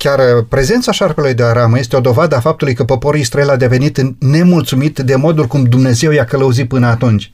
Chiar 0.00 0.42
prezența 0.42 0.92
șarpelui 0.92 1.34
de 1.34 1.42
aramă 1.42 1.78
este 1.78 1.96
o 1.96 2.00
dovadă 2.00 2.36
a 2.36 2.40
faptului 2.40 2.74
că 2.74 2.84
poporul 2.84 3.20
Israel 3.20 3.48
a 3.50 3.56
devenit 3.56 4.00
nemulțumit 4.20 4.98
de 4.98 5.14
modul 5.14 5.46
cum 5.46 5.64
Dumnezeu 5.64 6.10
i-a 6.10 6.24
călăuzit 6.24 6.68
până 6.68 6.86
atunci. 6.86 7.30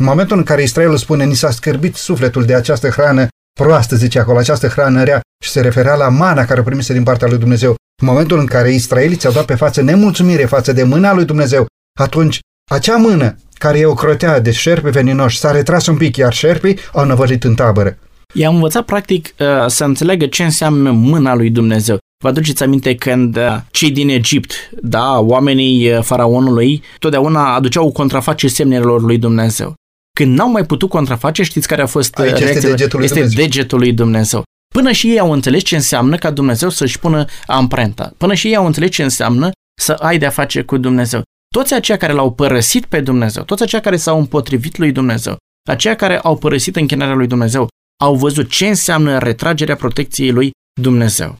În 0.00 0.06
momentul 0.06 0.36
în 0.36 0.42
care 0.42 0.62
Israelul 0.62 0.96
spune, 0.96 1.24
ni 1.24 1.34
s-a 1.34 1.50
scârbit 1.50 1.94
sufletul 1.94 2.44
de 2.44 2.54
această 2.54 2.88
hrană 2.88 3.28
proastă, 3.60 3.96
zice 3.96 4.18
acolo, 4.18 4.38
această 4.38 4.68
hrană 4.68 5.02
rea, 5.02 5.20
și 5.44 5.50
se 5.50 5.60
referea 5.60 5.94
la 5.94 6.08
mana 6.08 6.44
care 6.44 6.60
o 6.60 6.62
primise 6.62 6.92
din 6.92 7.02
partea 7.02 7.28
lui 7.28 7.38
Dumnezeu. 7.38 7.70
În 8.02 8.06
momentul 8.06 8.38
în 8.38 8.46
care 8.46 8.72
israeliții 8.72 9.28
au 9.28 9.34
dat 9.34 9.44
pe 9.44 9.54
față 9.54 9.82
nemulțumire 9.82 10.44
față 10.44 10.72
de 10.72 10.82
mâna 10.82 11.12
lui 11.12 11.24
Dumnezeu, 11.24 11.66
atunci 12.00 12.38
acea 12.70 12.96
mână 12.96 13.36
care 13.58 13.78
e 13.78 13.86
o 13.86 13.94
crotea 13.94 14.40
de 14.40 14.50
șerpi 14.50 14.90
veninoși 14.90 15.38
s-a 15.38 15.50
retras 15.50 15.86
un 15.86 15.96
pic, 15.96 16.16
iar 16.16 16.32
șerpii 16.32 16.78
au 16.92 17.04
năvălit 17.04 17.44
în 17.44 17.54
tabără. 17.54 17.98
I-am 18.34 18.54
învățat 18.54 18.84
practic 18.84 19.34
uh, 19.38 19.46
să 19.66 19.84
înțeleagă 19.84 20.26
ce 20.26 20.42
înseamnă 20.42 20.90
mâna 20.90 21.34
lui 21.34 21.50
Dumnezeu. 21.50 21.98
Vă 22.22 22.28
aduceți 22.28 22.62
aminte 22.62 22.94
când 22.94 23.36
uh, 23.36 23.56
cei 23.70 23.90
din 23.90 24.08
Egipt, 24.08 24.70
da, 24.82 25.18
oamenii 25.18 25.92
uh, 25.92 26.02
faraonului, 26.02 26.82
totdeauna 26.98 27.54
aduceau 27.54 27.92
contraface 27.92 28.48
semnelor 28.48 29.02
lui 29.02 29.18
Dumnezeu. 29.18 29.74
Când 30.18 30.36
n-au 30.36 30.50
mai 30.50 30.64
putut 30.64 30.88
contraface, 30.88 31.42
știți 31.42 31.68
care 31.68 31.82
a 31.82 31.86
fost 31.86 32.14
Aici 32.14 32.28
reacția? 32.28 32.50
Este 32.50 32.70
degetul 32.70 32.98
lui 32.98 33.04
este 33.04 33.18
Dumnezeu. 33.18 33.44
degetul 33.44 33.78
lui 33.78 33.92
Dumnezeu. 33.92 34.42
Până 34.74 34.92
și 34.92 35.10
ei 35.10 35.18
au 35.18 35.32
înțeles 35.32 35.62
ce 35.62 35.74
înseamnă 35.74 36.16
ca 36.16 36.30
Dumnezeu 36.30 36.68
să-și 36.68 36.98
pună 36.98 37.24
amprenta. 37.46 38.12
Până 38.16 38.34
și 38.34 38.46
ei 38.46 38.56
au 38.56 38.66
înțeles 38.66 38.90
ce 38.90 39.02
înseamnă 39.02 39.50
să 39.80 39.92
ai 39.92 40.18
de-a 40.18 40.30
face 40.30 40.62
cu 40.62 40.76
Dumnezeu. 40.76 41.22
Toți 41.54 41.74
aceia 41.74 41.96
care 41.96 42.12
l-au 42.12 42.32
părăsit 42.32 42.84
pe 42.84 43.00
Dumnezeu, 43.00 43.42
toți 43.42 43.62
aceia 43.62 43.80
care 43.80 43.96
s-au 43.96 44.18
împotrivit 44.18 44.78
lui 44.78 44.92
Dumnezeu, 44.92 45.36
aceia 45.68 45.96
care 45.96 46.18
au 46.18 46.36
părăsit 46.36 46.76
închinarea 46.76 47.14
lui 47.14 47.26
Dumnezeu, 47.26 47.68
au 48.04 48.14
văzut 48.14 48.48
ce 48.48 48.66
înseamnă 48.66 49.18
retragerea 49.18 49.76
protecției 49.76 50.30
lui 50.30 50.50
Dumnezeu. 50.80 51.36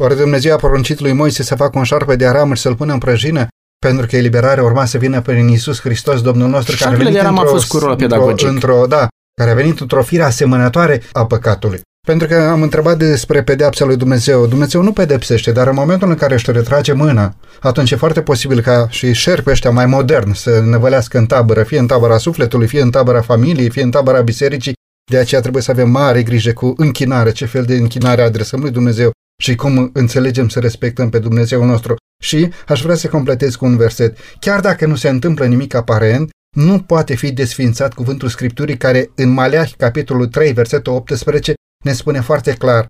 Oare 0.00 0.14
Dumnezeu 0.14 0.52
a 0.54 0.56
poruncit 0.56 1.00
lui 1.00 1.12
Moise 1.12 1.42
să 1.42 1.54
facă 1.54 1.78
un 1.78 1.84
șarpe 1.84 2.16
de 2.16 2.26
aramă 2.26 2.54
și 2.54 2.62
să-l 2.62 2.74
pună 2.74 2.92
în 2.92 2.98
prăjină? 2.98 3.46
Pentru 3.86 4.06
că 4.06 4.16
eliberarea 4.16 4.62
urma 4.62 4.84
să 4.84 4.98
vină 4.98 5.20
prin 5.20 5.48
Iisus 5.48 5.80
Hristos, 5.80 6.22
Domnul 6.22 6.48
nostru, 6.48 6.76
care 6.78 6.94
a 6.94 6.98
venit 6.98 7.20
într-o, 7.20 7.40
a 7.40 7.44
fost 7.44 7.68
cu 7.68 7.76
într-o, 7.76 8.48
într-o, 8.48 8.86
da, 8.86 9.08
care 9.40 9.50
a 9.50 9.54
venit 9.54 9.80
într-o 9.80 10.02
fire 10.02 10.22
asemănătoare 10.22 11.02
a 11.12 11.26
păcatului. 11.26 11.80
Pentru 12.06 12.26
că 12.26 12.34
am 12.34 12.62
întrebat 12.62 12.98
despre 12.98 13.42
pedeapsa 13.42 13.84
lui 13.84 13.96
Dumnezeu. 13.96 14.46
Dumnezeu 14.46 14.82
nu 14.82 14.92
pedepsește, 14.92 15.52
dar 15.52 15.66
în 15.66 15.74
momentul 15.74 16.08
în 16.08 16.14
care 16.14 16.34
își 16.34 16.50
retrage 16.50 16.92
mâna, 16.92 17.34
atunci 17.60 17.90
e 17.90 17.96
foarte 17.96 18.22
posibil 18.22 18.60
ca 18.60 18.86
și 18.88 19.12
șerpi 19.12 19.50
ăștia 19.50 19.70
mai 19.70 19.86
modern 19.86 20.32
să 20.32 20.60
năvălească 20.60 21.18
în 21.18 21.26
tabără, 21.26 21.62
fie 21.62 21.78
în 21.78 21.86
tabăra 21.86 22.18
sufletului, 22.18 22.66
fie 22.66 22.80
în 22.80 22.90
tabăra 22.90 23.20
familiei, 23.20 23.70
fie 23.70 23.82
în 23.82 23.90
tabăra 23.90 24.20
bisericii. 24.20 24.74
De 25.10 25.16
aceea 25.16 25.40
trebuie 25.40 25.62
să 25.62 25.70
avem 25.70 25.90
mare 25.90 26.22
grijă 26.22 26.52
cu 26.52 26.74
închinare, 26.76 27.32
ce 27.32 27.44
fel 27.44 27.64
de 27.64 27.74
închinare 27.74 28.22
adresăm 28.22 28.60
lui 28.60 28.70
Dumnezeu 28.70 29.10
și 29.42 29.54
cum 29.54 29.90
înțelegem 29.92 30.48
să 30.48 30.60
respectăm 30.60 31.10
pe 31.10 31.18
Dumnezeu 31.18 31.64
nostru. 31.64 31.96
Și 32.22 32.48
aș 32.66 32.82
vrea 32.82 32.94
să 32.94 33.08
completez 33.08 33.54
cu 33.54 33.64
un 33.64 33.76
verset. 33.76 34.16
Chiar 34.40 34.60
dacă 34.60 34.86
nu 34.86 34.94
se 34.94 35.08
întâmplă 35.08 35.46
nimic 35.46 35.74
aparent, 35.74 36.30
nu 36.56 36.80
poate 36.80 37.14
fi 37.14 37.32
desfințat 37.32 37.94
cuvântul 37.94 38.28
Scripturii 38.28 38.76
care 38.76 39.10
în 39.14 39.28
Maleah, 39.28 39.70
capitolul 39.76 40.26
3, 40.26 40.52
versetul 40.52 40.92
18, 40.92 41.54
ne 41.84 41.92
spune 41.92 42.20
foarte 42.20 42.52
clar 42.52 42.86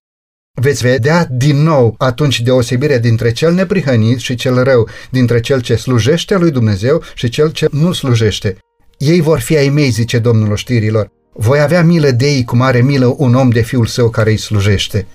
Veți 0.61 0.83
vedea 0.83 1.27
din 1.31 1.57
nou 1.57 1.95
atunci 1.99 2.41
deosebirea 2.41 2.99
dintre 2.99 3.33
cel 3.33 3.53
neprihănit 3.53 4.19
și 4.19 4.35
cel 4.35 4.63
rău, 4.63 4.89
dintre 5.11 5.41
cel 5.41 5.61
ce 5.61 5.75
slujește 5.75 6.37
lui 6.37 6.51
Dumnezeu 6.51 7.03
și 7.15 7.29
cel 7.29 7.51
ce 7.53 7.67
nu 7.71 7.93
slujește. 7.93 8.59
Ei 8.99 9.21
vor 9.21 9.41
fi 9.41 9.57
ai 9.57 9.69
mei, 9.69 9.91
zice 9.91 10.19
Domnul 10.19 10.53
oștirilor. 10.53 11.16
Voi 11.39 11.61
avea 11.61 11.83
milă 11.83 12.11
de 12.11 12.27
ei 12.27 12.45
cum 12.45 12.61
are 12.61 12.81
milă 12.81 13.15
un 13.19 13.35
om 13.35 13.49
de 13.49 13.61
fiul 13.61 13.87
său 13.87 14.09
care 14.09 14.31
îi 14.31 14.37
slujește. 14.37 15.07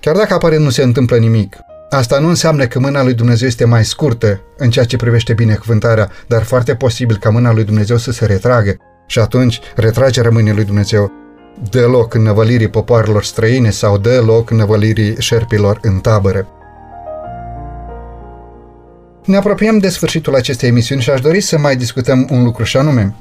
Chiar 0.00 0.16
dacă 0.16 0.34
apare 0.34 0.58
nu 0.58 0.70
se 0.70 0.82
întâmplă 0.82 1.16
nimic, 1.16 1.56
asta 1.90 2.18
nu 2.18 2.28
înseamnă 2.28 2.66
că 2.66 2.78
mâna 2.78 3.02
lui 3.02 3.14
Dumnezeu 3.14 3.48
este 3.48 3.64
mai 3.64 3.84
scurtă 3.84 4.40
în 4.56 4.70
ceea 4.70 4.84
ce 4.84 4.96
privește 4.96 5.32
binecuvântarea, 5.32 6.10
dar 6.26 6.42
foarte 6.42 6.74
posibil 6.74 7.16
ca 7.16 7.30
mâna 7.30 7.52
lui 7.52 7.64
Dumnezeu 7.64 7.96
să 7.96 8.12
se 8.12 8.26
retragă 8.26 8.76
și 9.06 9.18
atunci 9.18 9.60
retragerea 9.76 10.30
mâinii 10.30 10.54
lui 10.54 10.64
Dumnezeu 10.64 11.12
dă 11.70 11.86
loc 11.86 12.14
năvălirii 12.14 12.68
popoarelor 12.68 13.24
străine 13.24 13.70
sau 13.70 13.98
dă 13.98 14.22
loc 14.24 14.50
năvălirii 14.50 15.14
șerpilor 15.18 15.78
în 15.82 15.98
tabără. 15.98 16.48
Ne 19.24 19.36
apropiem 19.36 19.78
de 19.78 19.88
sfârșitul 19.88 20.34
acestei 20.34 20.68
emisiuni 20.68 21.00
și 21.00 21.10
aș 21.10 21.20
dori 21.20 21.40
să 21.40 21.58
mai 21.58 21.76
discutăm 21.76 22.28
un 22.30 22.44
lucru 22.44 22.64
și 22.64 22.76
anume. 22.76 23.14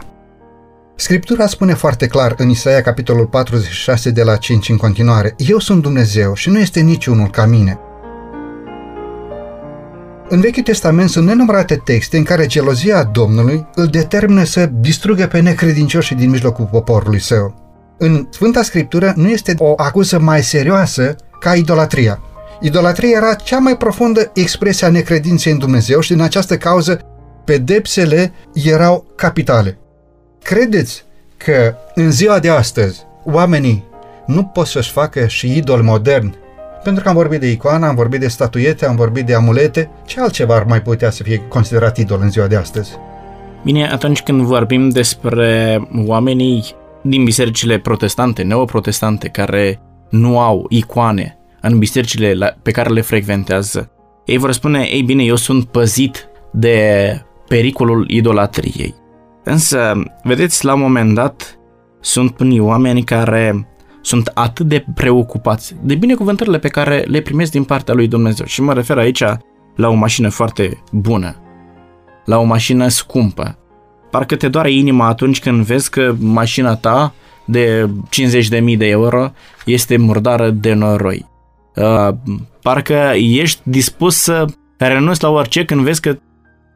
Scriptura 0.99 1.47
spune 1.47 1.73
foarte 1.73 2.07
clar 2.07 2.33
în 2.37 2.49
Isaia 2.49 2.81
capitolul 2.81 3.25
46 3.25 4.09
de 4.09 4.23
la 4.23 4.35
5 4.35 4.69
în 4.69 4.77
continuare, 4.77 5.35
Eu 5.37 5.59
sunt 5.59 5.81
Dumnezeu 5.81 6.33
și 6.33 6.49
nu 6.49 6.59
este 6.59 6.79
niciunul 6.79 7.29
ca 7.29 7.45
mine. 7.45 7.79
În 10.29 10.39
Vechiul 10.39 10.63
Testament 10.63 11.09
sunt 11.09 11.25
nenumărate 11.25 11.75
texte 11.75 12.17
în 12.17 12.23
care 12.23 12.45
gelozia 12.45 13.03
Domnului 13.03 13.67
îl 13.75 13.85
determină 13.85 14.43
să 14.43 14.65
distrugă 14.65 15.27
pe 15.27 15.39
necredincioșii 15.39 16.15
din 16.15 16.29
mijlocul 16.29 16.67
poporului 16.71 17.19
său. 17.19 17.53
În 17.97 18.27
Sfânta 18.29 18.61
Scriptură 18.61 19.13
nu 19.15 19.27
este 19.27 19.55
o 19.57 19.73
acuză 19.75 20.19
mai 20.19 20.43
serioasă 20.43 21.15
ca 21.39 21.53
idolatria. 21.53 22.21
Idolatria 22.61 23.17
era 23.17 23.33
cea 23.33 23.59
mai 23.59 23.77
profundă 23.77 24.31
expresie 24.33 24.87
a 24.87 24.89
necredinței 24.89 25.51
în 25.51 25.57
Dumnezeu 25.57 25.99
și 25.99 26.11
din 26.11 26.21
această 26.21 26.57
cauză 26.57 26.99
pedepsele 27.45 28.33
erau 28.53 29.05
capitale. 29.15 29.79
Credeți 30.47 31.03
că 31.37 31.75
în 31.95 32.11
ziua 32.11 32.39
de 32.39 32.49
astăzi 32.49 33.05
oamenii 33.25 33.83
nu 34.25 34.43
pot 34.43 34.65
să-și 34.65 34.91
facă 34.91 35.27
și 35.27 35.57
idol 35.57 35.81
modern? 35.81 36.35
Pentru 36.83 37.03
că 37.03 37.09
am 37.09 37.15
vorbit 37.15 37.39
de 37.39 37.51
icoană, 37.51 37.85
am 37.85 37.95
vorbit 37.95 38.19
de 38.19 38.27
statuiete, 38.27 38.85
am 38.85 38.95
vorbit 38.95 39.25
de 39.25 39.33
amulete, 39.33 39.89
ce 40.05 40.21
altceva 40.21 40.55
ar 40.55 40.63
mai 40.63 40.81
putea 40.81 41.09
să 41.09 41.23
fie 41.23 41.37
considerat 41.37 41.97
idol 41.97 42.19
în 42.21 42.29
ziua 42.29 42.47
de 42.47 42.55
astăzi? 42.55 42.91
Bine, 43.63 43.87
atunci 43.87 44.21
când 44.21 44.41
vorbim 44.41 44.89
despre 44.89 45.81
oamenii 46.05 46.65
din 47.01 47.23
bisericile 47.23 47.79
protestante, 47.79 48.43
neoprotestante, 48.43 49.27
care 49.27 49.79
nu 50.09 50.39
au 50.39 50.65
icoane 50.69 51.37
în 51.61 51.77
bisericile 51.77 52.57
pe 52.61 52.71
care 52.71 52.89
le 52.89 53.01
frecventează, 53.01 53.91
ei 54.25 54.37
vor 54.37 54.51
spune, 54.51 54.87
ei 54.91 55.01
bine, 55.01 55.23
eu 55.23 55.35
sunt 55.35 55.65
păzit 55.65 56.27
de 56.51 57.21
pericolul 57.47 58.09
idolatriei. 58.09 59.05
Însă, 59.49 60.03
vedeți, 60.23 60.65
la 60.65 60.73
un 60.73 60.79
moment 60.79 61.13
dat, 61.13 61.59
sunt 61.99 62.39
unii 62.39 62.59
oameni 62.59 63.03
care 63.03 63.67
sunt 64.01 64.31
atât 64.33 64.65
de 64.65 64.85
preocupați 64.95 65.75
de 65.81 65.95
binecuvântările 65.95 66.59
pe 66.59 66.67
care 66.67 67.03
le 67.07 67.21
primesc 67.21 67.51
din 67.51 67.63
partea 67.63 67.93
lui 67.93 68.07
Dumnezeu. 68.07 68.45
Și 68.45 68.61
mă 68.61 68.73
refer 68.73 68.97
aici 68.97 69.23
la 69.75 69.87
o 69.87 69.93
mașină 69.93 70.29
foarte 70.29 70.83
bună. 70.91 71.35
la 72.25 72.37
o 72.37 72.43
mașină 72.43 72.87
scumpă. 72.87 73.57
Parcă 74.11 74.35
te 74.35 74.47
doare 74.47 74.71
inima 74.71 75.07
atunci 75.07 75.39
când 75.39 75.65
vezi 75.65 75.89
că 75.89 76.15
mașina 76.19 76.75
ta 76.75 77.13
de 77.45 77.89
50.000 78.69 78.77
de 78.77 78.85
euro 78.85 79.31
este 79.65 79.97
murdară 79.97 80.49
de 80.49 80.73
noroi. 80.73 81.25
Uh, 81.75 82.09
parcă 82.61 83.11
ești 83.15 83.61
dispus 83.63 84.15
să 84.15 84.45
renunți 84.77 85.23
la 85.23 85.29
orice 85.29 85.65
când 85.65 85.81
vezi 85.81 86.01
că 86.01 86.17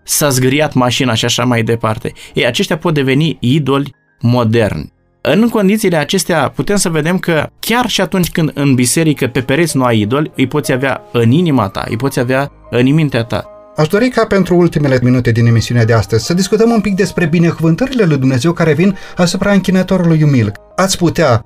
s-a 0.04 0.30
zgâriat 0.30 0.74
mașina 0.74 1.14
și 1.14 1.26
așa 1.26 1.44
mai 1.44 1.64
departe. 1.64 2.14
Ei, 2.34 2.46
aceștia 2.46 2.78
pot 2.78 2.94
deveni 2.94 3.38
idoli 3.40 3.96
moderni. 4.20 4.94
În 5.22 5.50
condițiile 5.50 5.98
acestea 5.98 6.50
putem 6.50 6.76
să 6.76 6.90
vedem 6.90 7.18
că 7.18 7.50
chiar 7.60 7.90
și 7.90 8.02
atunci 8.02 8.30
când 8.30 8.52
în 8.54 8.76
biserică 8.76 9.28
pe 9.28 9.42
pereți 9.42 9.78
nu 9.78 9.84
ai 9.84 10.00
idoli, 10.00 10.32
îi 10.36 10.48
poți 10.48 10.72
avea 10.72 11.02
în 11.12 11.32
inima 11.32 11.68
ta, 11.68 11.86
îi 11.90 11.96
poți 11.96 12.20
avea 12.20 12.52
în 12.70 12.94
mintea 12.94 13.24
ta. 13.24 13.46
Aș 13.76 13.88
dori 13.88 14.10
ca 14.10 14.26
pentru 14.26 14.56
ultimele 14.56 15.00
minute 15.04 15.32
din 15.32 15.46
emisiunea 15.46 15.86
de 15.86 15.94
astăzi 15.94 16.26
să 16.26 16.34
discutăm 16.34 16.70
un 16.70 16.82
pic 16.82 16.96
despre 16.96 17.26
binecuvântările 17.26 18.04
lui 18.04 18.18
Dumnezeu 18.18 18.52
care 18.52 18.74
vin 18.74 18.98
asupra 19.16 19.52
închinătorului 19.52 20.24
umil. 20.24 20.52
Ați 20.76 20.98
putea 20.98 21.46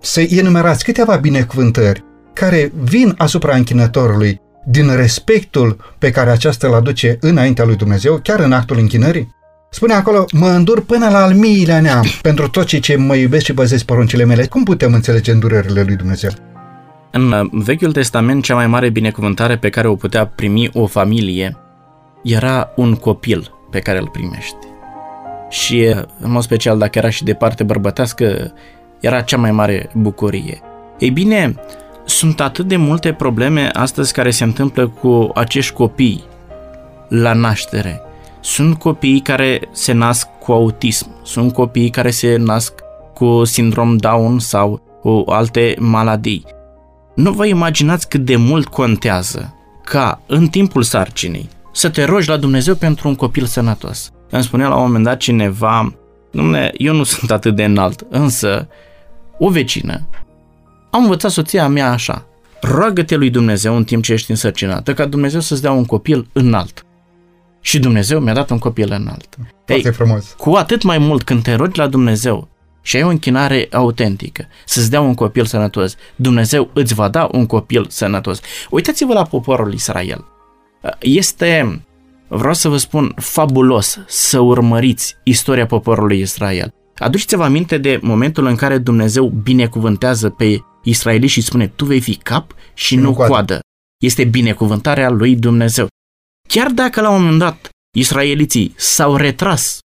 să 0.00 0.20
enumerați 0.20 0.84
câteva 0.84 1.16
binecuvântări 1.16 2.04
care 2.32 2.72
vin 2.84 3.14
asupra 3.18 3.56
închinătorului 3.56 4.40
din 4.68 4.96
respectul 4.96 5.94
pe 5.98 6.10
care 6.10 6.30
aceasta 6.30 6.66
îl 6.66 6.74
aduce 6.74 7.16
înaintea 7.20 7.64
lui 7.64 7.76
Dumnezeu, 7.76 8.20
chiar 8.22 8.40
în 8.40 8.52
actul 8.52 8.78
închinării? 8.78 9.34
Spune 9.70 9.92
acolo, 9.92 10.24
mă 10.32 10.48
îndur 10.48 10.84
până 10.84 11.08
la 11.08 11.22
al 11.22 11.34
miilea 11.34 11.80
neam 11.80 12.04
pentru 12.22 12.48
tot 12.48 12.66
ce, 12.66 12.78
ce 12.78 12.96
mă 12.96 13.16
iubesc 13.16 13.44
și 13.44 13.54
păzesc 13.54 13.84
poruncile 13.84 14.24
mele. 14.24 14.46
Cum 14.46 14.62
putem 14.62 14.94
înțelege 14.94 15.32
îndurările 15.32 15.82
lui 15.82 15.96
Dumnezeu? 15.96 16.30
În 17.10 17.32
uh, 17.32 17.48
Vechiul 17.52 17.92
Testament, 17.92 18.44
cea 18.44 18.54
mai 18.54 18.66
mare 18.66 18.88
binecuvântare 18.88 19.56
pe 19.56 19.68
care 19.68 19.88
o 19.88 19.94
putea 19.94 20.26
primi 20.26 20.70
o 20.72 20.86
familie 20.86 21.56
era 22.22 22.72
un 22.76 22.94
copil 22.94 23.52
pe 23.70 23.78
care 23.78 23.98
îl 23.98 24.08
primești. 24.08 24.56
Și, 25.48 25.92
uh, 25.96 26.02
în 26.20 26.30
mod 26.30 26.42
special, 26.42 26.78
dacă 26.78 26.98
era 26.98 27.10
și 27.10 27.24
de 27.24 27.34
parte 27.34 27.62
bărbătească, 27.62 28.52
era 29.00 29.20
cea 29.20 29.36
mai 29.36 29.50
mare 29.50 29.90
bucurie. 29.94 30.60
Ei 30.98 31.10
bine, 31.10 31.54
sunt 32.06 32.40
atât 32.40 32.66
de 32.66 32.76
multe 32.76 33.12
probleme 33.12 33.70
astăzi 33.72 34.12
care 34.12 34.30
se 34.30 34.44
întâmplă 34.44 34.88
cu 34.88 35.30
acești 35.34 35.72
copii 35.72 36.24
la 37.08 37.32
naștere. 37.32 38.00
Sunt 38.40 38.78
copii 38.78 39.20
care 39.20 39.60
se 39.72 39.92
nasc 39.92 40.28
cu 40.40 40.52
autism, 40.52 41.10
sunt 41.22 41.52
copii 41.52 41.90
care 41.90 42.10
se 42.10 42.36
nasc 42.36 42.72
cu 43.14 43.44
sindrom 43.44 43.96
Down 43.96 44.38
sau 44.38 44.80
cu 45.00 45.24
alte 45.26 45.74
maladii. 45.78 46.44
Nu 47.14 47.32
vă 47.32 47.46
imaginați 47.46 48.08
cât 48.08 48.24
de 48.24 48.36
mult 48.36 48.68
contează 48.68 49.54
ca 49.84 50.20
în 50.26 50.48
timpul 50.48 50.82
sarcinii 50.82 51.48
să 51.72 51.88
te 51.88 52.04
rogi 52.04 52.28
la 52.28 52.36
Dumnezeu 52.36 52.74
pentru 52.74 53.08
un 53.08 53.14
copil 53.14 53.44
sănătos. 53.44 54.10
Îmi 54.30 54.42
spunea 54.42 54.68
la 54.68 54.76
un 54.76 54.82
moment 54.82 55.04
dat 55.04 55.16
cineva, 55.16 55.94
Dom'le, 56.30 56.70
eu 56.76 56.94
nu 56.94 57.02
sunt 57.02 57.30
atât 57.30 57.56
de 57.56 57.64
înalt, 57.64 58.06
însă 58.10 58.68
o 59.38 59.48
vecină 59.48 60.08
am 60.96 61.02
învățat 61.02 61.30
soția 61.30 61.68
mea 61.68 61.90
așa, 61.90 62.26
roagă-te 62.60 63.16
lui 63.16 63.30
Dumnezeu 63.30 63.76
în 63.76 63.84
timp 63.84 64.02
ce 64.02 64.12
ești 64.12 64.30
însărcinată 64.30 64.94
ca 64.94 65.04
Dumnezeu 65.06 65.40
să-ți 65.40 65.62
dea 65.62 65.72
un 65.72 65.84
copil 65.84 66.28
înalt. 66.32 66.86
Și 67.60 67.78
Dumnezeu 67.78 68.20
mi-a 68.20 68.34
dat 68.34 68.50
un 68.50 68.58
copil 68.58 68.92
înalt. 68.92 69.36
Foarte 69.66 69.88
Ei, 69.88 69.94
frumos. 69.94 70.34
Cu 70.38 70.50
atât 70.50 70.82
mai 70.82 70.98
mult 70.98 71.22
când 71.22 71.42
te 71.42 71.54
rogi 71.54 71.78
la 71.78 71.86
Dumnezeu 71.86 72.48
și 72.82 72.96
ai 72.96 73.02
o 73.02 73.08
închinare 73.08 73.68
autentică, 73.72 74.46
să-ți 74.66 74.90
dea 74.90 75.00
un 75.00 75.14
copil 75.14 75.44
sănătos, 75.44 75.94
Dumnezeu 76.16 76.70
îți 76.72 76.94
va 76.94 77.08
da 77.08 77.28
un 77.32 77.46
copil 77.46 77.86
sănătos. 77.88 78.40
Uitați-vă 78.70 79.12
la 79.12 79.24
poporul 79.24 79.72
Israel. 79.72 80.24
Este, 80.98 81.84
vreau 82.28 82.54
să 82.54 82.68
vă 82.68 82.76
spun, 82.76 83.14
fabulos 83.16 83.98
să 84.06 84.38
urmăriți 84.38 85.16
istoria 85.22 85.66
poporului 85.66 86.20
Israel. 86.20 86.74
Aduceți-vă 86.98 87.44
aminte 87.44 87.78
de 87.78 87.98
momentul 88.02 88.46
în 88.46 88.54
care 88.54 88.78
Dumnezeu 88.78 89.28
binecuvântează 89.28 90.28
pe 90.28 90.60
israeliți 90.88 91.32
și 91.32 91.40
spune, 91.40 91.66
tu 91.66 91.84
vei 91.84 92.00
fi 92.00 92.14
cap 92.14 92.54
și 92.74 92.96
nu 92.96 93.12
coadă. 93.12 93.32
coadă. 93.32 93.60
Este 94.02 94.24
binecuvântarea 94.24 95.10
lui 95.10 95.36
Dumnezeu. 95.36 95.86
Chiar 96.48 96.70
dacă 96.70 97.00
la 97.00 97.10
un 97.10 97.22
moment 97.22 97.38
dat 97.38 97.68
israeliții 97.96 98.74
s-au 98.76 99.16
retras, 99.16 99.78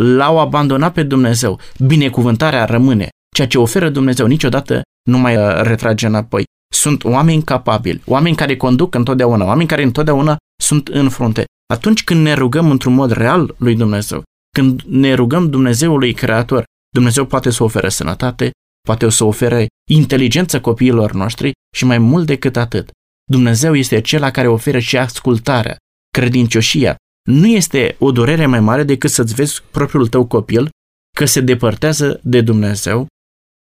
l-au 0.00 0.38
abandonat 0.38 0.92
pe 0.92 1.02
Dumnezeu, 1.02 1.60
binecuvântarea 1.78 2.64
rămâne. 2.64 3.08
Ceea 3.36 3.46
ce 3.46 3.58
oferă 3.58 3.88
Dumnezeu 3.88 4.26
niciodată 4.26 4.82
nu 5.10 5.18
mai 5.18 5.36
uh, 5.36 5.60
retrage 5.62 6.06
înapoi. 6.06 6.44
Sunt 6.74 7.04
oameni 7.04 7.42
capabili, 7.42 8.02
oameni 8.06 8.36
care 8.36 8.56
conduc 8.56 8.94
întotdeauna, 8.94 9.44
oameni 9.44 9.68
care 9.68 9.82
întotdeauna 9.82 10.36
sunt 10.62 10.88
în 10.88 11.08
frunte. 11.08 11.44
Atunci 11.72 12.04
când 12.04 12.22
ne 12.22 12.34
rugăm 12.34 12.70
într-un 12.70 12.94
mod 12.94 13.10
real 13.10 13.54
lui 13.58 13.74
Dumnezeu, 13.74 14.22
când 14.56 14.82
ne 14.82 15.14
rugăm 15.14 15.50
Dumnezeului 15.50 16.12
Creator, 16.12 16.64
Dumnezeu 16.94 17.24
poate 17.24 17.50
să 17.50 17.64
ofere 17.64 17.88
sănătate, 17.88 18.50
poate 18.82 19.08
să 19.08 19.24
ofere 19.24 19.66
inteligență 19.90 20.60
copiilor 20.60 21.12
noștri 21.12 21.52
și 21.76 21.84
mai 21.84 21.98
mult 21.98 22.26
decât 22.26 22.56
atât. 22.56 22.90
Dumnezeu 23.30 23.74
este 23.74 23.96
acela 23.96 24.30
care 24.30 24.48
oferă 24.48 24.78
și 24.78 24.96
ascultarea, 24.96 25.76
credincioșia. 26.08 26.96
Nu 27.28 27.46
este 27.46 27.96
o 27.98 28.12
durere 28.12 28.46
mai 28.46 28.60
mare 28.60 28.82
decât 28.82 29.10
să-ți 29.10 29.34
vezi 29.34 29.62
propriul 29.70 30.08
tău 30.08 30.26
copil 30.26 30.68
că 31.16 31.24
se 31.24 31.40
depărtează 31.40 32.20
de 32.22 32.40
Dumnezeu, 32.40 33.06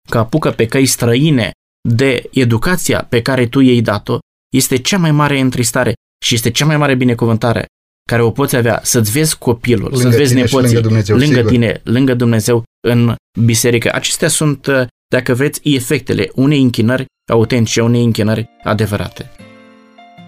că 0.09 0.17
apucă 0.17 0.51
pe 0.51 0.65
căi 0.65 0.85
străine 0.85 1.51
de 1.89 2.29
educația 2.31 3.03
pe 3.03 3.21
care 3.21 3.47
tu 3.47 3.59
i-ai 3.59 3.81
dat-o, 3.81 4.17
este 4.53 4.77
cea 4.77 4.97
mai 4.97 5.11
mare 5.11 5.39
întristare 5.39 5.93
și 6.25 6.33
este 6.33 6.51
cea 6.51 6.65
mai 6.65 6.77
mare 6.77 6.95
binecuvântare 6.95 7.65
care 8.09 8.23
o 8.23 8.31
poți 8.31 8.55
avea, 8.55 8.79
să-ți 8.83 9.11
vezi 9.11 9.37
copilul, 9.37 9.89
lângă 9.89 9.97
să-ți 9.97 10.17
vezi 10.17 10.33
nepoții, 10.33 10.73
lângă, 10.73 10.79
Dumnezeu, 10.87 11.17
lângă 11.17 11.43
tine, 11.43 11.81
lângă 11.83 12.13
Dumnezeu 12.13 12.63
în 12.87 13.15
biserică. 13.39 13.93
Acestea 13.93 14.27
sunt, 14.27 14.65
uh, 14.65 14.87
dacă 15.11 15.33
vreți, 15.33 15.59
efectele 15.63 16.29
unei 16.35 16.61
închinări 16.61 17.05
autentice, 17.31 17.81
unei 17.81 18.03
închinări 18.03 18.49
adevărate. 18.63 19.29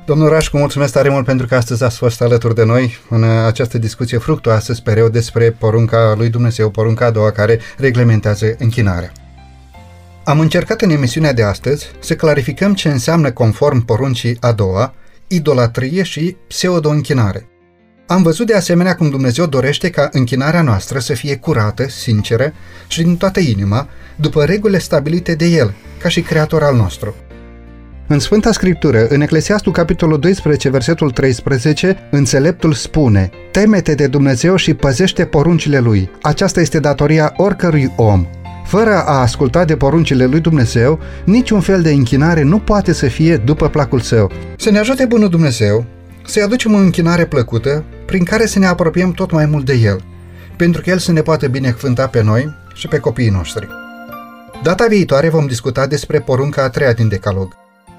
Domnul 0.05 0.29
Rașcu, 0.29 0.57
mulțumesc 0.57 0.93
tare 0.93 1.09
mult 1.09 1.25
pentru 1.25 1.47
că 1.47 1.55
astăzi 1.55 1.83
ați 1.83 1.97
fost 1.97 2.21
alături 2.21 2.55
de 2.55 2.63
noi 2.63 2.97
în 3.09 3.23
această 3.23 3.77
discuție 3.77 4.17
fructuoasă, 4.17 4.73
sper 4.73 4.97
eu, 4.97 5.09
despre 5.09 5.51
porunca 5.51 6.13
lui 6.17 6.29
Dumnezeu, 6.29 6.69
porunca 6.69 7.05
a 7.05 7.11
doua 7.11 7.31
care 7.31 7.59
reglementează 7.77 8.55
închinarea. 8.59 9.11
Am 10.23 10.39
încercat 10.39 10.81
în 10.81 10.89
emisiunea 10.89 11.33
de 11.33 11.43
astăzi 11.43 11.85
să 11.99 12.15
clarificăm 12.15 12.73
ce 12.73 12.89
înseamnă 12.89 13.31
conform 13.31 13.85
poruncii 13.85 14.37
a 14.39 14.51
doua, 14.51 14.93
idolatrie 15.27 16.03
și 16.03 16.37
pseudo-închinare. 16.47 17.47
Am 18.05 18.23
văzut 18.23 18.47
de 18.47 18.55
asemenea 18.55 18.95
cum 18.95 19.09
Dumnezeu 19.09 19.45
dorește 19.45 19.89
ca 19.89 20.09
închinarea 20.11 20.61
noastră 20.61 20.99
să 20.99 21.13
fie 21.13 21.35
curată, 21.35 21.89
sinceră 21.89 22.53
și 22.87 23.01
din 23.01 23.17
toată 23.17 23.39
inima, 23.39 23.87
după 24.15 24.43
regulile 24.43 24.77
stabilite 24.77 25.35
de 25.35 25.45
El, 25.45 25.73
ca 26.01 26.09
și 26.09 26.21
Creator 26.21 26.63
al 26.63 26.75
nostru. 26.75 27.15
În 28.07 28.19
Sfânta 28.19 28.51
Scriptură, 28.51 29.07
în 29.07 29.21
Eclesiastul 29.21 29.71
capitolul 29.71 30.19
12, 30.19 30.69
versetul 30.69 31.11
13, 31.11 31.97
înțeleptul 32.11 32.73
spune 32.73 33.29
Temete 33.51 33.95
de 33.95 34.07
Dumnezeu 34.07 34.55
și 34.55 34.73
păzește 34.73 35.25
poruncile 35.25 35.79
Lui. 35.79 36.09
Aceasta 36.21 36.61
este 36.61 36.79
datoria 36.79 37.33
oricărui 37.37 37.93
om. 37.95 38.27
Fără 38.65 39.03
a 39.05 39.19
asculta 39.19 39.65
de 39.65 39.75
poruncile 39.75 40.25
lui 40.25 40.39
Dumnezeu, 40.39 40.99
niciun 41.25 41.61
fel 41.61 41.81
de 41.81 41.91
închinare 41.91 42.41
nu 42.41 42.59
poate 42.59 42.93
să 42.93 43.07
fie 43.07 43.37
după 43.37 43.69
placul 43.69 43.99
său. 43.99 44.31
Să 44.57 44.69
ne 44.69 44.79
ajute 44.79 45.05
Bunul 45.05 45.29
Dumnezeu 45.29 45.85
să-i 46.25 46.41
aducem 46.41 46.73
o 46.73 46.77
închinare 46.77 47.25
plăcută 47.25 47.83
prin 48.05 48.23
care 48.23 48.45
să 48.45 48.59
ne 48.59 48.65
apropiem 48.65 49.11
tot 49.11 49.31
mai 49.31 49.45
mult 49.45 49.65
de 49.65 49.73
El, 49.73 50.03
pentru 50.55 50.81
că 50.81 50.89
El 50.89 50.97
să 50.97 51.11
ne 51.11 51.21
poată 51.21 51.47
binecuvânta 51.47 52.07
pe 52.07 52.21
noi 52.21 52.55
și 52.73 52.87
pe 52.87 52.97
copiii 52.97 53.29
noștri. 53.29 53.67
Data 54.63 54.85
viitoare 54.89 55.29
vom 55.29 55.45
discuta 55.45 55.87
despre 55.87 56.19
porunca 56.19 56.63
a 56.63 56.69
treia 56.69 56.93
din 56.93 57.07
Decalog. 57.07 57.55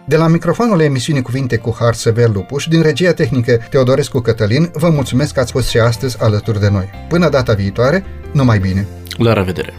De 0.07 0.17
la 0.17 0.27
microfonul 0.27 0.81
emisiunii 0.81 1.23
Cuvinte 1.23 1.57
cu 1.57 1.77
Har 1.79 1.95
Sever 1.95 2.29
Lupuș 2.29 2.63
și 2.63 2.69
din 2.69 2.83
regia 2.83 3.13
tehnică 3.13 3.59
Teodorescu 3.71 4.21
Cătălin, 4.21 4.71
vă 4.73 4.89
mulțumesc 4.89 5.35
că 5.35 5.41
ați 5.41 5.53
fost 5.53 5.69
și 5.69 5.79
astăzi 5.79 6.17
alături 6.21 6.61
de 6.61 6.69
noi. 6.69 6.91
Până 7.09 7.29
data 7.29 7.53
viitoare, 7.53 8.05
numai 8.33 8.59
bine! 8.59 8.87
La 9.19 9.33
revedere! 9.33 9.73